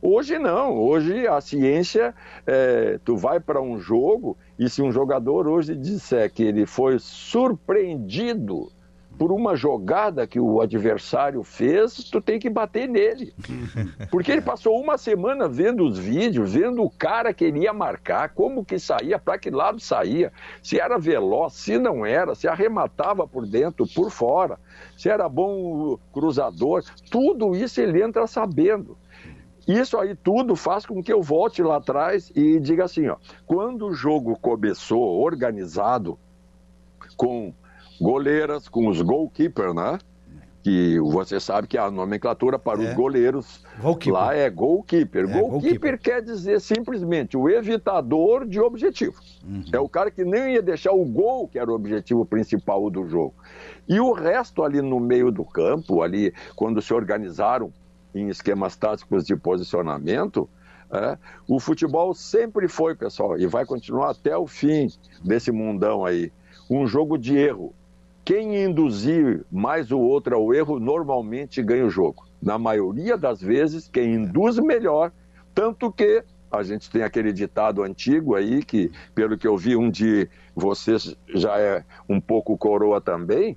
Hoje 0.00 0.38
não, 0.38 0.78
hoje 0.78 1.26
a 1.26 1.40
ciência, 1.40 2.14
é, 2.46 3.00
tu 3.04 3.16
vai 3.16 3.40
para 3.40 3.60
um 3.60 3.80
jogo 3.80 4.36
e 4.56 4.70
se 4.70 4.80
um 4.80 4.92
jogador 4.92 5.48
hoje 5.48 5.74
disser 5.74 6.32
que 6.32 6.44
ele 6.44 6.66
foi 6.66 6.98
surpreendido 7.00 8.70
por 9.18 9.32
uma 9.32 9.56
jogada 9.56 10.24
que 10.24 10.38
o 10.38 10.60
adversário 10.60 11.42
fez, 11.42 12.04
tu 12.04 12.20
tem 12.20 12.38
que 12.38 12.48
bater 12.48 12.88
nele. 12.88 13.34
Porque 14.08 14.30
ele 14.30 14.40
passou 14.40 14.80
uma 14.80 14.96
semana 14.96 15.48
vendo 15.48 15.84
os 15.84 15.98
vídeos, 15.98 16.52
vendo 16.52 16.84
o 16.84 16.88
cara 16.88 17.34
que 17.34 17.44
ele 17.44 17.64
ia 17.64 17.72
marcar, 17.72 18.28
como 18.28 18.64
que 18.64 18.78
saía, 18.78 19.18
para 19.18 19.36
que 19.36 19.50
lado 19.50 19.80
saía, 19.80 20.32
se 20.62 20.78
era 20.78 20.96
veloz, 20.96 21.54
se 21.54 21.76
não 21.76 22.06
era, 22.06 22.36
se 22.36 22.46
arrematava 22.46 23.26
por 23.26 23.44
dentro, 23.44 23.84
por 23.92 24.12
fora, 24.12 24.56
se 24.96 25.08
era 25.08 25.28
bom 25.28 25.98
cruzador, 26.12 26.84
tudo 27.10 27.56
isso 27.56 27.80
ele 27.80 28.00
entra 28.00 28.28
sabendo. 28.28 28.96
Isso 29.68 29.98
aí 29.98 30.14
tudo 30.14 30.56
faz 30.56 30.86
com 30.86 31.02
que 31.02 31.12
eu 31.12 31.22
volte 31.22 31.62
lá 31.62 31.76
atrás 31.76 32.32
e 32.34 32.58
diga 32.58 32.84
assim, 32.84 33.06
ó, 33.08 33.16
quando 33.46 33.88
o 33.88 33.92
jogo 33.92 34.34
começou 34.40 35.20
organizado 35.20 36.18
com 37.18 37.52
goleiras, 38.00 38.66
com 38.66 38.88
os 38.88 39.02
goalkeepers, 39.02 39.74
né? 39.74 39.98
Que 40.62 40.98
você 41.00 41.38
sabe 41.38 41.68
que 41.68 41.76
a 41.76 41.90
nomenclatura 41.90 42.58
para 42.58 42.82
é. 42.82 42.88
os 42.88 42.94
goleiros 42.94 43.62
goalkeeper. 43.78 44.12
lá 44.12 44.34
é 44.34 44.48
goalkeeper. 44.48 45.24
É, 45.24 45.26
goalkeeper. 45.26 45.50
goalkeeper 45.50 46.00
quer 46.00 46.22
dizer 46.22 46.60
simplesmente 46.62 47.36
o 47.36 47.46
evitador 47.46 48.46
de 48.46 48.58
objetivo. 48.58 49.20
Uhum. 49.44 49.64
É 49.70 49.78
o 49.78 49.88
cara 49.88 50.10
que 50.10 50.24
nem 50.24 50.54
ia 50.54 50.62
deixar 50.62 50.92
o 50.92 51.04
gol, 51.04 51.46
que 51.46 51.58
era 51.58 51.70
o 51.70 51.74
objetivo 51.74 52.24
principal 52.24 52.88
do 52.88 53.06
jogo. 53.06 53.34
E 53.86 54.00
o 54.00 54.12
resto 54.12 54.64
ali 54.64 54.80
no 54.80 54.98
meio 54.98 55.30
do 55.30 55.44
campo, 55.44 56.02
ali 56.02 56.32
quando 56.56 56.80
se 56.80 56.94
organizaram 56.94 57.70
em 58.14 58.28
esquemas 58.28 58.76
táticos 58.76 59.24
de 59.24 59.36
posicionamento, 59.36 60.48
é, 60.90 61.18
o 61.46 61.60
futebol 61.60 62.14
sempre 62.14 62.66
foi, 62.66 62.94
pessoal, 62.94 63.38
e 63.38 63.46
vai 63.46 63.66
continuar 63.66 64.10
até 64.10 64.36
o 64.36 64.46
fim 64.46 64.88
desse 65.22 65.52
mundão 65.52 66.04
aí, 66.04 66.32
um 66.70 66.86
jogo 66.86 67.18
de 67.18 67.36
erro. 67.36 67.74
Quem 68.24 68.62
induzir 68.62 69.44
mais 69.50 69.90
o 69.90 69.98
outro 69.98 70.34
ao 70.34 70.54
erro 70.54 70.78
normalmente 70.78 71.62
ganha 71.62 71.86
o 71.86 71.90
jogo. 71.90 72.26
Na 72.40 72.58
maioria 72.58 73.16
das 73.16 73.40
vezes, 73.40 73.88
quem 73.88 74.14
induz 74.14 74.58
melhor, 74.58 75.12
tanto 75.54 75.90
que 75.90 76.22
a 76.50 76.62
gente 76.62 76.90
tem 76.90 77.02
aquele 77.02 77.32
ditado 77.32 77.82
antigo 77.82 78.34
aí, 78.34 78.64
que 78.64 78.90
pelo 79.14 79.36
que 79.36 79.46
eu 79.46 79.56
vi 79.56 79.76
um 79.76 79.90
de 79.90 80.28
vocês 80.54 81.14
já 81.34 81.58
é 81.58 81.84
um 82.08 82.20
pouco 82.20 82.56
coroa 82.56 83.00
também, 83.00 83.56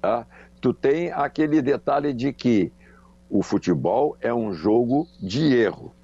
tá? 0.00 0.26
tu 0.60 0.72
tem 0.72 1.10
aquele 1.12 1.62
detalhe 1.62 2.12
de 2.12 2.32
que 2.32 2.72
o 3.30 3.42
futebol 3.42 4.16
é 4.20 4.32
um 4.34 4.52
jogo 4.52 5.06
de 5.20 5.54
erro. 5.54 5.94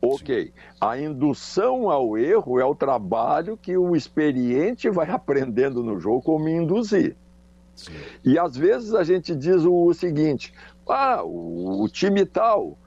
Ok. 0.00 0.52
A 0.80 0.98
indução 0.98 1.90
ao 1.90 2.16
erro 2.16 2.60
é 2.60 2.64
o 2.64 2.74
trabalho 2.74 3.56
que 3.56 3.76
o 3.76 3.96
experiente 3.96 4.88
vai 4.88 5.08
aprendendo 5.10 5.82
no 5.82 5.98
jogo 5.98 6.22
como 6.22 6.48
induzir. 6.48 7.16
Sim. 7.74 7.92
E 8.24 8.38
às 8.38 8.56
vezes 8.56 8.94
a 8.94 9.04
gente 9.04 9.34
diz 9.34 9.64
o, 9.64 9.92
seguinte: 9.92 10.54
ah, 10.88 11.22
o, 11.22 11.82
o 11.82 11.88
time 11.88 12.24
tal, 12.24 12.78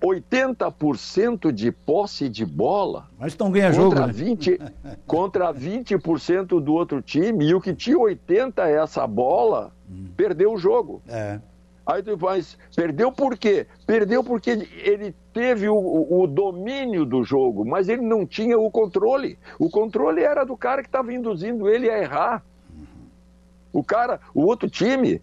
80% 0.00 1.50
de 1.50 1.72
posse 1.72 2.28
de 2.28 2.44
bola. 2.44 3.08
Mas 3.18 3.36
não 3.36 3.50
ganha 3.50 3.72
jogo. 3.72 3.90
Contra, 3.96 4.06
né? 4.06 4.12
20, 4.12 4.58
contra 5.06 5.54
20% 5.54 6.60
do 6.60 6.74
outro 6.74 7.00
time, 7.00 7.46
e 7.46 7.54
o 7.54 7.60
que 7.60 7.74
tinha 7.74 7.96
80% 7.96 8.58
é 8.58 8.74
essa 8.74 9.06
bola, 9.06 9.72
Hum. 9.90 10.08
Perdeu 10.16 10.52
o 10.52 10.58
jogo. 10.58 11.02
É. 11.08 11.40
Aí 11.86 12.02
tu 12.02 12.18
faz, 12.18 12.58
perdeu 12.74 13.12
por 13.12 13.38
quê? 13.38 13.64
Perdeu 13.86 14.24
porque 14.24 14.50
ele 14.50 15.14
teve 15.32 15.68
o, 15.68 15.76
o, 15.76 16.26
domínio 16.26 17.04
do 17.04 17.22
jogo, 17.22 17.64
mas 17.64 17.88
ele 17.88 18.02
não 18.02 18.26
tinha 18.26 18.58
o 18.58 18.68
controle. 18.72 19.38
O 19.56 19.70
controle 19.70 20.20
era 20.20 20.44
do 20.44 20.56
cara 20.56 20.82
que 20.82 20.88
estava 20.88 21.14
induzindo 21.14 21.68
ele 21.68 21.88
a 21.88 21.98
errar. 22.02 22.42
O 23.72 23.84
cara, 23.84 24.18
o 24.34 24.44
outro 24.44 24.68
time, 24.68 25.22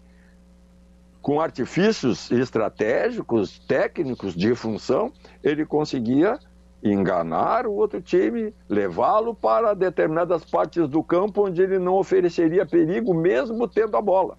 com 1.20 1.38
artifícios 1.38 2.30
estratégicos, 2.30 3.58
técnicos 3.58 4.34
de 4.34 4.54
função, 4.54 5.12
ele 5.42 5.66
conseguia 5.66 6.38
enganar 6.82 7.66
o 7.66 7.74
outro 7.74 8.00
time, 8.00 8.54
levá-lo 8.68 9.34
para 9.34 9.74
determinadas 9.74 10.44
partes 10.46 10.88
do 10.88 11.02
campo 11.02 11.46
onde 11.46 11.60
ele 11.60 11.78
não 11.78 11.94
ofereceria 11.94 12.64
perigo, 12.64 13.12
mesmo 13.12 13.68
tendo 13.68 13.96
a 13.98 14.00
bola. 14.00 14.38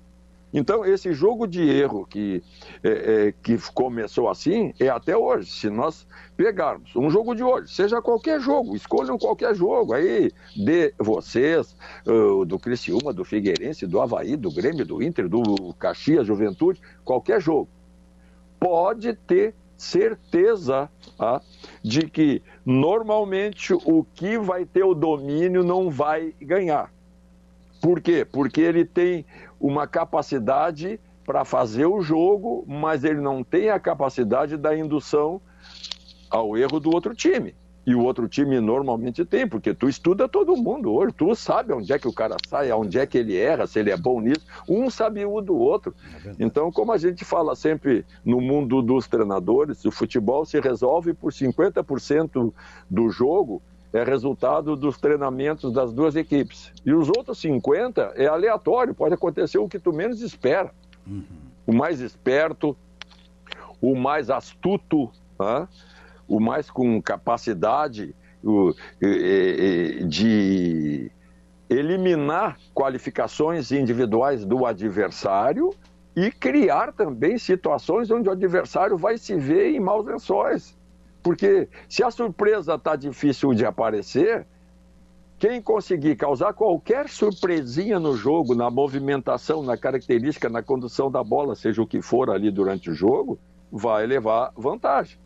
Então, 0.58 0.86
esse 0.86 1.12
jogo 1.12 1.46
de 1.46 1.70
erro 1.70 2.08
que, 2.10 2.42
é, 2.82 3.28
é, 3.28 3.34
que 3.44 3.58
começou 3.74 4.30
assim 4.30 4.74
é 4.80 4.88
até 4.88 5.16
hoje. 5.16 5.52
Se 5.52 5.70
nós 5.70 6.08
pegarmos 6.38 6.96
um 6.96 7.10
jogo 7.10 7.36
de 7.36 7.44
hoje, 7.44 7.76
seja 7.76 8.02
qualquer 8.02 8.40
jogo, 8.40 8.74
escolham 8.74 9.18
qualquer 9.18 9.54
jogo 9.54 9.94
aí 9.94 10.32
de 10.56 10.94
vocês, 10.98 11.76
uh, 12.08 12.46
do 12.46 12.58
Criciúma, 12.58 13.12
do 13.12 13.26
Figueirense, 13.26 13.86
do 13.86 14.00
Havaí, 14.00 14.38
do 14.38 14.50
Grêmio, 14.50 14.86
do 14.86 15.04
Inter, 15.04 15.28
do 15.28 15.74
Caxias, 15.74 16.26
Juventude, 16.26 16.80
qualquer 17.04 17.42
jogo. 17.42 17.68
Pode 18.58 19.14
ter 19.14 19.54
certeza 19.76 20.90
tá, 21.18 21.42
de 21.84 22.10
que 22.10 22.42
normalmente 22.66 23.74
o 23.74 24.06
que 24.06 24.38
vai 24.38 24.64
ter 24.64 24.86
o 24.86 24.94
domínio 24.94 25.66
não 25.66 25.90
vai 25.90 26.34
ganhar. 26.42 26.95
Por 27.86 28.02
quê? 28.02 28.26
Porque 28.26 28.62
ele 28.62 28.84
tem 28.84 29.28
uma 29.60 29.86
capacidade 29.86 31.00
para 31.24 31.46
fazer 31.46 31.86
o 31.86 32.02
jogo, 32.02 32.66
mas 32.68 33.04
ele 33.04 33.22
não 33.22 33.44
tem 33.44 33.70
a 33.70 33.80
capacidade 33.80 34.58
da 34.58 34.76
indução 34.76 35.40
ao 36.28 36.58
erro 36.58 36.80
do 36.80 36.92
outro 36.92 37.14
time. 37.14 37.54
E 37.86 37.94
o 37.94 38.02
outro 38.02 38.28
time 38.28 38.60
normalmente 38.60 39.24
tem, 39.24 39.48
porque 39.48 39.72
tu 39.72 39.88
estuda 39.88 40.28
todo 40.28 40.58
mundo 40.58 40.92
hoje, 40.92 41.14
tu 41.14 41.36
sabe 41.36 41.74
onde 41.74 41.94
é 41.94 42.00
que 42.00 42.08
o 42.08 42.14
cara 42.14 42.36
sai, 42.50 42.72
onde 42.72 42.98
é 42.98 43.06
que 43.06 43.20
ele 43.20 43.38
erra, 43.38 43.68
se 43.68 43.78
ele 43.78 43.92
é 43.92 43.98
bom 43.98 44.20
nisso, 44.20 44.44
um 44.68 44.90
sabe 44.90 45.24
o 45.24 45.40
do 45.40 45.56
outro. 45.56 45.94
É 46.26 46.32
então, 46.40 46.72
como 46.72 46.92
a 46.92 46.98
gente 46.98 47.24
fala 47.24 47.56
sempre 47.56 48.04
no 48.26 48.42
mundo 48.42 48.82
dos 48.82 49.08
treinadores, 49.08 49.86
o 49.86 49.92
futebol 49.92 50.44
se 50.44 50.60
resolve 50.60 51.14
por 51.14 51.32
50% 51.32 52.52
do 52.90 53.10
jogo 53.12 53.62
é 53.94 54.04
resultado 54.04 54.76
dos 54.76 54.98
treinamentos 54.98 55.72
das 55.72 55.94
duas 55.94 56.16
equipes. 56.16 56.72
E 56.86 56.94
os 56.94 57.08
outros 57.10 57.38
50 57.40 58.14
é 58.16 58.28
aleatório, 58.28 58.94
pode 58.94 59.14
acontecer 59.14 59.58
o 59.58 59.68
que 59.68 59.80
tu 59.80 59.94
menos 59.94 60.22
espera. 60.22 60.72
Uhum. 61.08 61.24
O 61.66 61.74
mais 61.74 62.00
esperto, 62.02 62.76
o 63.82 63.96
mais 63.96 64.30
astuto, 64.30 65.10
tá? 65.38 65.68
o 66.28 66.40
mais 66.40 66.70
com 66.70 67.02
capacidade 67.02 68.16
o, 68.44 68.74
de 70.08 71.12
eliminar 71.70 72.58
qualificações 72.74 73.72
individuais 73.72 74.46
do 74.46 74.66
adversário 74.66 75.74
e 76.16 76.32
criar 76.32 76.94
também 76.94 77.38
situações 77.38 78.10
onde 78.12 78.30
o 78.30 78.32
adversário 78.32 78.98
vai 78.98 79.18
se 79.18 79.36
ver 79.36 79.74
em 79.74 79.80
maus 79.80 80.06
lençóis. 80.06 80.78
Porque 81.26 81.68
se 81.90 82.04
a 82.04 82.12
surpresa 82.12 82.76
está 82.76 82.96
difícil 82.96 83.52
de 83.56 83.66
aparecer, 83.66 84.46
quem 85.40 85.60
conseguir 85.60 86.16
causar 86.16 86.54
qualquer 86.54 87.10
surpresinha 87.10 88.00
no 88.00 88.16
jogo, 88.16 88.54
na 88.54 88.70
movimentação, 88.70 89.64
na 89.64 89.76
característica, 89.76 90.48
na 90.50 90.62
condução 90.62 91.10
da 91.10 91.24
bola, 91.24 91.56
seja 91.56 91.82
o 91.82 91.88
que 91.88 92.00
for 92.00 92.30
ali 92.30 92.52
durante 92.52 92.92
o 92.92 92.94
jogo, 92.94 93.40
vai 93.72 94.06
levar 94.06 94.54
vantagem. 94.56 95.18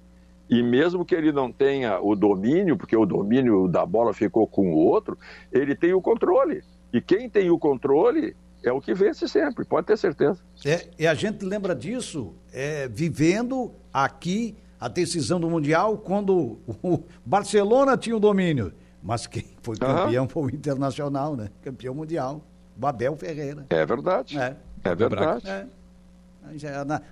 E 0.49 0.63
mesmo 0.63 1.03
que 1.03 1.13
ele 1.13 1.33
não 1.33 1.51
tenha 1.51 1.99
o 1.99 2.15
domínio, 2.15 2.77
porque 2.77 2.95
o 2.95 3.05
domínio 3.05 3.67
da 3.67 3.85
bola 3.85 4.13
ficou 4.13 4.47
com 4.47 4.71
o 4.71 4.77
outro, 4.77 5.17
ele 5.51 5.75
tem 5.75 5.91
o 5.91 6.01
controle. 6.01 6.63
E 6.93 7.01
quem 7.01 7.29
tem 7.29 7.49
o 7.49 7.59
controle 7.59 8.37
é 8.63 8.71
o 8.71 8.79
que 8.79 8.93
vence 8.93 9.27
sempre, 9.27 9.65
pode 9.65 9.87
ter 9.87 9.97
certeza. 9.97 10.39
É, 10.65 10.87
e 10.97 11.05
a 11.05 11.13
gente 11.13 11.43
lembra 11.43 11.75
disso 11.75 12.33
é, 12.53 12.87
vivendo 12.87 13.73
aqui 13.91 14.55
a 14.79 14.87
decisão 14.87 15.39
do 15.39 15.49
Mundial 15.49 15.97
quando 15.97 16.57
o 16.81 17.03
Barcelona 17.25 17.97
tinha 17.97 18.15
o 18.15 18.19
domínio. 18.19 18.71
Mas 19.01 19.27
quem 19.27 19.45
foi 19.61 19.77
campeão 19.77 20.23
uhum. 20.23 20.29
foi 20.29 20.43
o 20.43 20.49
Internacional, 20.55 21.35
né? 21.35 21.49
Campeão 21.61 21.93
mundial. 21.93 22.41
Babel 22.75 23.15
Ferreira. 23.15 23.65
É 23.69 23.85
verdade. 23.85 24.37
É, 24.37 24.55
é 24.83 24.95
verdade. 24.95 25.49
É. 25.49 25.67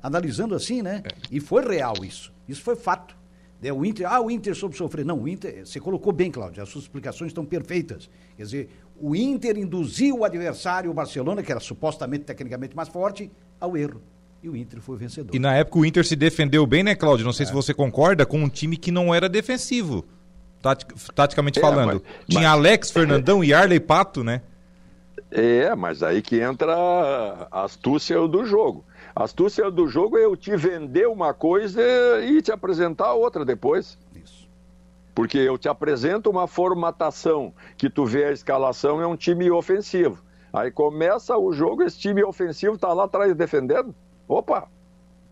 Analisando 0.02 0.56
assim, 0.56 0.82
né? 0.82 1.04
É. 1.06 1.10
E 1.32 1.40
foi 1.40 1.66
real 1.66 1.94
isso. 2.04 2.34
Isso 2.48 2.62
foi 2.62 2.76
fato. 2.76 3.16
Né, 3.62 3.72
o 3.72 3.84
Inter, 3.86 4.12
ah, 4.12 4.22
o 4.22 4.30
Inter 4.30 4.56
soube 4.56 4.78
sofrer. 4.78 5.06
Não, 5.06 5.22
o 5.22 5.28
Inter, 5.28 5.66
você 5.66 5.80
colocou 5.80 6.14
bem, 6.14 6.30
Cláudio, 6.30 6.62
as 6.62 6.70
suas 6.70 6.86
explicações 6.86 7.30
estão 7.30 7.46
perfeitas. 7.46 8.10
Quer 8.36 8.44
dizer, 8.44 8.70
o 9.00 9.16
Inter 9.16 9.58
induziu 9.58 10.20
o 10.20 10.26
adversário, 10.26 10.92
o 10.92 10.94
Barcelona, 10.94 11.42
que 11.42 11.52
era 11.52 11.60
supostamente 11.60 12.26
tecnicamente 12.26 12.76
mais 12.76 12.88
forte, 12.88 13.32
ao 13.60 13.76
erro 13.76 14.02
e 14.42 14.50
o 14.50 14.56
Inter 14.56 14.82
foi 14.82 14.98
vencedor. 14.98 15.36
E 15.36 15.40
na 15.40 15.56
época 15.56 15.80
o 15.80 15.86
Inter 15.86 16.06
se 16.06 16.16
defendeu 16.16 16.66
bem, 16.66 16.84
né, 16.84 16.96
Cláudio? 16.96 17.26
Não 17.26 17.34
sei 17.34 17.46
é. 17.46 17.48
se 17.48 17.54
você 17.54 17.74
concorda, 17.74 18.26
com 18.26 18.40
um 18.40 18.50
time 18.50 18.78
que 18.78 18.92
não 18.92 19.14
era 19.14 19.28
defensivo, 19.28 20.06
tatic, 20.62 20.94
taticamente 21.14 21.60
é, 21.60 21.62
falando. 21.62 22.04
Mas, 22.04 22.26
Tinha 22.28 22.50
mas... 22.50 22.52
Alex, 22.52 22.92
Fernandão 22.92 23.44
e 23.44 23.54
Arley 23.54 23.80
Pato, 23.80 24.24
né? 24.24 24.42
É, 25.30 25.76
mas 25.76 26.04
aí 26.04 26.22
que 26.22 26.40
entra 26.40 26.74
a 27.52 27.64
astúcia 27.64 28.26
do 28.28 28.46
jogo. 28.46 28.86
A 29.16 29.24
astúcia 29.24 29.70
do 29.70 29.88
jogo 29.88 30.18
é 30.18 30.24
eu 30.24 30.38
te 30.38 30.56
vender 30.56 31.08
uma 31.08 31.34
coisa 31.34 31.82
e 32.24 32.42
te 32.42 32.52
apresentar 32.52 33.14
outra 33.14 33.44
depois. 33.44 33.98
Isso. 34.16 34.48
Porque 35.14 35.40
eu 35.40 35.58
te 35.58 35.68
apresento 35.68 36.30
uma 36.30 36.48
formatação 36.48 37.52
que 37.76 37.90
tu 37.90 38.06
vê 38.06 38.26
a 38.26 38.32
escalação 38.32 39.02
é 39.02 39.08
um 39.08 39.18
time 39.18 39.50
ofensivo. 39.50 40.24
Aí 40.54 40.72
começa 40.72 41.36
o 41.36 41.52
jogo, 41.52 41.84
esse 41.84 42.00
time 42.00 42.24
ofensivo 42.24 42.76
está 42.76 42.94
lá 42.94 43.06
atrás 43.06 43.36
defendendo. 43.36 43.94
Opa! 44.28 44.68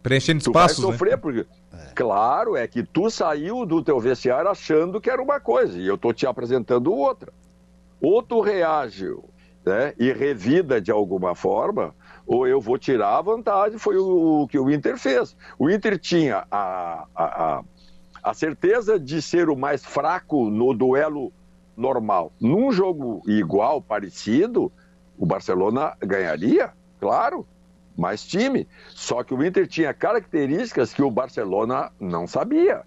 Preenchendo 0.02 0.44
tu 0.44 0.52
espaços, 0.52 0.84
vai 0.84 0.92
sofrer, 0.92 1.12
né? 1.12 1.18
porque... 1.18 1.46
É. 1.74 1.94
Claro, 1.96 2.56
é 2.56 2.68
que 2.68 2.84
tu 2.84 3.10
saiu 3.10 3.66
do 3.66 3.84
teu 3.84 4.00
vestiário 4.00 4.50
achando 4.50 5.02
que 5.02 5.10
era 5.10 5.22
uma 5.22 5.40
coisa, 5.40 5.78
e 5.78 5.88
eu 5.88 5.98
tô 5.98 6.14
te 6.14 6.26
apresentando 6.26 6.94
outra. 6.94 7.34
Ou 8.00 8.22
tu 8.22 8.40
reage 8.40 9.14
né, 9.66 9.94
e 9.98 10.12
revida 10.14 10.80
de 10.80 10.92
alguma 10.92 11.34
forma, 11.34 11.94
ou 12.26 12.48
eu 12.48 12.62
vou 12.62 12.78
tirar 12.78 13.18
a 13.18 13.22
vantagem, 13.22 13.78
foi 13.78 13.98
o, 13.98 14.44
o 14.44 14.48
que 14.48 14.60
o 14.60 14.70
Inter 14.70 14.98
fez. 14.98 15.36
O 15.58 15.70
Inter 15.70 15.98
tinha 15.98 16.46
a, 16.52 17.08
a, 17.16 17.26
a, 17.26 17.64
a 18.24 18.34
certeza 18.34 19.00
de 19.00 19.22
ser 19.22 19.50
o 19.50 19.56
mais 19.56 19.84
fraco 19.84 20.50
no 20.50 20.74
duelo 20.74 21.34
normal. 21.76 22.32
Num 22.40 22.72
jogo 22.72 23.22
igual, 23.28 23.82
parecido, 23.82 24.72
o 25.18 25.26
Barcelona 25.26 25.98
ganharia, 26.00 26.72
claro 27.00 27.46
mais 27.98 28.26
time. 28.26 28.68
Só 28.90 29.24
que 29.24 29.34
o 29.34 29.44
Inter 29.44 29.68
tinha 29.68 29.94
características 29.94 30.94
que 30.94 31.02
o 31.02 31.12
Barcelona 31.12 31.92
não 32.00 32.28
sabia. 32.28 32.84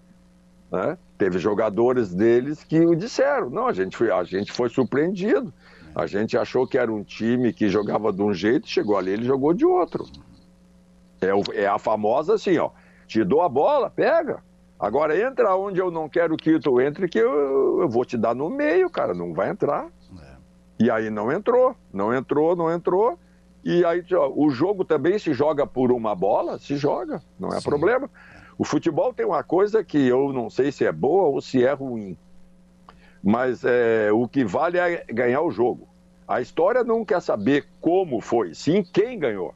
Né? 0.71 0.97
Teve 1.17 1.39
jogadores 1.39 2.13
deles 2.13 2.63
que 2.63 2.79
o 2.79 2.95
disseram: 2.95 3.49
não, 3.49 3.67
a 3.67 3.73
gente 3.73 3.97
foi, 3.97 4.11
a 4.11 4.23
gente 4.23 4.51
foi 4.51 4.69
surpreendido. 4.69 5.53
A 5.95 6.05
gente 6.05 6.37
achou 6.37 6.67
que 6.67 6.77
era 6.77 6.91
um 6.91 7.03
time 7.03 7.51
que 7.51 7.67
jogava 7.67 8.13
de 8.13 8.21
um 8.21 8.33
jeito, 8.33 8.67
chegou 8.67 8.97
ali 8.97 9.11
ele 9.11 9.25
jogou 9.25 9.53
de 9.53 9.65
outro. 9.65 10.05
É, 11.19 11.33
o, 11.33 11.41
é 11.53 11.65
a 11.65 11.79
famosa 11.79 12.35
assim, 12.35 12.57
ó. 12.57 12.69
Te 13.07 13.23
dou 13.23 13.41
a 13.41 13.49
bola, 13.49 13.89
pega. 13.89 14.43
Agora 14.79 15.19
entra 15.19 15.55
onde 15.55 15.79
eu 15.79 15.91
não 15.91 16.07
quero 16.07 16.37
que 16.37 16.57
tu 16.59 16.79
entre, 16.79 17.09
que 17.09 17.17
eu, 17.17 17.81
eu 17.81 17.89
vou 17.89 18.05
te 18.05 18.15
dar 18.15 18.33
no 18.33 18.49
meio, 18.49 18.89
cara. 18.89 19.13
Não 19.13 19.33
vai 19.33 19.49
entrar. 19.49 19.87
É. 20.21 20.37
E 20.79 20.89
aí 20.89 21.09
não 21.09 21.31
entrou, 21.31 21.75
não 21.91 22.13
entrou, 22.13 22.55
não 22.55 22.71
entrou. 22.71 23.19
E 23.63 23.83
aí 23.83 24.03
o 24.35 24.49
jogo 24.49 24.85
também 24.85 25.19
se 25.19 25.33
joga 25.33 25.67
por 25.67 25.91
uma 25.91 26.15
bola, 26.15 26.57
se 26.57 26.77
joga, 26.77 27.21
não 27.39 27.49
é 27.49 27.59
Sim. 27.59 27.69
problema. 27.69 28.09
O 28.57 28.63
futebol 28.63 29.13
tem 29.13 29.25
uma 29.25 29.43
coisa 29.43 29.83
que 29.83 29.97
eu 29.97 30.33
não 30.33 30.49
sei 30.49 30.71
se 30.71 30.85
é 30.85 30.91
boa 30.91 31.27
ou 31.29 31.41
se 31.41 31.63
é 31.63 31.73
ruim, 31.73 32.17
mas 33.23 33.63
é, 33.63 34.11
o 34.11 34.27
que 34.27 34.45
vale 34.45 34.77
é 34.77 35.03
ganhar 35.07 35.41
o 35.41 35.51
jogo. 35.51 35.87
A 36.27 36.41
história 36.41 36.83
não 36.83 37.03
quer 37.03 37.21
saber 37.21 37.65
como 37.81 38.21
foi, 38.21 38.53
sim 38.53 38.83
quem 38.83 39.17
ganhou. 39.17 39.53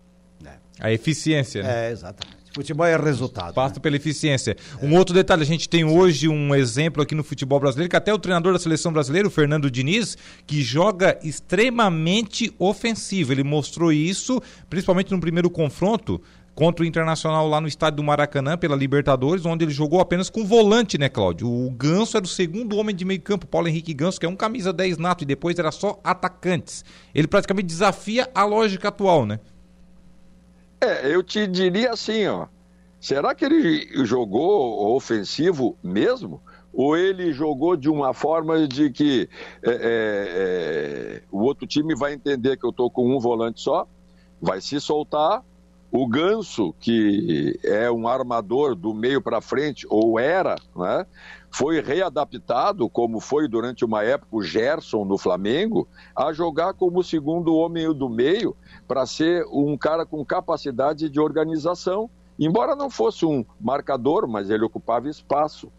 A 0.80 0.92
eficiência, 0.92 1.62
né? 1.62 1.88
É, 1.88 1.92
exatamente. 1.92 2.43
Futebol 2.54 2.86
é 2.86 2.96
resultado. 2.96 3.54
Passa 3.54 3.76
né? 3.76 3.82
pela 3.82 3.96
eficiência. 3.96 4.56
É. 4.80 4.86
Um 4.86 4.96
outro 4.96 5.14
detalhe, 5.14 5.42
a 5.42 5.46
gente 5.46 5.68
tem 5.68 5.84
hoje 5.84 6.28
um 6.28 6.54
exemplo 6.54 7.02
aqui 7.02 7.16
no 7.16 7.24
futebol 7.24 7.60
brasileiro, 7.60 7.90
que 7.90 7.96
até 7.96 8.14
o 8.14 8.20
treinador 8.20 8.54
da 8.54 8.60
seleção 8.60 8.94
brasileira, 8.94 9.28
o 9.28 9.32
Fernando 9.32 9.72
Diniz, 9.72 10.16
que 10.46 10.62
joga 10.62 11.18
extremamente 11.24 12.54
ofensivo. 12.60 13.32
Ele 13.32 13.44
mostrou 13.44 13.92
isso, 13.92 14.40
principalmente 14.70 15.12
no 15.12 15.20
primeiro 15.20 15.50
confronto 15.50 16.22
contra 16.54 16.84
o 16.84 16.88
Internacional 16.88 17.48
lá 17.48 17.60
no 17.60 17.68
estádio 17.68 17.98
do 17.98 18.04
Maracanã 18.04 18.58
pela 18.58 18.76
Libertadores, 18.76 19.46
onde 19.46 19.66
ele 19.66 19.72
jogou 19.72 20.00
apenas 20.00 20.30
com 20.30 20.46
volante, 20.46 20.98
né, 20.98 21.10
Cláudio? 21.10 21.48
O 21.48 21.72
Ganso 21.72 22.16
era 22.18 22.26
o 22.26 22.30
segundo 22.30 22.78
homem 22.78 22.96
de 22.96 23.04
meio 23.04 23.22
campo, 23.22 23.48
Paulo 23.48 23.68
Henrique 23.68 23.94
Ganso, 23.94 24.20
que 24.20 24.26
é 24.26 24.30
um 24.30 24.36
camisa 24.36 24.72
10 24.72 24.98
nato, 24.98 25.24
e 25.24 25.26
depois 25.26 25.58
era 25.58 25.72
só 25.72 26.00
atacantes. 26.04 26.86
Ele 27.14 27.28
praticamente 27.28 27.68
desafia 27.68 28.30
a 28.36 28.46
lógica 28.46 28.90
atual, 28.90 29.26
né? 29.26 29.40
É, 30.84 31.16
eu 31.16 31.24
te 31.24 31.48
diria 31.48 31.92
assim, 31.92 32.28
ó. 32.28 32.48
Será 33.00 33.34
que 33.34 33.46
ele 33.46 34.06
jogou 34.06 34.94
ofensivo 34.96 35.78
mesmo? 35.82 36.42
Ou 36.74 36.98
ele 36.98 37.32
jogou 37.32 37.78
de 37.78 37.90
uma 37.90 38.14
forma 38.14 38.68
de 38.68 38.90
que 38.90 39.30
é, 39.62 39.70
é, 39.70 39.78
é, 39.82 41.22
o 41.32 41.40
outro 41.40 41.66
time 41.66 41.96
vai 41.96 42.14
entender 42.14 42.58
que 42.58 42.66
eu 42.66 42.72
estou 42.72 42.90
com 42.90 43.16
um 43.16 43.20
volante 43.20 43.62
só, 43.62 43.88
vai 44.42 44.60
se 44.60 44.80
soltar. 44.82 45.42
O 45.90 46.08
Ganso, 46.08 46.74
que 46.80 47.60
é 47.64 47.90
um 47.90 48.08
armador 48.08 48.76
do 48.76 48.94
meio 48.96 49.22
para 49.22 49.40
frente, 49.40 49.86
ou 49.88 50.20
era, 50.20 50.56
né, 50.76 51.06
foi 51.52 51.80
readaptado, 51.82 52.90
como 52.90 53.20
foi 53.20 53.48
durante 53.48 53.86
uma 53.86 54.04
época 54.04 54.36
o 54.36 54.42
Gerson 54.42 55.06
no 55.06 55.20
Flamengo, 55.20 55.88
a 56.16 56.34
jogar 56.34 56.74
como 56.74 57.04
segundo 57.04 57.56
homem 57.56 57.94
do 57.94 58.10
meio, 58.10 58.58
para 58.88 59.06
ser 59.06 59.46
um 59.52 59.78
cara 59.78 60.06
com 60.06 60.24
capacidade 60.26 61.10
de 61.10 61.20
organização. 61.20 62.10
Embora 62.40 62.76
não 62.76 62.90
fosse 62.90 63.26
um 63.26 63.46
marcador, 63.60 64.28
mas 64.28 64.50
ele 64.50 64.64
ocupava 64.64 65.08
espaço. 65.08 65.72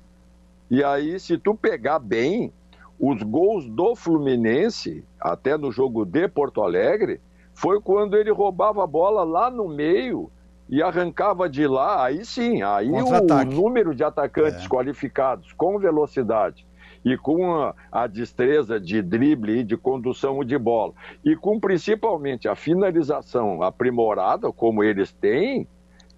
E 0.70 0.82
aí, 0.82 1.18
se 1.18 1.36
tu 1.36 1.54
pegar 1.54 1.98
bem, 1.98 2.52
os 2.98 3.22
gols 3.22 3.68
do 3.68 3.94
Fluminense, 3.94 5.04
até 5.20 5.58
no 5.58 5.70
jogo 5.72 6.04
de 6.04 6.28
Porto 6.28 6.62
Alegre, 6.62 7.20
foi 7.52 7.80
quando 7.80 8.16
ele 8.16 8.30
roubava 8.30 8.82
a 8.82 8.86
bola 8.86 9.24
lá 9.24 9.50
no 9.50 9.68
meio 9.68 10.30
e 10.68 10.82
arrancava 10.82 11.48
de 11.48 11.66
lá. 11.66 12.04
Aí 12.04 12.24
sim, 12.24 12.62
aí 12.62 12.90
o 12.90 13.44
número 13.44 13.94
de 13.94 14.04
atacantes 14.04 14.64
é. 14.64 14.68
qualificados 14.68 15.52
com 15.52 15.78
velocidade 15.78 16.66
e 17.04 17.16
com 17.16 17.52
a, 17.52 17.74
a, 17.92 18.06
destreza 18.06 18.80
de 18.80 19.02
drible 19.02 19.60
e 19.60 19.64
de 19.64 19.76
condução 19.76 20.42
de 20.42 20.56
bola, 20.56 20.94
e 21.24 21.36
com 21.36 21.60
principalmente 21.60 22.48
a 22.48 22.54
finalização 22.54 23.62
aprimorada, 23.62 24.50
como 24.50 24.82
eles 24.82 25.12
têm, 25.12 25.68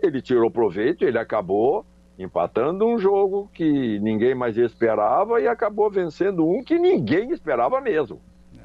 ele 0.01 0.23
tirou 0.23 0.51
proveito, 0.51 1.05
ele 1.05 1.19
acabou 1.19 1.85
empatando 2.19 2.87
um 2.87 2.99
jogo 2.99 3.51
que 3.53 3.99
ninguém 3.99 4.35
mais 4.35 4.57
esperava 4.57 5.41
e 5.41 5.49
acabou 5.49 5.91
vencendo 5.91 6.49
um 6.49 6.63
que 6.63 6.79
ninguém 6.79 7.31
esperava 7.31 7.81
mesmo. 7.81 8.21
É. 8.57 8.63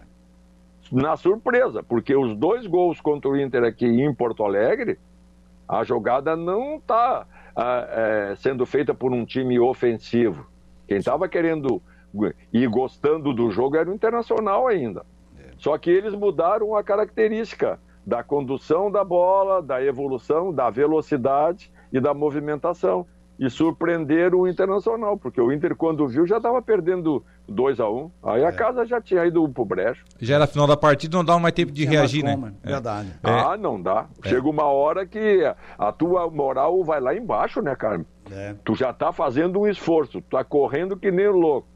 Na 0.91 1.17
surpresa, 1.17 1.83
porque 1.83 2.15
os 2.15 2.35
dois 2.35 2.65
gols 2.65 3.01
contra 3.01 3.29
o 3.29 3.37
Inter 3.37 3.63
aqui 3.63 3.85
em 3.85 4.13
Porto 4.13 4.43
Alegre, 4.43 4.97
a 5.67 5.83
jogada 5.83 6.35
não 6.35 6.75
está 6.75 7.25
ah, 7.55 7.87
é, 7.89 8.35
sendo 8.35 8.65
feita 8.65 8.93
por 8.93 9.11
um 9.11 9.25
time 9.25 9.59
ofensivo. 9.59 10.45
Quem 10.87 10.97
estava 10.97 11.27
querendo 11.27 11.81
e 12.51 12.65
gostando 12.67 13.33
do 13.33 13.51
jogo 13.51 13.77
era 13.77 13.89
o 13.89 13.93
Internacional 13.93 14.67
ainda. 14.67 15.05
É. 15.37 15.51
Só 15.57 15.77
que 15.77 15.89
eles 15.89 16.13
mudaram 16.13 16.75
a 16.75 16.83
característica 16.83 17.79
da 18.05 18.23
condução 18.23 18.91
da 18.91 19.03
bola, 19.03 19.61
da 19.61 19.83
evolução, 19.83 20.53
da 20.53 20.69
velocidade 20.69 21.71
e 21.93 21.99
da 21.99 22.13
movimentação 22.13 23.05
e 23.41 23.49
surpreender 23.49 24.35
o 24.35 24.47
Internacional, 24.47 25.17
porque 25.17 25.41
o 25.41 25.51
Inter, 25.51 25.75
quando 25.75 26.07
viu, 26.07 26.27
já 26.27 26.37
estava 26.37 26.61
perdendo 26.61 27.25
2 27.49 27.79
a 27.79 27.89
1 27.89 27.97
um, 27.97 28.11
Aí 28.21 28.43
é. 28.43 28.45
a 28.45 28.51
casa 28.51 28.85
já 28.85 29.01
tinha 29.01 29.25
ido 29.25 29.49
pro 29.49 29.65
brecho. 29.65 30.05
Já 30.19 30.35
era 30.35 30.45
final 30.45 30.67
da 30.67 30.77
partida, 30.77 31.17
não 31.17 31.25
dava 31.25 31.39
mais 31.39 31.55
tempo 31.55 31.71
de 31.71 31.83
reagir, 31.83 32.23
né? 32.23 32.53
É. 32.61 32.69
Verdade. 32.69 33.11
É. 33.23 33.31
Ah, 33.31 33.57
não 33.57 33.81
dá. 33.81 34.05
É. 34.23 34.29
Chega 34.29 34.47
uma 34.47 34.65
hora 34.65 35.07
que 35.07 35.43
a 35.75 35.91
tua 35.91 36.29
moral 36.29 36.83
vai 36.83 37.01
lá 37.01 37.15
embaixo, 37.15 37.63
né, 37.63 37.75
cara? 37.75 38.05
É. 38.31 38.53
Tu 38.63 38.75
já 38.75 38.93
tá 38.93 39.11
fazendo 39.11 39.59
um 39.59 39.67
esforço, 39.67 40.21
tu 40.21 40.29
tá 40.29 40.43
correndo 40.43 40.95
que 40.95 41.09
nem 41.09 41.27
louco. 41.27 41.67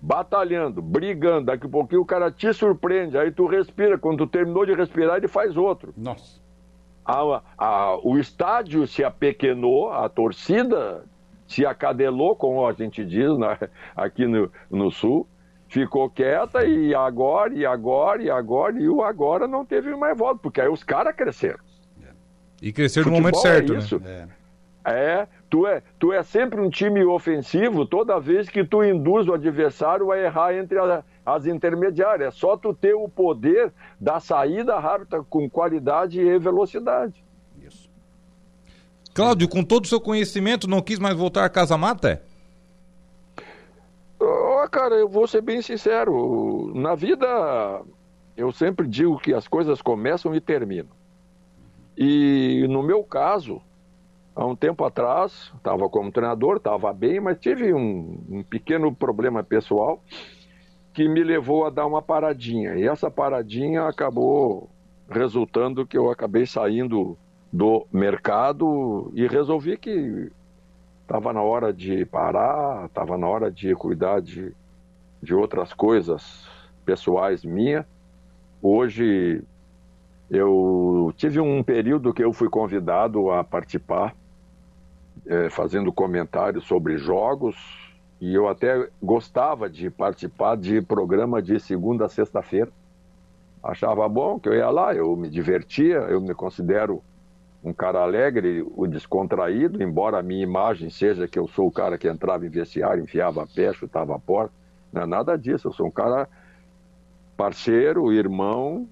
Batalhando, 0.00 0.80
brigando, 0.80 1.46
daqui 1.46 1.66
a 1.66 1.70
pouquinho 1.70 2.02
o 2.02 2.06
cara 2.06 2.30
te 2.30 2.52
surpreende, 2.52 3.18
aí 3.18 3.32
tu 3.32 3.46
respira, 3.46 3.98
quando 3.98 4.18
tu 4.18 4.26
terminou 4.26 4.64
de 4.64 4.72
respirar, 4.72 5.16
ele 5.16 5.28
faz 5.28 5.56
outro. 5.56 5.92
Nossa 5.96 6.38
a, 7.08 7.42
a, 7.56 7.98
o 8.06 8.18
estádio 8.18 8.86
se 8.86 9.02
apequenou, 9.02 9.90
a 9.90 10.08
torcida 10.10 11.04
se 11.46 11.64
acadelou, 11.64 12.36
como 12.36 12.66
a 12.66 12.72
gente 12.74 13.02
diz 13.02 13.36
né, 13.38 13.58
aqui 13.96 14.26
no, 14.26 14.52
no 14.70 14.90
Sul, 14.90 15.26
ficou 15.68 16.10
quieta 16.10 16.66
e 16.66 16.94
agora, 16.94 17.54
e 17.54 17.64
agora, 17.64 18.22
e 18.22 18.30
agora, 18.30 18.78
e 18.78 18.88
o 18.88 19.02
agora 19.02 19.48
não 19.48 19.64
teve 19.64 19.96
mais 19.96 20.16
volta, 20.16 20.38
porque 20.42 20.60
aí 20.60 20.68
os 20.68 20.84
caras 20.84 21.16
cresceram. 21.16 21.60
E 22.60 22.72
cresceram 22.72 23.10
no 23.10 23.16
momento 23.16 23.38
certo, 23.38 23.72
é 23.72 23.78
isso. 23.78 23.98
né? 24.00 24.28
É. 24.84 24.92
é, 24.92 25.28
tu 25.48 25.66
é, 25.66 25.82
tu 25.98 26.12
é 26.12 26.22
sempre 26.22 26.60
um 26.60 26.70
time 26.70 27.04
ofensivo 27.04 27.86
toda 27.86 28.20
vez 28.20 28.48
que 28.48 28.64
tu 28.64 28.84
induz 28.84 29.26
o 29.26 29.34
adversário 29.34 30.10
a 30.10 30.18
errar 30.18 30.54
entre 30.54 30.78
a, 30.78 31.02
as 31.24 31.46
intermediárias. 31.46 32.34
É 32.34 32.36
só 32.36 32.56
tu 32.56 32.74
ter 32.74 32.94
o 32.94 33.08
poder 33.08 33.72
da 34.00 34.20
saída 34.20 34.78
rápida 34.78 35.22
com 35.24 35.48
qualidade 35.48 36.20
e 36.20 36.38
velocidade. 36.38 37.24
Isso. 37.62 37.90
Cláudio, 39.14 39.48
com 39.48 39.64
todo 39.64 39.84
o 39.84 39.88
seu 39.88 40.00
conhecimento, 40.00 40.68
não 40.68 40.82
quis 40.82 40.98
mais 40.98 41.16
voltar 41.16 41.44
a 41.44 41.50
Casa 41.50 41.76
Mata? 41.76 42.22
Oh, 44.20 44.68
cara, 44.70 44.96
eu 44.96 45.08
vou 45.08 45.26
ser 45.26 45.40
bem 45.40 45.62
sincero. 45.62 46.72
Na 46.74 46.94
vida, 46.94 47.82
eu 48.36 48.52
sempre 48.52 48.86
digo 48.86 49.18
que 49.18 49.32
as 49.32 49.46
coisas 49.46 49.80
começam 49.80 50.34
e 50.34 50.40
terminam. 50.40 50.98
E 51.96 52.66
no 52.68 52.82
meu 52.82 53.02
caso, 53.02 53.60
há 54.38 54.46
um 54.46 54.54
tempo 54.54 54.84
atrás, 54.84 55.52
estava 55.56 55.88
como 55.88 56.12
treinador, 56.12 56.58
estava 56.58 56.92
bem, 56.92 57.18
mas 57.18 57.40
tive 57.40 57.74
um, 57.74 58.22
um 58.30 58.42
pequeno 58.44 58.94
problema 58.94 59.42
pessoal 59.42 60.00
que 60.94 61.08
me 61.08 61.24
levou 61.24 61.66
a 61.66 61.70
dar 61.70 61.86
uma 61.86 62.00
paradinha. 62.00 62.76
E 62.76 62.86
essa 62.86 63.10
paradinha 63.10 63.88
acabou 63.88 64.70
resultando 65.10 65.84
que 65.84 65.98
eu 65.98 66.08
acabei 66.08 66.46
saindo 66.46 67.18
do 67.52 67.84
mercado 67.92 69.10
e 69.12 69.26
resolvi 69.26 69.76
que 69.76 70.30
estava 71.02 71.32
na 71.32 71.42
hora 71.42 71.72
de 71.72 72.04
parar, 72.04 72.86
estava 72.86 73.18
na 73.18 73.26
hora 73.26 73.50
de 73.50 73.74
cuidar 73.74 74.20
de, 74.20 74.54
de 75.20 75.34
outras 75.34 75.72
coisas 75.72 76.48
pessoais 76.84 77.44
minhas. 77.44 77.84
Hoje 78.62 79.42
eu 80.30 81.12
tive 81.16 81.40
um 81.40 81.60
período 81.60 82.14
que 82.14 82.22
eu 82.22 82.32
fui 82.32 82.48
convidado 82.48 83.32
a 83.32 83.42
participar, 83.42 84.14
é, 85.28 85.50
fazendo 85.50 85.92
comentários 85.92 86.64
sobre 86.66 86.96
jogos, 86.96 87.54
e 88.20 88.34
eu 88.34 88.48
até 88.48 88.88
gostava 89.00 89.68
de 89.68 89.90
participar 89.90 90.56
de 90.56 90.80
programa 90.82 91.40
de 91.40 91.60
segunda 91.60 92.06
a 92.06 92.08
sexta-feira. 92.08 92.70
Achava 93.62 94.08
bom 94.08 94.40
que 94.40 94.48
eu 94.48 94.54
ia 94.54 94.70
lá, 94.70 94.94
eu 94.94 95.14
me 95.14 95.28
divertia, 95.28 95.98
eu 95.98 96.20
me 96.20 96.34
considero 96.34 97.02
um 97.62 97.72
cara 97.72 98.00
alegre, 98.00 98.64
o 98.74 98.86
descontraído, 98.86 99.82
embora 99.82 100.18
a 100.18 100.22
minha 100.22 100.42
imagem 100.42 100.90
seja 100.90 101.28
que 101.28 101.38
eu 101.38 101.46
sou 101.48 101.68
o 101.68 101.72
cara 101.72 101.98
que 101.98 102.08
entrava 102.08 102.46
em 102.46 102.48
vestiário, 102.48 103.04
enfiava 103.04 103.42
a 103.42 103.46
pé, 103.46 103.72
chutava 103.72 104.16
a 104.16 104.18
porta. 104.18 104.52
Não 104.92 105.02
é 105.02 105.06
nada 105.06 105.36
disso, 105.36 105.68
eu 105.68 105.72
sou 105.72 105.86
um 105.86 105.90
cara 105.90 106.28
parceiro, 107.36 108.12
irmão, 108.12 108.88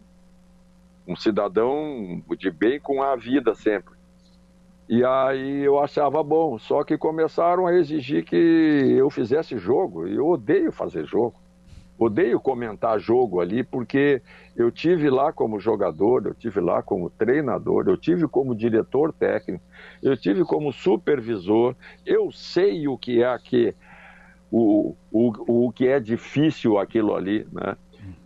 um 1.07 1.17
cidadão 1.17 2.23
de 2.39 2.51
bem 2.51 2.79
com 2.79 3.03
a 3.03 3.17
vida 3.17 3.55
sempre. 3.55 3.96
E 4.89 5.05
aí 5.05 5.65
eu 5.65 5.81
achava 5.81 6.23
bom, 6.23 6.59
só 6.59 6.85
que 6.85 6.97
começaram 6.97 7.67
a 7.67 7.75
exigir 7.75 8.25
que 8.25 8.37
eu 8.37 9.11
fizesse 9.11 9.59
jogo. 9.59 10.07
E 10.07 10.15
eu 10.15 10.29
odeio 10.29 10.71
fazer 10.71 11.05
jogo. 11.05 11.35
Odeio 11.99 12.39
comentar 12.39 13.01
jogo 13.01 13.41
ali, 13.41 13.65
porque 13.65 14.23
eu 14.55 14.71
tive 14.71 15.09
lá 15.09 15.33
como 15.33 15.59
jogador, 15.59 16.27
eu 16.27 16.35
tive 16.35 16.61
lá 16.61 16.83
como 16.83 17.09
treinador, 17.09 17.89
eu 17.89 17.97
tive 17.97 18.29
como 18.29 18.55
diretor 18.55 19.15
técnico, 19.15 19.65
eu 20.03 20.15
tive 20.15 20.45
como 20.45 20.73
supervisor. 20.73 21.75
Eu 22.05 22.31
sei 22.31 22.87
o 22.87 22.99
que 22.99 23.23
é 23.23 23.27
aqui, 23.27 23.75
o, 24.53 24.95
o, 25.11 25.67
o 25.67 25.73
que 25.73 25.89
é 25.89 25.99
difícil 25.99 26.79
aquilo 26.79 27.15
ali, 27.15 27.47
né? 27.51 27.77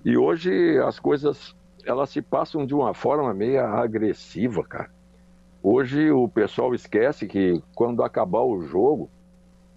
E 0.04 0.16
hoje 0.16 0.78
as 0.78 0.98
coisas 0.98 1.54
elas 1.84 2.10
se 2.10 2.20
passam 2.20 2.66
de 2.66 2.74
uma 2.74 2.92
forma 2.92 3.32
meio 3.32 3.64
agressiva, 3.64 4.62
cara. 4.64 4.90
Hoje 5.62 6.10
o 6.10 6.26
pessoal 6.26 6.74
esquece 6.74 7.26
que 7.26 7.62
quando 7.74 8.02
acabar 8.02 8.40
o 8.40 8.62
jogo, 8.62 9.10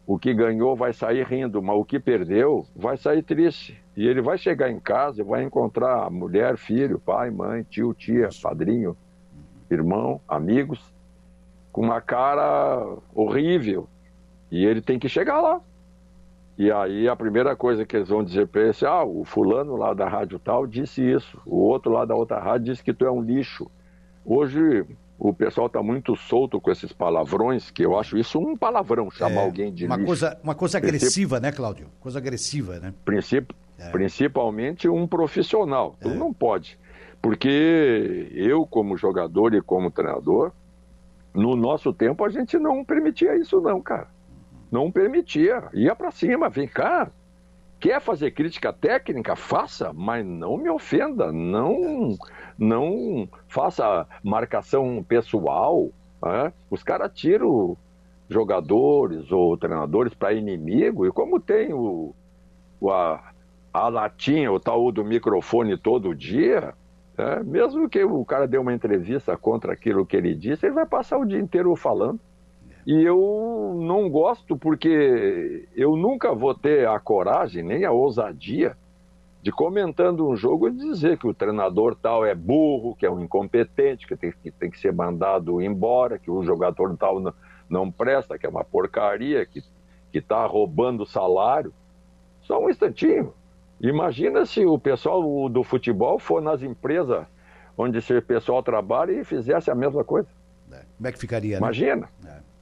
o 0.07 0.17
que 0.17 0.33
ganhou 0.33 0.75
vai 0.75 0.93
sair 0.93 1.25
rindo, 1.25 1.61
mas 1.61 1.75
o 1.75 1.83
que 1.83 1.99
perdeu 1.99 2.65
vai 2.73 2.95
sair 2.95 3.21
triste. 3.21 3.81
E 3.95 4.07
ele 4.07 4.21
vai 4.21 4.37
chegar 4.37 4.69
em 4.69 4.79
casa 4.79 5.21
e 5.21 5.25
vai 5.25 5.43
encontrar 5.43 6.09
mulher, 6.09 6.57
filho, 6.57 6.99
pai, 6.99 7.29
mãe, 7.29 7.63
tio, 7.63 7.93
tia, 7.93 8.29
padrinho, 8.41 8.95
irmão, 9.69 10.21
amigos, 10.27 10.79
com 11.71 11.81
uma 11.81 11.99
cara 11.99 12.97
horrível. 13.13 13.87
E 14.49 14.65
ele 14.65 14.81
tem 14.81 14.97
que 14.97 15.09
chegar 15.09 15.41
lá. 15.41 15.61
E 16.57 16.71
aí 16.71 17.09
a 17.09 17.15
primeira 17.15 17.55
coisa 17.55 17.85
que 17.85 17.97
eles 17.97 18.09
vão 18.09 18.23
dizer 18.23 18.47
para 18.47 18.61
ele 18.61 18.69
é: 18.69 18.85
ah, 18.85 19.03
o 19.03 19.25
fulano 19.25 19.75
lá 19.75 19.93
da 19.93 20.07
rádio 20.07 20.39
tal 20.39 20.65
disse 20.65 21.01
isso, 21.01 21.41
o 21.45 21.57
outro 21.57 21.91
lá 21.91 22.05
da 22.05 22.15
outra 22.15 22.39
rádio 22.39 22.67
disse 22.67 22.83
que 22.83 22.93
tu 22.93 23.05
é 23.05 23.11
um 23.11 23.21
lixo. 23.21 23.69
Hoje 24.23 24.85
o 25.17 25.33
pessoal 25.33 25.67
está 25.67 25.81
muito 25.81 26.15
solto 26.15 26.59
com 26.59 26.71
esses 26.71 26.91
palavrões, 26.91 27.71
que 27.71 27.85
eu 27.85 27.97
acho 27.97 28.17
isso 28.17 28.39
um 28.39 28.57
palavrão, 28.57 29.09
chamar 29.11 29.41
é, 29.41 29.45
alguém 29.45 29.73
de 29.73 29.85
uma 29.85 29.95
lixo. 29.95 30.07
Coisa, 30.07 30.39
uma 30.43 30.55
coisa 30.55 30.77
agressiva, 30.77 31.39
né, 31.39 31.51
Cláudio? 31.51 31.87
Coisa 31.99 32.19
agressiva, 32.19 32.79
né? 32.79 32.93
Princip, 33.05 33.53
é. 33.77 33.89
Principalmente 33.89 34.89
um 34.89 35.07
profissional. 35.07 35.95
Tu 36.01 36.09
é. 36.09 36.13
não 36.13 36.33
pode 36.33 36.77
Porque 37.21 38.29
eu, 38.33 38.65
como 38.65 38.97
jogador 38.97 39.53
e 39.53 39.61
como 39.61 39.91
treinador, 39.91 40.51
no 41.33 41.55
nosso 41.55 41.93
tempo 41.93 42.25
a 42.25 42.29
gente 42.29 42.57
não 42.57 42.83
permitia 42.83 43.35
isso, 43.37 43.61
não, 43.61 43.81
cara. 43.81 44.07
Não 44.71 44.91
permitia. 44.91 45.63
Ia 45.73 45.95
para 45.95 46.11
cima, 46.11 46.49
vem 46.49 46.67
cá. 46.67 47.09
Quer 47.83 47.99
fazer 47.99 48.31
crítica 48.31 48.71
técnica? 48.71 49.35
Faça, 49.35 49.91
mas 49.91 50.25
não 50.25 50.55
me 50.55 50.69
ofenda. 50.69 51.33
Não, 51.33 52.15
não 52.57 53.27
faça 53.45 54.07
marcação 54.23 55.03
pessoal. 55.03 55.89
Né? 56.23 56.53
Os 56.71 56.81
caras 56.81 57.11
tiram 57.13 57.75
jogadores 58.29 59.29
ou 59.33 59.57
treinadores 59.57 60.13
para 60.13 60.31
inimigo, 60.31 61.05
e 61.05 61.11
como 61.11 61.41
tem 61.41 61.73
o, 61.73 62.15
o 62.79 62.89
a, 62.89 63.21
a 63.73 63.89
latinha, 63.89 64.49
o 64.49 64.61
tal 64.61 64.89
do 64.89 65.03
microfone 65.03 65.77
todo 65.77 66.15
dia, 66.15 66.73
né? 67.17 67.43
mesmo 67.43 67.89
que 67.89 68.01
o 68.01 68.23
cara 68.23 68.47
dê 68.47 68.57
uma 68.57 68.73
entrevista 68.73 69.35
contra 69.35 69.73
aquilo 69.73 70.05
que 70.05 70.15
ele 70.15 70.33
disse, 70.33 70.65
ele 70.65 70.75
vai 70.75 70.85
passar 70.85 71.17
o 71.17 71.25
dia 71.25 71.37
inteiro 71.37 71.75
falando. 71.75 72.17
E 72.85 73.03
eu 73.03 73.79
não 73.81 74.09
gosto 74.09 74.57
porque 74.57 75.67
eu 75.75 75.95
nunca 75.95 76.33
vou 76.33 76.53
ter 76.53 76.87
a 76.87 76.99
coragem, 76.99 77.63
nem 77.63 77.85
a 77.85 77.91
ousadia 77.91 78.75
de 79.41 79.51
comentando 79.51 80.27
um 80.27 80.35
jogo 80.35 80.69
e 80.69 80.71
dizer 80.71 81.17
que 81.17 81.27
o 81.27 81.33
treinador 81.33 81.95
tal 81.95 82.25
é 82.25 82.33
burro, 82.33 82.95
que 82.95 83.05
é 83.05 83.11
um 83.11 83.21
incompetente, 83.21 84.07
que 84.07 84.15
tem 84.15 84.31
que, 84.31 84.51
tem 84.51 84.71
que 84.71 84.79
ser 84.79 84.93
mandado 84.93 85.61
embora, 85.61 86.17
que 86.17 86.31
o 86.31 86.43
jogador 86.43 86.95
tal 86.97 87.19
não, 87.19 87.33
não 87.69 87.91
presta, 87.91 88.37
que 88.37 88.45
é 88.45 88.49
uma 88.49 88.63
porcaria, 88.63 89.45
que 89.45 89.61
está 90.13 90.45
roubando 90.45 91.05
salário. 91.05 91.73
Só 92.41 92.61
um 92.63 92.69
instantinho. 92.69 93.33
Imagina 93.81 94.45
se 94.45 94.65
o 94.65 94.79
pessoal 94.79 95.49
do 95.49 95.61
futebol 95.61 96.17
for 96.19 96.41
nas 96.41 96.63
empresas 96.63 97.25
onde 97.77 97.97
esse 97.97 98.21
pessoal 98.21 98.63
trabalha 98.63 99.11
e 99.11 99.25
fizesse 99.25 99.69
a 99.69 99.75
mesma 99.75 100.03
coisa. 100.03 100.27
É. 100.71 100.83
Como 100.97 101.07
é 101.07 101.11
que 101.11 101.19
ficaria? 101.19 101.55
Né? 101.55 101.57
Imagina. 101.57 102.09
É. 102.25 102.52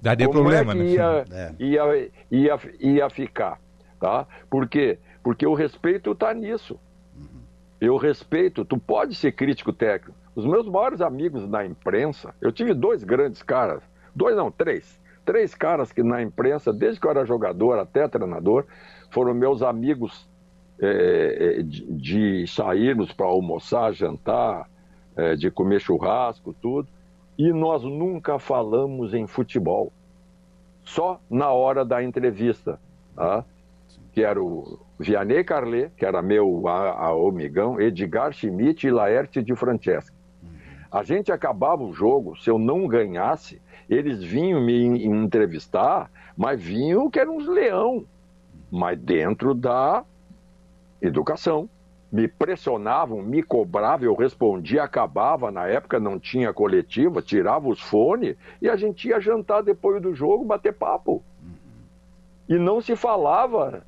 Daria 0.00 0.26
Como 0.26 0.40
problema, 0.40 0.72
é 0.72 0.76
que 0.76 0.82
ia, 0.82 1.24
né? 1.28 1.54
Ia, 1.60 2.10
ia, 2.30 2.58
ia, 2.80 3.10
ficar, 3.10 3.60
tá? 4.00 4.26
Por 4.48 4.68
quê? 4.68 4.98
Porque 5.22 5.46
o 5.46 5.54
respeito 5.54 6.12
está 6.12 6.32
nisso. 6.32 6.78
Uhum. 7.16 7.42
Eu 7.80 7.96
respeito, 7.96 8.64
tu 8.64 8.78
pode 8.78 9.14
ser 9.14 9.32
crítico 9.32 9.72
técnico. 9.72 10.18
Os 10.34 10.46
meus 10.46 10.66
maiores 10.66 11.00
amigos 11.00 11.48
na 11.48 11.66
imprensa, 11.66 12.34
eu 12.40 12.50
tive 12.50 12.72
dois 12.72 13.04
grandes 13.04 13.42
caras, 13.42 13.82
dois 14.14 14.36
não, 14.36 14.50
três. 14.50 14.98
Três 15.24 15.54
caras 15.54 15.92
que 15.92 16.02
na 16.02 16.22
imprensa, 16.22 16.72
desde 16.72 16.98
que 16.98 17.06
eu 17.06 17.10
era 17.10 17.26
jogador 17.26 17.78
até 17.78 18.08
treinador, 18.08 18.64
foram 19.10 19.34
meus 19.34 19.62
amigos 19.62 20.28
é, 20.80 21.62
de, 21.62 21.84
de, 21.92 22.46
sairmos 22.46 23.12
para 23.12 23.26
almoçar, 23.26 23.92
jantar, 23.92 24.68
é, 25.14 25.36
de 25.36 25.50
comer 25.50 25.80
churrasco, 25.80 26.54
tudo. 26.54 26.88
E 27.38 27.52
nós 27.52 27.82
nunca 27.82 28.38
falamos 28.38 29.14
em 29.14 29.26
futebol. 29.26 29.92
Só 30.84 31.20
na 31.30 31.50
hora 31.50 31.84
da 31.84 32.02
entrevista. 32.02 32.78
Tá? 33.14 33.44
Que 34.12 34.22
era 34.22 34.42
o 34.42 34.78
Vianney 34.98 35.44
Carlet, 35.44 35.92
que 35.96 36.04
era 36.04 36.20
meu 36.20 36.64
amigão, 36.68 37.80
Edgar 37.80 38.32
Schmidt 38.32 38.86
e 38.86 38.90
Laerte 38.90 39.42
de 39.42 39.54
Francesca. 39.54 40.14
A 40.90 41.02
gente 41.02 41.30
acabava 41.30 41.82
o 41.84 41.92
jogo, 41.92 42.36
se 42.36 42.50
eu 42.50 42.58
não 42.58 42.88
ganhasse, 42.88 43.62
eles 43.88 44.22
vinham 44.22 44.60
me 44.60 45.06
entrevistar, 45.06 46.10
mas 46.36 46.60
vinham 46.60 47.08
que 47.08 47.18
eram 47.18 47.36
uns 47.36 47.46
leão, 47.46 48.04
mas 48.70 48.98
dentro 48.98 49.54
da 49.54 50.04
educação. 51.00 51.68
Me 52.10 52.26
pressionavam, 52.26 53.22
me 53.22 53.42
cobravam, 53.42 54.06
eu 54.06 54.14
respondia, 54.16 54.82
acabava. 54.82 55.50
Na 55.50 55.66
época 55.68 56.00
não 56.00 56.18
tinha 56.18 56.52
coletiva, 56.52 57.22
tirava 57.22 57.68
os 57.68 57.80
fones 57.80 58.36
e 58.60 58.68
a 58.68 58.76
gente 58.76 59.08
ia 59.08 59.20
jantar 59.20 59.62
depois 59.62 60.02
do 60.02 60.12
jogo, 60.14 60.44
bater 60.44 60.72
papo. 60.72 61.22
E 62.48 62.58
não 62.58 62.80
se 62.80 62.96
falava. 62.96 63.84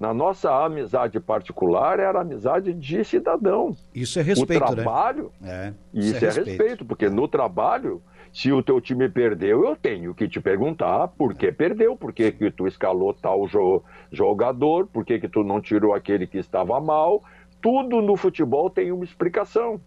Na 0.00 0.12
nossa 0.12 0.64
amizade 0.64 1.20
particular 1.20 2.00
era 2.00 2.20
amizade 2.20 2.72
de 2.72 3.04
cidadão. 3.04 3.76
Isso 3.94 4.18
é 4.18 4.22
respeito, 4.22 4.64
o 4.64 4.74
trabalho, 4.74 5.32
né? 5.40 5.74
É, 5.94 5.98
isso, 5.98 6.16
isso 6.16 6.24
é, 6.24 6.28
é 6.28 6.30
respeito. 6.30 6.48
respeito, 6.48 6.84
porque 6.84 7.08
no 7.08 7.28
trabalho 7.28 8.02
se 8.34 8.52
o 8.52 8.64
teu 8.64 8.80
time 8.80 9.08
perdeu, 9.08 9.64
eu 9.64 9.76
tenho 9.76 10.12
que 10.12 10.28
te 10.28 10.40
perguntar 10.40 11.06
por 11.06 11.36
que 11.36 11.52
perdeu, 11.52 11.96
por 11.96 12.12
que, 12.12 12.32
que 12.32 12.50
tu 12.50 12.66
escalou 12.66 13.14
tal 13.14 13.46
jo 13.46 13.80
jogador, 14.10 14.88
por 14.88 15.04
que, 15.04 15.20
que 15.20 15.28
tu 15.28 15.44
não 15.44 15.60
tirou 15.60 15.94
aquele 15.94 16.26
que 16.26 16.38
estava 16.38 16.80
mal. 16.80 17.22
Tudo 17.62 18.02
no 18.02 18.16
futebol 18.16 18.68
tem 18.68 18.90
uma 18.90 19.04
explicação. 19.04 19.80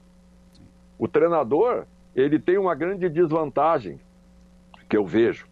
O 0.98 1.10
treinador, 1.10 1.86
ele 2.16 2.39
tem 2.39 2.58
uma 2.58 2.74
grande 2.74 3.10
desvantagem 3.10 4.00
que 4.88 4.95
eu 4.95 5.06
vejo. 5.06 5.45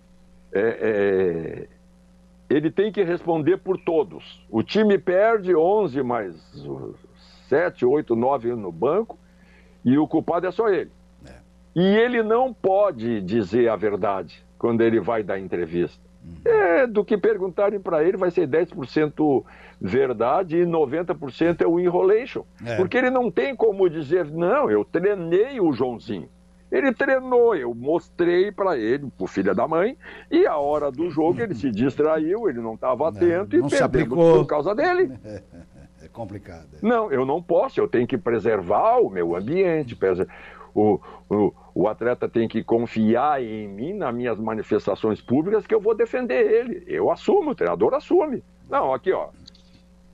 É, 0.53 0.61
é, 0.61 1.67
ele 2.49 2.71
tem 2.71 2.93
que 2.93 3.03
responder 3.03 3.57
por 3.57 3.77
todos. 3.77 4.41
O 4.49 4.63
time 4.63 4.97
perde 4.97 5.53
11 5.53 6.01
mais 6.01 6.33
7, 7.49 7.85
8, 7.85 8.15
9 8.15 8.55
no 8.55 8.71
banco 8.71 9.19
e 9.83 9.97
o 9.97 10.07
culpado 10.07 10.47
é 10.47 10.51
só 10.51 10.69
ele. 10.69 10.91
E 11.75 11.83
ele 11.83 12.23
não 12.23 12.53
pode 12.53 13.21
dizer 13.21 13.67
a 13.69 13.75
verdade 13.75 14.45
quando 14.57 14.81
ele 14.81 14.99
vai 14.99 15.21
dar 15.23 15.39
entrevista. 15.39 16.03
Uhum. 16.23 16.51
É, 16.51 16.87
do 16.87 17.03
que 17.03 17.17
perguntarem 17.17 17.79
para 17.79 18.03
ele, 18.03 18.17
vai 18.17 18.31
ser 18.31 18.47
10% 18.47 19.43
verdade 19.79 20.57
e 20.57 20.65
90% 20.65 21.61
é 21.61 21.67
o 21.67 21.79
enrolation. 21.79 22.43
É. 22.65 22.77
Porque 22.77 22.97
ele 22.97 23.09
não 23.09 23.29
tem 23.29 23.55
como 23.55 23.89
dizer, 23.89 24.25
não, 24.25 24.71
eu 24.71 24.85
treinei 24.85 25.59
o 25.59 25.71
Joãozinho. 25.73 26.29
Ele 26.71 26.91
treinou, 26.91 27.55
eu 27.55 27.73
mostrei 27.75 28.51
para 28.51 28.77
ele, 28.77 29.07
pro 29.17 29.27
filho 29.27 29.53
da 29.53 29.67
mãe, 29.67 29.95
e 30.31 30.47
a 30.47 30.57
hora 30.57 30.91
do 30.91 31.09
jogo 31.09 31.39
ele 31.39 31.53
se 31.53 31.69
distraiu, 31.69 32.49
ele 32.49 32.59
não 32.59 32.73
estava 32.73 33.07
atento 33.09 33.55
não, 33.57 33.67
não 33.69 33.77
e 33.77 33.89
perdeu 33.89 34.07
por 34.07 34.45
causa 34.45 34.73
dele. 34.73 35.11
É 36.05 36.07
complicado. 36.07 36.67
É. 36.75 36.87
Não, 36.87 37.11
eu 37.11 37.25
não 37.25 37.41
posso, 37.41 37.79
eu 37.79 37.87
tenho 37.87 38.05
que 38.05 38.15
preservar 38.15 38.99
o 38.99 39.09
meu 39.09 39.35
ambiente. 39.35 39.97
O, 40.75 40.99
o, 41.29 41.53
o 41.73 41.87
atleta 41.87 42.27
tem 42.27 42.49
que 42.49 42.61
confiar 42.61 43.41
em 43.41 43.67
mim, 43.67 43.93
nas 43.93 44.13
minhas 44.13 44.37
manifestações 44.37 45.21
públicas, 45.21 45.65
que 45.65 45.73
eu 45.73 45.79
vou 45.79 45.95
defender 45.95 46.51
ele. 46.51 46.83
Eu 46.85 47.09
assumo, 47.09 47.51
o 47.51 47.55
treinador 47.55 47.93
assume. 47.93 48.43
Não, 48.69 48.93
aqui, 48.93 49.13
ó. 49.13 49.29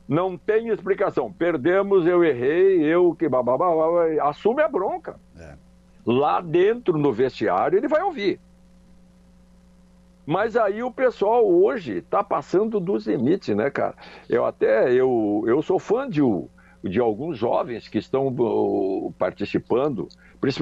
Não 0.08 0.38
tem 0.38 0.70
explicação. 0.70 1.34
Perdemos, 1.34 2.06
eu 2.06 2.24
errei, 2.24 2.84
eu 2.84 3.16
que 3.16 3.28
bababá, 3.28 3.68
assume 4.22 4.62
a 4.62 4.68
bronca. 4.68 5.20
É. 5.36 5.56
Lá 6.06 6.42
dentro 6.42 6.98
no 6.98 7.12
vestiário 7.12 7.78
ele 7.78 7.88
vai 7.88 8.04
ouvir. 8.04 8.40
Mas 10.26 10.56
aí 10.56 10.84
o 10.84 10.92
pessoal 10.92 11.46
hoje 11.48 11.98
está 11.98 12.24
passando 12.24 12.80
dos 12.80 13.08
limites, 13.08 13.56
né, 13.56 13.70
cara? 13.70 13.96
Eu 14.30 14.46
até 14.46 14.94
eu, 14.94 15.44
eu 15.48 15.62
sou 15.62 15.80
fã 15.80 16.08
de, 16.08 16.22
de 16.84 17.00
alguns 17.00 17.38
jovens 17.38 17.88
que 17.88 18.00
estão 18.00 18.28
uh, 18.28 19.14
participando 19.18 20.08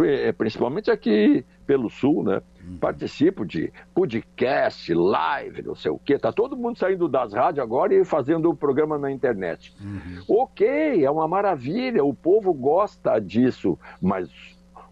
é, 0.05 0.34
principalmente 0.34 0.91
aqui 0.91 1.45
pelo 1.65 1.89
sul, 1.89 2.24
né? 2.24 2.41
Uhum. 2.61 2.78
Participo 2.78 3.45
de 3.45 3.72
podcast, 3.93 4.93
live, 4.93 5.61
não 5.61 5.76
sei 5.76 5.89
o 5.89 5.97
quê. 5.97 6.20
Tá 6.20 6.34
todo 6.34 6.57
mundo 6.57 6.78
saindo 6.78 7.07
das 7.07 7.34
rádios 7.34 7.63
agora 7.63 7.93
e 7.93 8.03
fazendo 8.03 8.49
o 8.49 8.55
programa 8.55 8.97
na 8.97 9.09
internet. 9.09 9.74
Uhum. 9.80 10.41
Ok, 10.41 10.67
é 11.05 11.09
uma 11.09 11.28
maravilha, 11.30 12.03
o 12.03 12.13
povo 12.13 12.53
gosta 12.53 13.17
disso, 13.20 13.80
mas 14.01 14.30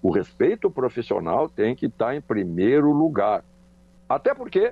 o 0.02 0.10
respeito 0.10 0.72
profissional 0.72 1.50
tem 1.50 1.76
que 1.76 1.88
estar 1.88 2.08
tá 2.08 2.16
em 2.16 2.22
primeiro 2.22 2.92
lugar. 2.94 3.44
Até 4.08 4.34
porque 4.34 4.72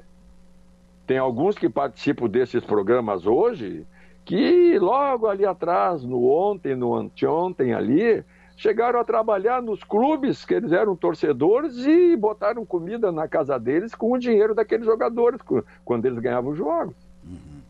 tem 1.06 1.18
alguns 1.18 1.58
que 1.58 1.68
participam 1.68 2.30
desses 2.30 2.64
programas 2.64 3.26
hoje 3.26 3.86
que 4.26 4.80
logo 4.80 5.28
ali 5.28 5.46
atrás, 5.46 6.04
no 6.04 6.28
ontem, 6.28 6.76
no 6.76 6.96
anteontem 6.96 7.74
ali, 7.74 8.26
chegaram 8.58 9.00
a 9.00 9.04
trabalhar 9.04 9.62
nos 9.62 9.84
clubes, 9.84 10.44
que 10.44 10.56
eles 10.56 10.72
eram 10.72 10.96
torcedores, 10.96 11.78
e 11.86 12.16
botaram 12.16 12.66
comida 12.66 13.12
na 13.12 13.28
casa 13.28 13.60
deles 13.60 13.94
com 13.94 14.12
o 14.12 14.18
dinheiro 14.18 14.56
daqueles 14.56 14.86
jogadores, 14.86 15.40
quando 15.84 16.06
eles 16.06 16.18
ganhavam 16.18 16.52
os 16.52 16.58
jogos. 16.58 16.96
Uhum. 17.24 17.62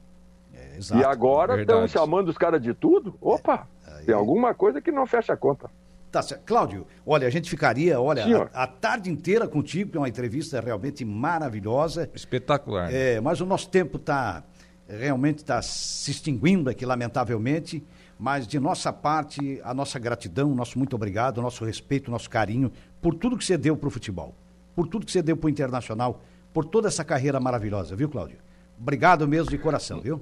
É, 0.53 0.77
exato, 0.77 1.01
e 1.01 1.05
agora 1.05 1.59
estão 1.59 1.85
chamando 1.87 2.29
os 2.29 2.37
caras 2.37 2.61
de 2.61 2.73
tudo? 2.73 3.13
Opa, 3.19 3.67
é, 3.85 4.05
tem 4.05 4.15
alguma 4.15 4.53
coisa 4.53 4.81
que 4.81 4.91
não 4.91 5.05
fecha 5.05 5.33
a 5.33 5.37
conta. 5.37 5.69
Tá. 6.11 6.21
Cláudio, 6.45 6.87
olha, 7.05 7.27
a 7.27 7.29
gente 7.29 7.49
ficaria, 7.49 7.99
olha, 7.99 8.23
a, 8.53 8.63
a, 8.63 8.67
tarde 8.67 9.11
inteira 9.11 9.49
contigo, 9.49 9.91
que 9.91 9.97
é 9.97 9.99
uma 9.99 10.07
entrevista 10.07 10.61
realmente 10.61 11.03
maravilhosa. 11.03 12.09
Espetacular. 12.13 12.93
É, 12.93 13.19
mas 13.19 13.41
o 13.41 13.45
nosso 13.45 13.69
tempo 13.69 13.97
está 13.97 14.41
realmente 14.87 15.39
está 15.39 15.61
se 15.61 16.11
extinguindo 16.11 16.69
aqui, 16.69 16.85
lamentavelmente. 16.85 17.83
Mas 18.17 18.47
de 18.47 18.59
nossa 18.59 18.93
parte, 18.93 19.59
a 19.63 19.73
nossa 19.73 19.99
gratidão, 19.99 20.55
nosso 20.55 20.77
muito 20.77 20.95
obrigado, 20.95 21.41
nosso 21.41 21.65
respeito, 21.65 22.09
nosso 22.09 22.29
carinho 22.29 22.71
por 23.01 23.13
tudo 23.13 23.37
que 23.37 23.43
você 23.43 23.57
deu 23.57 23.75
para 23.75 23.87
o 23.87 23.91
futebol, 23.91 24.33
por 24.73 24.87
tudo 24.87 25.05
que 25.05 25.11
você 25.11 25.21
deu 25.21 25.35
para 25.35 25.47
o 25.47 25.49
Internacional, 25.49 26.21
por 26.53 26.63
toda 26.65 26.87
essa 26.87 27.03
carreira 27.03 27.39
maravilhosa, 27.39 27.95
viu, 27.95 28.07
Cláudio? 28.09 28.37
Obrigado 28.79 29.27
mesmo 29.27 29.49
de 29.51 29.57
coração, 29.57 29.99
viu? 29.99 30.21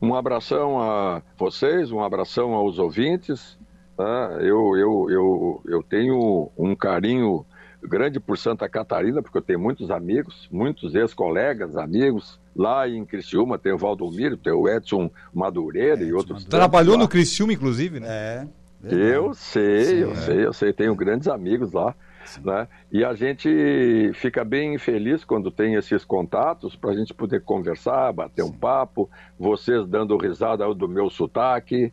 Um 0.00 0.14
abração 0.14 0.80
a 0.80 1.22
vocês, 1.36 1.90
um 1.90 2.02
abração 2.02 2.52
aos 2.52 2.78
ouvintes 2.78 3.58
Ah, 3.98 4.36
eu, 4.40 4.76
eu, 4.76 5.06
eu, 5.08 5.62
eu 5.66 5.82
tenho 5.82 6.50
um 6.58 6.74
carinho 6.74 7.46
grande 7.82 8.18
por 8.18 8.36
Santa 8.36 8.68
Catarina, 8.68 9.22
porque 9.22 9.38
eu 9.38 9.42
tenho 9.42 9.60
muitos 9.60 9.90
amigos, 9.90 10.48
muitos 10.50 10.94
ex-colegas, 10.94 11.76
amigos. 11.76 12.40
Lá 12.54 12.88
em 12.88 13.04
Criciúma 13.04 13.58
tem 13.58 13.72
o 13.72 13.78
Valdomiro, 13.78 14.36
tem 14.36 14.52
o 14.52 14.68
Edson 14.68 15.10
Madureira 15.32 15.94
Edson 15.94 16.04
e 16.04 16.12
outros. 16.12 16.44
Madureira. 16.44 16.50
Trabalhou 16.50 16.96
no 16.96 17.08
Criciúma, 17.08 17.52
inclusive, 17.52 18.00
né? 18.00 18.08
É. 18.08 18.46
Eu 18.90 19.32
sei, 19.32 19.84
Sim, 19.84 19.96
eu 19.96 20.10
é. 20.12 20.14
sei, 20.16 20.46
eu 20.46 20.52
sei. 20.52 20.72
Tenho 20.72 20.94
grandes 20.94 21.26
amigos 21.28 21.72
lá. 21.72 21.94
Né? 22.42 22.66
E 22.90 23.04
a 23.04 23.14
gente 23.14 24.12
fica 24.14 24.44
bem 24.44 24.78
feliz 24.78 25.24
quando 25.24 25.50
tem 25.50 25.74
esses 25.74 26.04
contatos 26.04 26.74
para 26.74 26.90
a 26.90 26.94
gente 26.94 27.12
poder 27.12 27.42
conversar, 27.42 28.12
bater 28.12 28.42
Sim. 28.42 28.48
um 28.48 28.52
papo, 28.52 29.10
vocês 29.38 29.86
dando 29.86 30.16
risada 30.16 30.72
do 30.74 30.88
meu 30.88 31.10
sotaque, 31.10 31.92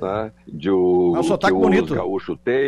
né? 0.00 0.32
De 0.46 0.70
o, 0.70 1.14
é 1.14 1.20
um 1.20 1.22
sotaque 1.22 1.54
que 1.54 1.60
bonito. 1.60 1.94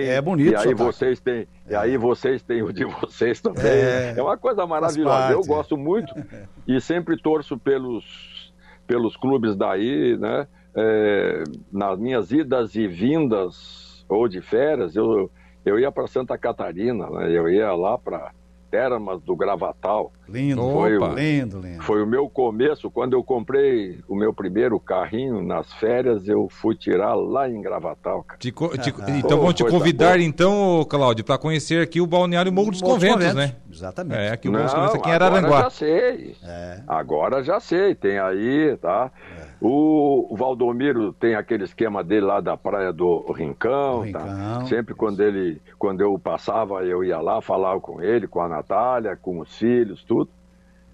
É 0.06 0.20
bonito. 0.20 0.52
E 0.52 0.56
aí 0.56 0.74
vocês 0.74 1.20
têm, 1.20 1.46
é. 1.66 1.72
e 1.72 1.74
aí 1.74 1.96
vocês 1.96 2.42
têm 2.42 2.62
o 2.62 2.72
de 2.72 2.84
vocês 2.84 3.40
também. 3.40 3.64
É, 3.64 4.14
é 4.16 4.22
uma 4.22 4.36
coisa 4.36 4.66
maravilhosa. 4.66 5.32
Eu 5.32 5.42
gosto 5.42 5.76
muito 5.76 6.12
e 6.66 6.80
sempre 6.80 7.16
torço 7.20 7.58
pelos, 7.58 8.52
pelos 8.86 9.16
clubes 9.16 9.56
daí, 9.56 10.16
né? 10.16 10.46
É, 10.74 11.44
nas 11.70 11.98
minhas 11.98 12.32
idas 12.32 12.74
e 12.74 12.86
vindas 12.86 14.06
ou 14.08 14.26
de 14.26 14.40
férias, 14.40 14.96
eu, 14.96 15.30
eu 15.64 15.78
ia 15.78 15.92
para 15.92 16.06
Santa 16.06 16.36
Catarina, 16.38 17.08
né? 17.10 17.30
eu 17.30 17.48
ia 17.48 17.72
lá 17.72 17.98
para 17.98 18.32
Termas 18.72 19.20
do 19.20 19.36
Gravatal. 19.36 20.10
Lindo, 20.26 20.62
foi 20.72 20.96
Opa. 20.96 21.10
o, 21.10 21.14
lindo, 21.14 21.60
lindo. 21.60 21.82
Foi 21.82 22.02
o 22.02 22.06
meu 22.06 22.26
começo, 22.26 22.90
quando 22.90 23.12
eu 23.12 23.22
comprei 23.22 24.00
o 24.08 24.16
meu 24.16 24.32
primeiro 24.32 24.80
carrinho 24.80 25.42
nas 25.42 25.70
férias, 25.74 26.26
eu 26.26 26.48
fui 26.48 26.74
tirar 26.74 27.14
lá 27.14 27.50
em 27.50 27.60
Gravatal. 27.60 28.24
Te, 28.38 28.50
te, 28.50 28.94
ah, 28.98 29.10
então 29.10 29.38
vão 29.38 29.52
te 29.52 29.62
convidar, 29.62 30.14
boa. 30.14 30.22
então, 30.22 30.86
Cláudio, 30.88 31.22
para 31.22 31.36
conhecer 31.36 31.82
aqui 31.82 32.00
o 32.00 32.06
Balneário 32.06 32.50
Morro 32.50 32.70
dos 32.70 32.80
Morro 32.80 32.94
Conventos, 32.94 33.26
Conventos, 33.26 33.36
né? 33.36 33.56
Exatamente. 33.70 34.18
É, 34.18 34.30
aqui 34.30 34.48
o 34.48 34.52
Morro 34.52 34.64
dos 34.64 34.72
Conventos 34.72 34.94
aqui 34.94 35.08
em 35.10 35.12
Araranguá. 35.12 35.48
Agora 35.48 35.62
já 35.64 35.70
sei. 35.70 36.36
É. 36.42 36.80
Agora 36.88 37.44
já 37.44 37.60
sei, 37.60 37.94
tem 37.94 38.18
aí, 38.18 38.74
tá? 38.78 39.10
É. 39.38 39.41
O, 39.64 40.34
Valdomiro 40.36 41.12
tem 41.12 41.36
aquele 41.36 41.62
esquema 41.62 42.02
dele 42.02 42.26
lá 42.26 42.40
da 42.40 42.56
praia 42.56 42.92
do 42.92 43.30
Rincão, 43.32 44.00
tá? 44.10 44.18
Rincão 44.18 44.58
tá? 44.58 44.66
Sempre 44.66 44.92
quando 44.92 45.20
ele, 45.20 45.62
quando 45.78 46.00
eu 46.00 46.18
passava, 46.18 46.82
eu 46.84 47.04
ia 47.04 47.20
lá, 47.20 47.40
falava 47.40 47.80
com 47.80 48.02
ele, 48.02 48.26
com 48.26 48.40
a 48.40 48.48
Natália, 48.48 49.16
com 49.16 49.38
os 49.38 49.56
filhos, 49.56 50.02
tudo. 50.02 50.28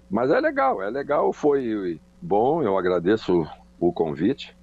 Mas 0.07 0.29
é 0.29 0.39
legal, 0.39 0.83
é 0.83 0.89
legal, 0.89 1.33
foi 1.33 1.99
bom, 2.21 2.61
eu 2.61 2.77
agradeço 2.77 3.43
o 3.79 3.91
convite. 3.91 4.55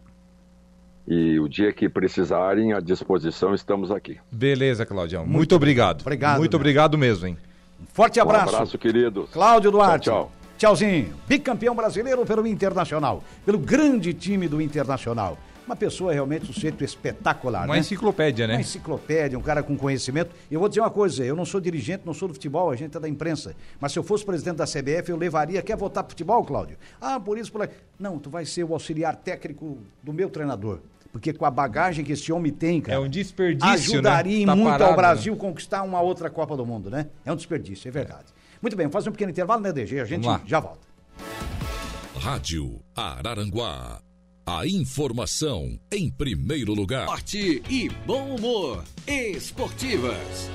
E 1.09 1.41
o 1.41 1.49
dia 1.49 1.73
que 1.73 1.89
precisarem, 1.89 2.73
à 2.73 2.81
disposição, 2.81 3.55
estamos 3.55 3.91
aqui. 3.91 4.19
Beleza, 4.31 4.87
Claudião. 4.87 5.23
Muito, 5.23 5.37
Muito 5.37 5.57
obrigado. 5.57 6.01
Obrigado. 6.03 6.39
Muito 6.39 6.53
meu. 6.53 6.61
obrigado 6.61 6.99
mesmo, 6.99 7.27
hein? 7.27 7.39
Um 7.81 7.87
forte 7.87 8.19
abraço. 8.21 8.53
Um 8.53 8.55
abraço, 8.55 8.79
queridos. 8.79 9.31
Cláudio 9.31 9.71
Duarte. 9.71 10.05
Tchau, 10.05 10.25
tchau. 10.25 10.36
Tchauzinho. 10.57 11.15
Bicampeão 11.29 11.75
brasileiro 11.75 12.25
pelo 12.25 12.47
Internacional. 12.47 13.23
Pelo 13.45 13.59
grande 13.59 14.15
time 14.15 14.49
do 14.49 14.61
Internacional. 14.61 15.37
Uma 15.67 15.77
pessoa 15.77 16.13
realmente 16.13 16.49
um 16.49 16.53
sujeito 16.55 16.85
espetacular. 16.85 17.65
Uma 17.65 17.75
né? 17.75 17.81
enciclopédia, 17.81 18.47
né? 18.47 18.55
Uma 18.55 18.61
enciclopédia, 18.61 19.37
um 19.37 19.43
cara 19.43 19.63
com 19.63 19.77
conhecimento. 19.77 20.31
E 20.49 20.55
eu 20.55 20.61
vou 20.61 20.69
dizer 20.69 20.81
uma 20.81 20.91
coisa: 20.91 21.25
eu 21.25 21.35
não 21.35 21.45
sou 21.45 21.61
dirigente, 21.61 22.05
não 22.07 22.15
sou 22.15 22.29
do 22.29 22.35
futebol, 22.35 22.71
a 22.71 22.77
gente 22.77 22.97
é 22.97 23.01
da 23.01 23.09
imprensa. 23.09 23.55
Mas 23.81 23.93
se 23.93 23.99
eu 23.99 24.05
fosse 24.05 24.25
presidente 24.25 24.57
da 24.57 24.65
CBF, 24.65 25.11
eu 25.11 25.17
levaria. 25.17 25.61
Quer 25.63 25.77
votar 25.77 26.05
pro 26.05 26.13
futebol, 26.13 26.45
Cláudio? 26.45 26.79
Ah, 27.01 27.19
por 27.19 27.37
isso, 27.37 27.51
por 27.51 27.69
Não, 27.99 28.17
tu 28.19 28.31
vai 28.31 28.45
ser 28.45 28.63
o 28.63 28.73
auxiliar 28.73 29.17
técnico 29.17 29.79
do 30.03 30.13
meu 30.13 30.31
treinador. 30.31 30.79
Porque 31.11 31.33
com 31.33 31.45
a 31.45 31.51
bagagem 31.51 32.05
que 32.05 32.13
esse 32.13 32.31
homem 32.33 32.53
tem, 32.53 32.81
cara. 32.81 32.99
É 32.99 33.01
um 33.01 33.09
desperdício. 33.09 33.69
Ajudaria 33.69 34.41
né? 34.41 34.47
tá 34.47 34.55
muito 34.55 34.71
parado, 34.71 34.85
ao 34.85 34.97
Brasil 34.97 35.33
né? 35.33 35.39
conquistar 35.41 35.83
uma 35.83 36.01
outra 36.01 36.31
Copa 36.31 36.57
do 36.57 36.65
Mundo, 36.65 36.91
né? 36.91 37.09
É 37.25 37.33
um 37.33 37.37
desperdício, 37.37 37.89
é 37.89 37.91
verdade. 37.91 38.27
É. 38.31 38.36
Muito 38.61 38.77
bem, 38.77 38.87
vamos 38.87 38.95
fazer 38.95 39.09
um 39.09 39.13
pequeno 39.13 39.31
intervalo, 39.31 39.63
né, 39.63 39.73
DG? 39.73 40.01
A 40.01 40.05
gente 40.05 40.27
já 40.47 40.61
volta. 40.61 40.87
Rádio 42.19 42.81
Araranguá 42.95 44.01
a 44.49 44.65
informação 44.65 45.77
em 45.91 46.09
primeiro 46.09 46.73
lugar. 46.73 47.07
Forte 47.07 47.61
e 47.69 47.89
bom 48.07 48.37
humor. 48.37 48.85
Esportivas. 49.05 50.49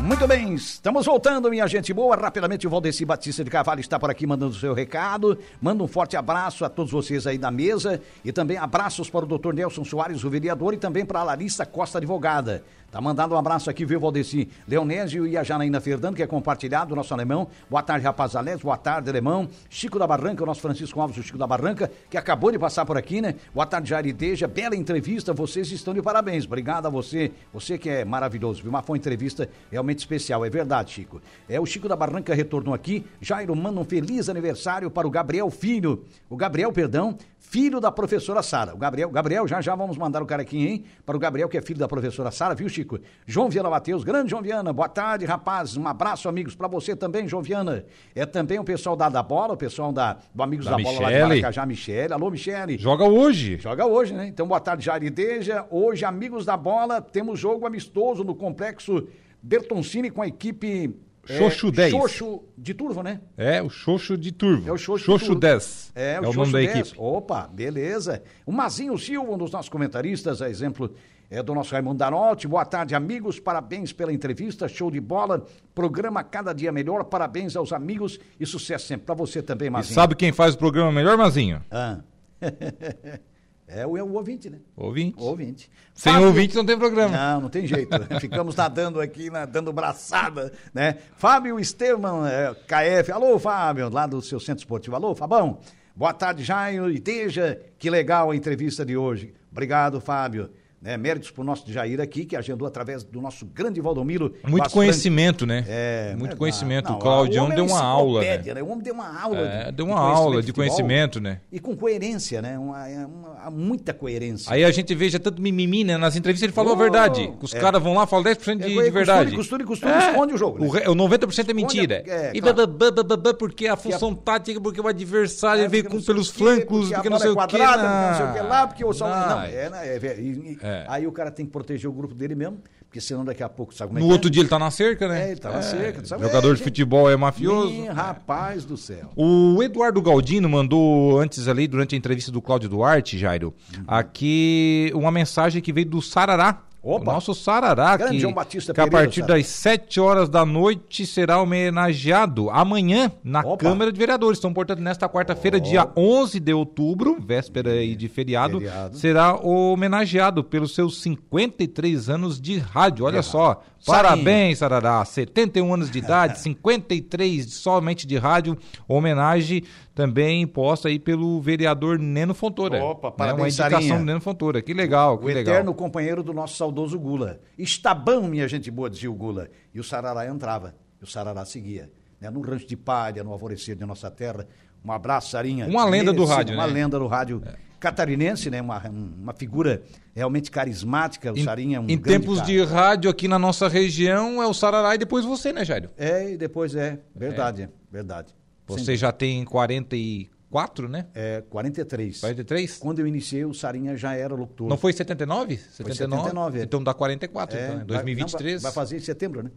Muito 0.00 0.26
bem, 0.26 0.54
estamos 0.54 1.06
voltando, 1.06 1.50
minha 1.50 1.66
gente 1.68 1.92
boa. 1.92 2.16
Rapidamente, 2.16 2.66
o 2.66 2.70
Valdeci 2.70 3.04
Batista 3.04 3.44
de 3.44 3.50
Carvalho 3.50 3.80
está 3.80 4.00
por 4.00 4.10
aqui 4.10 4.26
mandando 4.26 4.56
o 4.56 4.58
seu 4.58 4.72
recado. 4.72 5.38
Manda 5.60 5.84
um 5.84 5.86
forte 5.86 6.16
abraço 6.16 6.64
a 6.64 6.68
todos 6.68 6.90
vocês 6.90 7.26
aí 7.26 7.36
da 7.36 7.50
mesa 7.50 8.00
e 8.24 8.32
também 8.32 8.56
abraços 8.56 9.10
para 9.10 9.24
o 9.24 9.28
doutor 9.28 9.52
Nelson 9.54 9.84
Soares, 9.84 10.24
o 10.24 10.30
vereador, 10.30 10.72
e 10.74 10.78
também 10.78 11.04
para 11.04 11.20
a 11.20 11.24
Larissa 11.24 11.66
Costa, 11.66 11.98
advogada. 11.98 12.64
Tá 12.92 13.00
mandando 13.00 13.34
um 13.34 13.38
abraço 13.38 13.70
aqui, 13.70 13.86
viu, 13.86 13.98
Valdeci? 13.98 14.50
Leonésio 14.68 15.26
e 15.26 15.34
a 15.34 15.42
Janaína 15.42 15.80
Fernando, 15.80 16.14
que 16.14 16.22
é 16.22 16.26
compartilhado, 16.26 16.94
nosso 16.94 17.14
alemão. 17.14 17.48
Boa 17.70 17.82
tarde, 17.82 18.04
rapaz 18.04 18.36
Alex. 18.36 18.60
Boa 18.60 18.76
tarde, 18.76 19.08
alemão. 19.08 19.48
Chico 19.70 19.98
da 19.98 20.06
Barranca, 20.06 20.42
o 20.42 20.46
nosso 20.46 20.60
Francisco 20.60 21.00
Alves, 21.00 21.16
o 21.16 21.22
Chico 21.22 21.38
da 21.38 21.46
Barranca, 21.46 21.90
que 22.10 22.18
acabou 22.18 22.52
de 22.52 22.58
passar 22.58 22.84
por 22.84 22.98
aqui, 22.98 23.22
né? 23.22 23.34
Boa 23.54 23.64
tarde, 23.64 23.88
Jarideja. 23.88 24.46
Bela 24.46 24.76
entrevista, 24.76 25.32
vocês 25.32 25.72
estão 25.72 25.94
de 25.94 26.02
parabéns. 26.02 26.44
Obrigado 26.44 26.84
a 26.84 26.90
você. 26.90 27.32
Você 27.54 27.78
que 27.78 27.88
é 27.88 28.04
maravilhoso, 28.04 28.62
viu? 28.62 28.70
Mas 28.70 28.84
foi 28.84 28.92
uma 28.92 28.98
entrevista 28.98 29.48
realmente 29.70 30.00
especial, 30.00 30.44
é 30.44 30.50
verdade, 30.50 30.92
Chico. 30.92 31.22
É, 31.48 31.58
o 31.58 31.64
Chico 31.64 31.88
da 31.88 31.96
Barranca 31.96 32.34
retornou 32.34 32.74
aqui. 32.74 33.06
Jairo 33.22 33.56
manda 33.56 33.80
um 33.80 33.84
feliz 33.84 34.28
aniversário 34.28 34.90
para 34.90 35.08
o 35.08 35.10
Gabriel 35.10 35.50
Filho. 35.50 36.04
O 36.28 36.36
Gabriel, 36.36 36.70
perdão, 36.70 37.16
filho 37.42 37.80
da 37.80 37.90
professora 37.90 38.42
Sara. 38.42 38.72
O 38.72 38.78
Gabriel, 38.78 39.10
Gabriel, 39.10 39.46
já 39.46 39.60
já 39.60 39.74
vamos 39.74 39.98
mandar 39.98 40.22
o 40.22 40.26
cara 40.26 40.42
aqui, 40.42 40.66
hein? 40.66 40.84
Para 41.04 41.16
o 41.16 41.18
Gabriel, 41.18 41.48
que 41.48 41.58
é 41.58 41.60
filho 41.60 41.78
da 41.78 41.88
professora 41.88 42.30
Sara, 42.30 42.54
viu, 42.54 42.68
Chico? 42.68 42.98
João 43.26 43.50
Viana 43.50 43.68
Mateus, 43.68 44.04
grande 44.04 44.30
João 44.30 44.40
Viana, 44.40 44.72
boa 44.72 44.88
tarde, 44.88 45.26
rapaz. 45.26 45.76
Um 45.76 45.86
abraço, 45.86 46.28
amigos, 46.28 46.54
para 46.54 46.68
você 46.68 46.94
também, 46.94 47.28
João 47.28 47.42
Viana. 47.42 47.84
É 48.14 48.24
também 48.24 48.58
o 48.58 48.64
pessoal 48.64 48.96
da, 48.96 49.08
da 49.08 49.22
Bola, 49.22 49.54
o 49.54 49.56
pessoal 49.56 49.92
da, 49.92 50.16
do 50.32 50.42
Amigos 50.42 50.64
da, 50.64 50.76
da 50.76 50.82
Bola 50.82 51.00
lá 51.00 51.12
de 51.12 51.18
Maracajá, 51.18 51.66
Michele. 51.66 52.12
Alô, 52.12 52.30
Michele. 52.30 52.78
Joga 52.78 53.04
hoje. 53.04 53.58
Joga 53.58 53.84
hoje, 53.84 54.14
né? 54.14 54.28
Então, 54.28 54.46
boa 54.46 54.60
tarde, 54.60 54.84
Jarideja. 54.84 55.66
Hoje, 55.68 56.04
Amigos 56.04 56.46
da 56.46 56.56
Bola, 56.56 57.02
temos 57.02 57.40
jogo 57.40 57.66
amistoso 57.66 58.22
no 58.22 58.34
Complexo 58.34 59.08
Bertoncini 59.42 60.10
com 60.10 60.22
a 60.22 60.28
equipe 60.28 60.94
Xoxo 61.24 61.68
é, 61.68 61.70
10. 61.70 61.92
Xoxo 61.92 62.42
de 62.58 62.74
Turvo, 62.74 63.02
né? 63.02 63.20
É, 63.36 63.62
o 63.62 63.70
Xoxo 63.70 64.18
de 64.18 64.32
Turvo. 64.32 64.68
É 64.68 64.72
o 64.72 64.76
Xoxo, 64.76 65.04
Xoxo 65.04 65.34
10. 65.34 65.92
É, 65.94 66.20
o, 66.20 66.24
é 66.24 66.28
o 66.28 66.32
nome 66.32 66.52
da 66.52 66.58
10. 66.58 66.76
equipe. 66.76 66.96
Opa, 66.98 67.46
beleza. 67.46 68.22
O 68.44 68.50
Mazinho 68.50 68.98
Silva, 68.98 69.30
um 69.32 69.38
dos 69.38 69.52
nossos 69.52 69.68
comentaristas, 69.68 70.42
a 70.42 70.50
exemplo 70.50 70.92
é 71.30 71.42
do 71.42 71.54
nosso 71.54 71.72
Raimundo 71.72 71.96
Danotti. 71.96 72.46
Boa 72.46 72.64
tarde, 72.64 72.94
amigos. 72.94 73.40
Parabéns 73.40 73.90
pela 73.90 74.12
entrevista. 74.12 74.68
Show 74.68 74.90
de 74.90 75.00
bola. 75.00 75.46
Programa 75.74 76.22
cada 76.22 76.52
dia 76.52 76.70
melhor. 76.70 77.04
Parabéns 77.04 77.56
aos 77.56 77.72
amigos 77.72 78.20
e 78.38 78.44
sucesso 78.44 78.86
sempre. 78.86 79.06
Para 79.06 79.14
você 79.14 79.42
também, 79.42 79.70
Mazinho. 79.70 79.92
E 79.92 79.94
sabe 79.94 80.14
quem 80.14 80.30
faz 80.30 80.54
o 80.54 80.58
programa 80.58 80.92
melhor, 80.92 81.16
Mazinho? 81.16 81.62
Ah. 81.70 82.00
É 83.74 83.86
o, 83.86 83.96
é 83.96 84.02
o 84.02 84.12
ouvinte, 84.12 84.50
né? 84.50 84.58
Ouvinte. 84.76 85.18
O 85.18 85.24
ouvinte. 85.24 85.70
Sem 85.94 86.12
Fábio... 86.12 86.28
ouvinte 86.28 86.54
não 86.54 86.64
tem 86.64 86.78
programa. 86.78 87.16
Não, 87.16 87.40
não 87.42 87.48
tem 87.48 87.66
jeito. 87.66 87.90
Ficamos 88.20 88.54
nadando 88.54 89.00
aqui, 89.00 89.30
dando 89.50 89.72
braçada, 89.72 90.52
né? 90.74 90.98
Fábio 91.16 91.58
Estevam, 91.58 92.26
é, 92.26 92.54
KF. 92.54 93.10
Alô, 93.12 93.38
Fábio, 93.38 93.88
lá 93.88 94.06
do 94.06 94.20
seu 94.20 94.38
centro 94.38 94.62
esportivo. 94.62 94.96
Alô, 94.96 95.14
Fabão. 95.14 95.60
Boa 95.96 96.12
tarde, 96.12 96.44
Jairo 96.44 96.90
e 96.90 96.98
Teja. 96.98 97.60
Que 97.78 97.88
legal 97.88 98.30
a 98.30 98.36
entrevista 98.36 98.84
de 98.84 98.96
hoje. 98.96 99.34
Obrigado, 99.50 100.00
Fábio 100.00 100.50
né, 100.82 100.96
méritos 100.96 101.30
para 101.30 101.42
o 101.42 101.44
nosso 101.44 101.70
Jair 101.70 102.00
aqui, 102.00 102.24
que 102.24 102.34
agendou 102.34 102.66
através 102.66 103.04
do 103.04 103.20
nosso 103.20 103.46
grande 103.46 103.80
Valdomiro. 103.80 104.34
Muito 104.44 104.68
conhecimento, 104.70 105.46
né? 105.46 105.64
É, 105.68 106.16
Muito 106.18 106.36
conhecimento. 106.36 106.90
Não, 106.90 106.96
o 106.96 106.98
Claudião 106.98 107.48
deu 107.48 107.64
uma 107.64 107.80
aula. 107.80 108.20
Né? 108.20 108.38
né? 108.38 108.62
O 108.62 108.68
homem 108.68 108.82
deu 108.82 108.94
uma 108.94 109.22
aula. 109.22 109.38
É, 109.38 109.64
de, 109.66 109.72
deu 109.72 109.86
uma 109.86 109.94
de 109.94 110.00
aula 110.00 110.42
de 110.42 110.52
conhecimento, 110.52 111.20
né? 111.20 111.40
E 111.52 111.60
com 111.60 111.76
coerência, 111.76 112.42
né? 112.42 112.58
Uma, 112.58 112.84
uma, 113.06 113.50
muita 113.50 113.94
coerência. 113.94 114.52
Aí 114.52 114.64
a 114.64 114.70
gente 114.72 114.92
veja 114.94 115.20
tanto 115.20 115.40
mimimi, 115.40 115.84
né? 115.84 115.96
Nas 115.96 116.16
entrevistas 116.16 116.42
ele 116.42 116.52
falou 116.52 116.72
oh, 116.72 116.74
a 116.74 116.78
verdade. 116.78 117.32
Os 117.40 117.54
é. 117.54 117.60
caras 117.60 117.80
vão 117.80 117.94
lá, 117.94 118.04
falam 118.04 118.24
10% 118.24 118.56
de, 118.56 118.78
é, 118.78 118.82
de 118.82 118.90
verdade. 118.90 119.36
Costura, 119.36 119.64
costura, 119.64 119.92
costura, 119.92 120.10
esconde 120.10 120.34
o 120.34 120.36
jogo. 120.36 120.58
Né? 120.58 120.82
O, 120.88 120.92
o 120.92 120.96
90% 120.96 121.48
é 121.48 121.54
mentira. 121.54 122.02
É, 122.04 122.32
e 122.34 122.40
claro. 122.40 123.36
porque 123.38 123.68
a 123.68 123.76
função 123.76 124.10
a... 124.10 124.14
tática, 124.16 124.60
porque 124.60 124.80
o 124.80 124.88
adversário 124.88 125.70
veio 125.70 125.84
com, 125.84 126.02
pelos 126.02 126.28
flancos, 126.28 126.90
porque, 126.90 127.08
não 127.08 127.20
sei 127.20 127.30
o 127.30 127.46
que. 127.46 127.58
Não 127.58 128.14
sei 128.16 128.26
o 128.26 128.32
que 128.32 128.40
lá, 128.40 128.66
porque 128.66 128.84
o 128.84 128.92
Não, 128.92 129.42
é, 129.42 130.71
Aí 130.88 131.06
o 131.06 131.12
cara 131.12 131.30
tem 131.30 131.46
que 131.46 131.52
proteger 131.52 131.88
o 131.88 131.92
grupo 131.92 132.14
dele 132.14 132.34
mesmo, 132.34 132.58
porque 132.84 133.00
senão 133.00 133.24
daqui 133.24 133.42
a 133.42 133.48
pouco, 133.48 133.74
sabe 133.74 133.88
como 133.88 133.98
é 133.98 134.02
No 134.02 134.08
outro 134.08 134.28
é? 134.28 134.30
dia 134.30 134.42
ele 134.42 134.48
tá 134.48 134.58
na 134.58 134.70
cerca, 134.70 135.08
né? 135.08 135.28
É, 135.28 135.30
ele 135.32 135.40
tá 135.40 135.50
na 135.50 135.58
é, 135.58 135.62
cerca. 135.62 136.04
Sabe? 136.04 136.22
Jogador 136.22 136.52
é, 136.52 136.54
de 136.54 136.62
futebol 136.62 137.10
é 137.10 137.16
mafioso. 137.16 137.72
Minha, 137.72 137.92
rapaz 137.92 138.64
do 138.64 138.76
céu. 138.76 139.10
O 139.16 139.62
Eduardo 139.62 140.00
Galdino 140.02 140.48
mandou 140.48 141.18
antes 141.18 141.48
ali, 141.48 141.66
durante 141.66 141.94
a 141.94 141.98
entrevista 141.98 142.30
do 142.30 142.42
Cláudio 142.42 142.68
Duarte, 142.68 143.18
Jairo, 143.18 143.54
uhum. 143.76 143.84
aqui 143.86 144.90
uma 144.94 145.10
mensagem 145.10 145.62
que 145.62 145.72
veio 145.72 145.86
do 145.86 146.02
Sarará, 146.02 146.62
Opa. 146.82 147.10
O 147.10 147.14
nosso 147.14 147.32
Sarará, 147.32 147.96
Grande 147.96 148.14
que, 148.16 148.20
João 148.20 148.32
Batista 148.34 148.74
que 148.74 148.80
a 148.80 148.84
Pereira, 148.84 149.04
partir 149.06 149.20
Sarará. 149.20 149.38
das 149.38 149.46
7 149.46 150.00
horas 150.00 150.28
da 150.28 150.44
noite 150.44 151.06
será 151.06 151.40
homenageado 151.40 152.50
amanhã 152.50 153.12
na 153.22 153.38
Opa. 153.40 153.56
Câmara 153.58 153.92
de 153.92 153.98
Vereadores. 153.98 154.38
Então, 154.40 154.52
portanto, 154.52 154.80
nesta 154.80 155.08
quarta-feira, 155.08 155.60
dia 155.60 155.88
11 155.96 156.40
de 156.40 156.52
outubro, 156.52 157.16
véspera 157.20 157.70
aí 157.70 157.94
de 157.94 158.08
feriado, 158.08 158.58
Feriado. 158.58 158.96
será 158.96 159.36
homenageado 159.36 160.42
pelos 160.42 160.74
seus 160.74 161.00
53 161.02 162.08
anos 162.10 162.40
de 162.40 162.58
rádio. 162.58 163.04
Olha 163.04 163.20
De 163.20 163.26
só, 163.26 163.62
parabéns, 163.86 164.58
Sarará. 164.58 165.04
71 165.04 165.72
anos 165.72 165.88
de 165.90 165.98
idade, 166.00 166.38
53 166.42 167.52
somente 167.54 168.06
de 168.06 168.18
rádio. 168.18 168.58
Homenagem 168.88 169.62
também 169.94 170.42
imposta 170.42 170.88
aí 170.88 170.98
pelo 170.98 171.40
vereador 171.40 171.98
Neno 171.98 172.34
Fontoura. 172.34 172.82
Opa, 172.82 173.08
né? 173.10 173.14
parabéns, 173.16 173.40
Uma 173.42 173.48
indicação 173.48 173.80
Sarinha. 173.80 173.98
do 173.98 174.04
Neno 174.04 174.20
Fontoura. 174.20 174.62
Que 174.62 174.72
legal, 174.72 175.18
que 175.18 175.24
O 175.24 175.26
legal. 175.28 175.54
eterno 175.54 175.74
companheiro 175.74 176.22
do 176.22 176.32
nosso 176.32 176.56
saudoso 176.56 176.98
Gula. 176.98 177.40
Estabão, 177.58 178.22
minha 178.24 178.48
gente 178.48 178.70
boa, 178.70 178.88
dizia 178.88 179.10
o 179.10 179.14
Gula. 179.14 179.48
E 179.74 179.80
o 179.80 179.84
Sarará 179.84 180.26
entrava, 180.26 180.74
e 181.00 181.04
o 181.04 181.06
Sarará 181.06 181.44
seguia. 181.44 181.90
Né? 182.20 182.30
No 182.30 182.40
rancho 182.40 182.66
de 182.66 182.76
palha, 182.76 183.22
no 183.22 183.32
alvorecer 183.32 183.76
de 183.76 183.84
nossa 183.84 184.10
terra. 184.10 184.46
Um 184.84 184.90
abraço, 184.90 185.30
Sarinha. 185.30 185.66
Uma 185.66 185.84
lenda 185.84 186.12
do 186.12 186.24
rádio, 186.24 186.54
Uma 186.54 186.66
né? 186.66 186.72
lenda 186.72 186.98
do 186.98 187.06
rádio 187.06 187.42
catarinense, 187.78 188.48
né? 188.48 188.60
Uma, 188.62 188.80
uma 188.88 189.32
figura 189.34 189.82
realmente 190.14 190.50
carismática. 190.50 191.32
O 191.32 191.36
Em, 191.38 191.42
Sarinha 191.44 191.76
é 191.78 191.80
um 191.80 191.88
em 191.88 191.98
tempos 191.98 192.36
cara. 192.38 192.46
de 192.46 192.62
rádio 192.62 193.10
aqui 193.10 193.26
na 193.26 193.38
nossa 193.38 193.68
região 193.68 194.40
é 194.42 194.46
o 194.46 194.54
Sarará 194.54 194.94
e 194.94 194.98
depois 194.98 195.24
você, 195.24 195.52
né, 195.52 195.64
Jairo? 195.64 195.90
É, 195.96 196.32
e 196.32 196.36
depois 196.36 196.74
é. 196.76 197.00
Verdade, 197.14 197.68
verdade. 197.90 198.32
Você 198.66 198.96
já 198.96 199.10
tem 199.12 199.44
44, 199.44 200.88
né? 200.88 201.06
É, 201.14 201.42
43. 201.48 202.20
43? 202.20 202.78
Quando 202.78 202.98
eu 203.00 203.06
iniciei, 203.06 203.44
o 203.44 203.52
Sarinha 203.54 203.96
já 203.96 204.14
era 204.14 204.34
locutor. 204.34 204.68
Não 204.68 204.76
foi 204.76 204.92
79? 204.92 205.56
79? 205.56 205.94
79, 206.22 206.60
é. 206.60 206.62
Então 206.62 206.82
dá 206.82 206.94
44, 206.94 207.56
É, 207.56 207.62
então, 207.64 207.72
né? 207.78 207.84
vai- 207.86 207.86
2023. 207.96 208.54
não, 208.54 208.60
vai, 208.62 208.70
vai 208.70 208.72
fazer 208.72 208.96
em 208.96 209.00
setembro, 209.00 209.42
né? 209.42 209.50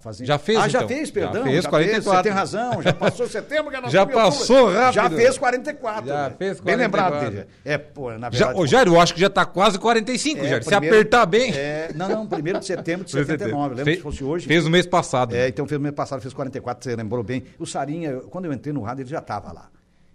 Fazer. 0.00 0.24
Já 0.26 0.38
fez, 0.38 0.58
Ah, 0.58 0.68
já 0.68 0.78
então? 0.80 0.88
fez, 0.88 1.08
Já 1.08 1.14
perdão. 1.14 1.44
fez, 1.44 1.66
44. 1.66 2.16
Você 2.16 2.22
tem 2.22 2.32
razão, 2.32 2.82
já 2.82 2.92
passou 2.92 3.28
setembro. 3.28 3.70
Que 3.70 3.76
é 3.76 3.80
Já 3.90 4.04
passou 4.04 4.72
rápido. 4.72 4.94
Já 4.94 5.08
fez 5.10 5.38
44. 5.38 6.06
Já 6.08 6.28
né? 6.28 6.34
fez 6.36 6.60
Bem 6.60 6.76
lembrado, 6.76 7.12
44. 7.12 7.30
Teja. 7.46 7.48
É, 7.64 7.78
pô, 7.78 8.10
na 8.12 8.30
Já, 8.30 8.46
verdade. 8.46 8.60
ô, 8.60 8.66
Jairo, 8.66 8.94
eu 8.94 9.00
acho 9.00 9.14
que 9.14 9.20
já 9.20 9.30
tá 9.30 9.44
quase 9.46 9.78
45, 9.78 10.44
é, 10.44 10.48
Jairo. 10.48 10.64
Se 10.64 10.70
primeiro- 10.70 10.96
apertar 10.96 11.26
bem. 11.26 11.52
É, 11.54 11.90
não, 11.94 12.08
não, 12.08 12.26
primeiro 12.26 12.58
de 12.58 12.66
setembro 12.66 13.06
de 13.06 13.12
Fez 13.12 13.26
79. 13.26 13.68
Lembra 13.70 13.84
Fez- 13.84 13.96
se 13.98 14.02
fosse 14.02 14.24
hoje? 14.24 14.46
Fez 14.46 14.64
no 14.64 14.70
mês 14.70 14.86
passado. 14.86 15.34
É, 15.34 15.48
então 15.48 15.66
fez 15.66 15.78
no 15.78 15.82
mês 15.84 15.94
passado, 15.94 16.20
fez 16.20 16.34
44, 16.34 16.82
você 16.90 16.96
lembrou 16.96 17.22
bem. 17.22 17.44
O 17.58 17.64
Sarinha, 17.64 18.16
quando 18.30 18.46
eu 18.46 18.52
entrei 18.52 18.72
no 18.74 18.82
rádio, 18.82 19.02
ele 19.02 19.10
já 19.10 19.18
estava 19.20 19.52
lá. 19.52 19.68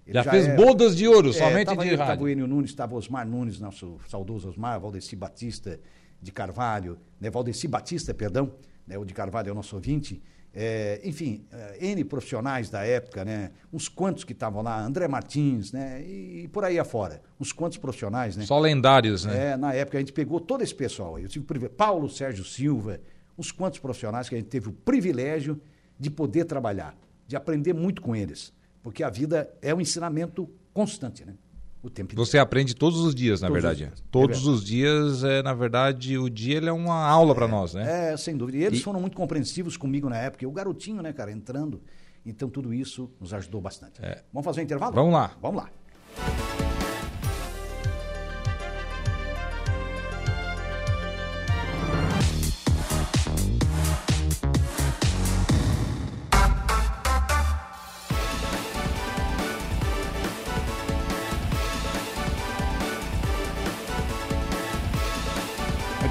Ele 0.06 0.14
já, 0.22 0.24
fez 0.30 0.48
é- 0.48 0.56
bodas 0.56 0.96
de 0.96 1.08
ouro, 1.08 1.30
É, 1.30 1.34
somente 1.34 1.68
tava 1.68 1.84
de 1.84 1.88
ele, 1.90 1.96
rádio. 1.96 2.26
o 2.26 2.30
Enio 2.30 2.48
Nunes, 2.48 2.72
estava 2.72 2.96
Osmar 2.96 3.26
Nunes, 3.28 3.60
nosso 3.60 3.98
saudoso 4.10 4.50
Osmar, 4.50 4.80
Valdeci 4.80 5.16
Batista 5.16 5.80
de 6.22 6.32
Carvalho, 6.32 6.98
né, 7.22 7.30
Valdeci 7.30 7.68
Batista, 7.68 8.14
perdão, 8.14 8.52
né, 8.90 8.98
o 8.98 9.06
de 9.06 9.14
Carvalho 9.14 9.48
é 9.50 9.52
o 9.52 9.56
nosso 9.56 9.76
ouvinte. 9.76 10.22
É, 10.52 11.00
enfim, 11.04 11.46
é, 11.52 11.78
N 11.92 12.04
profissionais 12.04 12.72
da 12.72 12.84
época, 12.84 13.24
né? 13.24 13.52
Uns 13.72 13.88
quantos 13.88 14.24
que 14.24 14.34
estavam 14.34 14.64
lá, 14.64 14.84
André 14.84 15.08
Martins, 15.08 15.72
né? 15.72 16.02
E, 16.02 16.48
por 16.52 16.66
aí 16.66 16.80
afora. 16.80 17.22
Uns 17.40 17.52
quantos 17.52 17.78
profissionais, 17.78 18.36
né? 18.36 18.46
Só 18.48 18.58
lendários, 18.58 19.26
né? 19.26 19.52
É, 19.52 19.58
na 19.58 19.74
época 19.76 20.00
a 20.00 20.02
gente 20.02 20.12
pegou 20.12 20.40
todo 20.40 20.64
esse 20.64 20.74
pessoal 20.74 21.18
aí. 21.18 21.24
Eu 21.24 21.30
tive 21.30 21.46
o 21.46 21.48
privile- 21.48 21.70
Paulo 21.72 22.10
Sérgio 22.10 22.44
Silva, 22.44 23.00
uns 23.38 23.52
quantos 23.52 23.78
profissionais 23.78 24.28
que 24.28 24.34
a 24.34 24.40
gente 24.40 24.50
teve 24.50 24.70
o 24.70 24.74
privilégio 24.74 25.62
de 26.00 26.10
poder 26.10 26.46
trabalhar, 26.46 26.98
de 27.28 27.36
aprender 27.36 27.74
muito 27.74 28.02
com 28.02 28.16
eles. 28.16 28.52
Porque 28.82 29.04
a 29.04 29.10
vida 29.12 29.54
é 29.62 29.74
um 29.76 29.80
ensinamento 29.80 30.50
constante, 30.74 31.24
né? 31.24 31.36
O 31.82 31.90
tempo 31.90 32.12
inteiro. 32.14 32.26
Você 32.26 32.38
aprende 32.38 32.76
todos 32.76 33.00
os 33.00 33.16
dias, 33.16 33.40
na 33.42 33.48
Todos 33.48 33.58
os 33.58 33.64
verdade. 33.64 33.86
dias. 33.88 34.04
Todos 34.12 34.46
É 34.46 34.50
os 34.50 34.64
dias, 34.64 35.24
é, 35.24 35.42
na 35.42 35.54
verdade, 35.54 36.18
o 36.18 36.30
dia 36.30 36.58
ele 36.58 36.68
é 36.68 36.74
uma 36.74 37.06
aula 37.08 37.34
para 37.34 37.48
nós, 37.48 37.74
né? 37.74 38.12
É, 38.14 38.18
sem 38.18 38.36
dúvida. 38.36 38.58
E 38.58 38.64
eles 38.66 38.80
E- 38.80 38.84
foram 38.84 39.00
muito 39.00 39.16
compreensivos 39.16 39.78
comigo 39.78 40.10
na 40.10 40.18
época. 40.18 40.44
Eu, 40.44 40.52
garotinho, 40.52 41.02
né, 41.02 41.14
cara, 41.14 41.32
entrando. 41.32 41.82
Então 42.26 42.50
tudo 42.50 42.74
isso 42.74 43.10
nos 43.20 43.34
ajudou 43.34 43.62
bastante. 43.62 44.02
Vamos 44.34 44.46
fazer 44.46 44.60
um 44.60 44.64
intervalo? 44.64 44.92
É. 44.92 44.96
Vamos 44.96 45.14
lá. 45.14 45.32
Vamos 45.42 45.64
lá. 45.64 46.69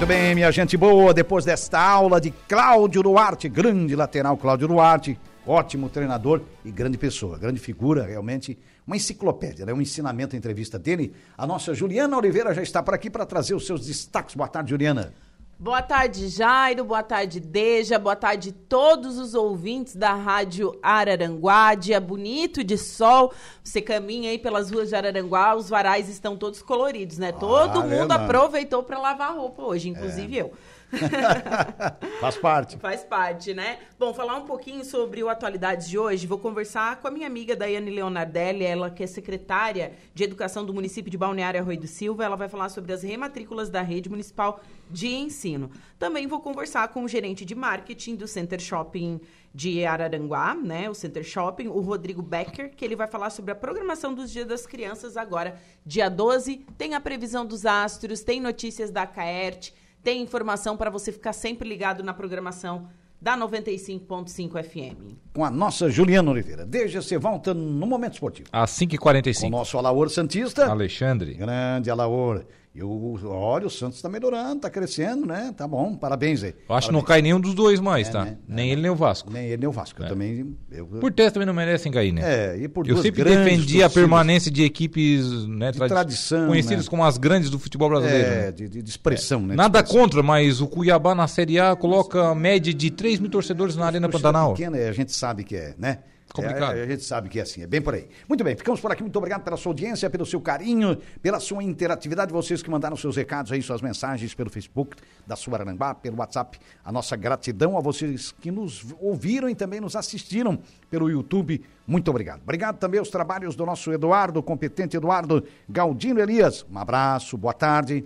Bem, 0.09 0.33
minha 0.33 0.51
gente 0.51 0.75
boa, 0.75 1.13
depois 1.13 1.45
desta 1.45 1.79
aula 1.79 2.19
de 2.19 2.31
Cláudio 2.31 3.03
Duarte, 3.03 3.47
grande 3.47 3.95
lateral 3.95 4.35
Cláudio 4.37 4.67
Duarte, 4.67 5.19
ótimo 5.45 5.87
treinador 5.87 6.41
e 6.65 6.71
grande 6.71 6.97
pessoa, 6.97 7.37
grande 7.37 7.59
figura, 7.59 8.07
realmente 8.07 8.57
uma 8.87 8.95
enciclopédia, 8.95 9.67
né? 9.67 9.71
um 9.71 9.79
ensinamento, 9.79 10.35
a 10.35 10.39
entrevista 10.39 10.79
dele. 10.79 11.13
A 11.37 11.45
nossa 11.45 11.75
Juliana 11.75 12.17
Oliveira 12.17 12.55
já 12.55 12.63
está 12.63 12.81
por 12.81 12.95
aqui 12.95 13.07
para 13.07 13.23
trazer 13.23 13.53
os 13.53 13.67
seus 13.67 13.85
destaques. 13.85 14.33
Boa 14.33 14.47
tarde, 14.47 14.71
Juliana. 14.71 15.13
Boa 15.61 15.81
tarde, 15.81 16.29
Jairo. 16.29 16.85
Boa 16.85 17.03
tarde, 17.03 17.41
Deja. 17.41 17.99
Boa 17.99 18.15
tarde, 18.15 18.53
todos 18.53 19.17
os 19.17 19.33
ouvintes 19.33 19.93
da 19.93 20.13
Rádio 20.13 20.79
Araranguá. 20.81 21.75
Dia 21.75 21.99
bonito 21.99 22.63
de 22.63 22.77
sol. 22.77 23.33
Você 23.61 23.81
caminha 23.81 24.31
aí 24.31 24.39
pelas 24.39 24.71
ruas 24.71 24.87
de 24.87 24.95
Araranguá, 24.95 25.53
os 25.57 25.69
varais 25.69 26.07
estão 26.07 26.37
todos 26.37 26.61
coloridos, 26.61 27.17
né? 27.17 27.33
Todo 27.33 27.81
é, 27.81 27.83
mundo 27.83 28.07
mano. 28.07 28.13
aproveitou 28.13 28.83
para 28.83 28.97
lavar 28.99 29.35
roupa 29.35 29.61
hoje, 29.63 29.89
inclusive 29.89 30.37
eu. 30.37 30.53
Faz 32.21 32.37
parte. 32.37 32.77
Faz 32.77 33.03
parte, 33.03 33.53
né? 33.53 33.79
Bom, 33.99 34.13
falar 34.13 34.37
um 34.37 34.45
pouquinho 34.45 34.83
sobre 34.85 35.21
o 35.21 35.29
Atualidades 35.29 35.89
de 35.89 35.99
hoje, 35.99 36.25
vou 36.25 36.39
conversar 36.39 37.01
com 37.01 37.07
a 37.07 37.11
minha 37.11 37.27
amiga 37.27 37.53
Daiane 37.53 37.91
Leonardelli, 37.91 38.63
ela 38.63 38.89
que 38.89 39.03
é 39.03 39.07
secretária 39.07 39.91
de 40.13 40.23
Educação 40.23 40.65
do 40.65 40.73
município 40.73 41.11
de 41.11 41.17
Balneário 41.17 41.59
Arroio 41.59 41.81
do 41.81 41.87
Silva, 41.87 42.23
ela 42.23 42.35
vai 42.35 42.47
falar 42.47 42.69
sobre 42.69 42.93
as 42.93 43.03
rematrículas 43.03 43.69
da 43.69 43.81
rede 43.81 44.09
municipal 44.09 44.61
de 44.89 45.07
ensino. 45.07 45.69
Também 45.97 46.27
vou 46.27 46.39
conversar 46.39 46.87
com 46.89 47.03
o 47.03 47.07
gerente 47.07 47.45
de 47.45 47.55
marketing 47.55 48.15
do 48.15 48.27
Center 48.27 48.59
Shopping 48.59 49.19
de 49.53 49.85
Araranguá, 49.85 50.53
né, 50.55 50.89
o 50.89 50.93
Center 50.93 51.23
Shopping, 51.23 51.67
o 51.67 51.79
Rodrigo 51.79 52.21
Becker, 52.21 52.71
que 52.75 52.85
ele 52.85 52.95
vai 52.95 53.07
falar 53.07 53.29
sobre 53.29 53.51
a 53.51 53.55
programação 53.55 54.13
dos 54.13 54.31
Dias 54.31 54.47
das 54.47 54.65
Crianças 54.65 55.17
agora, 55.17 55.59
dia 55.85 56.09
12, 56.09 56.65
tem 56.77 56.93
a 56.93 56.99
previsão 57.01 57.45
dos 57.45 57.65
astros, 57.65 58.21
tem 58.21 58.39
notícias 58.39 58.91
da 58.91 59.07
Caert, 59.07 59.71
tem 60.03 60.21
informação 60.21 60.77
para 60.77 60.89
você 60.89 61.11
ficar 61.11 61.33
sempre 61.33 61.67
ligado 61.67 62.03
na 62.03 62.13
programação 62.13 62.87
da 63.21 63.37
95.5 63.37 64.63
FM. 64.63 65.17
Com 65.33 65.43
a 65.43 65.51
nossa 65.51 65.89
Juliana 65.89 66.31
Oliveira. 66.31 66.65
Desde 66.65 66.97
você 67.01 67.17
volta 67.17 67.53
no 67.53 67.85
Momento 67.85 68.13
Esportivo. 68.13 68.47
Às 68.51 68.77
Com 68.77 68.85
o 68.85 68.87
5h45. 68.87 69.49
nosso 69.49 69.77
Alaor 69.77 70.09
Santista. 70.09 70.65
Alexandre. 70.71 71.33
Grande 71.33 71.89
Alaor. 71.89 72.45
E 72.73 72.83
o, 72.83 73.17
olha, 73.25 73.65
o 73.65 73.69
Santos 73.69 73.97
está 73.97 74.07
melhorando, 74.07 74.57
está 74.57 74.69
crescendo, 74.69 75.25
né? 75.25 75.51
Tá 75.57 75.67
bom, 75.67 75.95
parabéns 75.95 76.43
aí. 76.43 76.53
Eu 76.69 76.75
acho 76.75 76.87
que 76.87 76.93
não 76.93 76.99
Parabéns. 77.01 77.07
cai 77.07 77.21
nenhum 77.23 77.39
dos 77.41 77.55
dois 77.55 77.79
mais, 77.79 78.07
É, 78.07 78.11
tá? 78.11 78.25
né? 78.25 78.37
Nem 78.47 78.69
ele, 78.71 78.81
nem 78.83 78.91
o 78.91 78.95
Vasco. 78.95 79.31
Nem 79.33 79.45
ele, 79.47 79.57
nem 79.57 79.67
o 79.67 79.71
Vasco. 79.71 80.01
Eu 80.03 80.07
também. 80.07 80.55
Eu, 80.71 80.85
Por 80.85 81.11
teste 81.11 81.33
também 81.33 81.47
não 81.47 81.53
merecem 81.53 81.91
cair, 81.91 82.11
né? 82.11 82.21
É, 82.23 82.57
e 82.57 82.67
por 82.67 82.87
Eu 82.87 82.97
sempre 83.01 83.23
defendi 83.23 83.81
a 83.81 83.89
permanência 83.89 84.51
de 84.51 84.63
equipes 84.63 85.47
né, 85.47 85.71
De 85.71 85.79
tradição, 85.79 86.47
conhecidas 86.47 86.85
né? 86.85 86.89
como 86.91 87.03
as 87.03 87.17
grandes 87.17 87.49
do 87.49 87.57
futebol 87.57 87.89
brasileiro. 87.89 88.27
É, 88.27 88.45
né? 88.45 88.51
de, 88.51 88.69
de- 88.69 88.89
expressão, 88.89 89.41
né? 89.41 89.49
De 89.49 89.55
Nada 89.55 89.79
expressão. 89.79 90.01
contra, 90.03 90.21
mas 90.23 90.61
o 90.61 90.67
Cuiabá 90.67 91.15
na 91.15 91.27
Série 91.27 91.59
A 91.59 91.75
coloca 91.75 92.27
a 92.29 92.35
média 92.35 92.71
de 92.71 92.91
3 92.91 93.19
mil 93.19 93.31
torcedores 93.31 93.75
na 93.75 93.87
Arena 93.87 94.07
Pantanal. 94.07 94.53
pequena, 94.53 94.77
é, 94.77 94.89
a 94.89 94.93
gente 94.93 95.11
sabe 95.11 95.43
que 95.43 95.55
é, 95.55 95.73
né? 95.77 95.99
Complicado. 96.33 96.77
É, 96.77 96.83
a 96.83 96.87
gente 96.87 97.03
sabe 97.03 97.27
que 97.27 97.39
é 97.39 97.41
assim, 97.41 97.63
é 97.63 97.67
bem 97.67 97.81
por 97.81 97.93
aí. 97.93 98.07
Muito 98.27 98.43
bem, 98.43 98.55
ficamos 98.55 98.79
por 98.79 98.91
aqui. 98.91 99.01
Muito 99.01 99.15
obrigado 99.17 99.43
pela 99.43 99.57
sua 99.57 99.71
audiência, 99.71 100.09
pelo 100.09 100.25
seu 100.25 100.39
carinho, 100.39 100.97
pela 101.21 101.39
sua 101.39 101.63
interatividade. 101.63 102.31
Vocês 102.31 102.61
que 102.61 102.69
mandaram 102.69 102.95
seus 102.95 103.15
recados 103.15 103.51
aí, 103.51 103.61
suas 103.61 103.81
mensagens 103.81 104.33
pelo 104.33 104.49
Facebook 104.49 104.95
da 105.25 105.35
sua 105.35 105.55
Aranambá, 105.55 105.95
pelo 105.95 106.17
WhatsApp. 106.17 106.59
A 106.85 106.91
nossa 106.91 107.15
gratidão 107.15 107.77
a 107.77 107.81
vocês 107.81 108.31
que 108.39 108.51
nos 108.51 108.85
ouviram 108.99 109.49
e 109.49 109.55
também 109.55 109.81
nos 109.81 109.95
assistiram 109.95 110.59
pelo 110.89 111.09
YouTube. 111.09 111.63
Muito 111.87 112.09
obrigado. 112.09 112.41
Obrigado 112.41 112.77
também 112.77 112.99
aos 112.99 113.09
trabalhos 113.09 113.55
do 113.55 113.65
nosso 113.65 113.91
Eduardo, 113.91 114.43
competente 114.43 114.95
Eduardo 114.95 115.43
Galdino 115.67 116.19
Elias. 116.19 116.65
Um 116.71 116.77
abraço, 116.77 117.37
boa 117.37 117.53
tarde. 117.53 118.05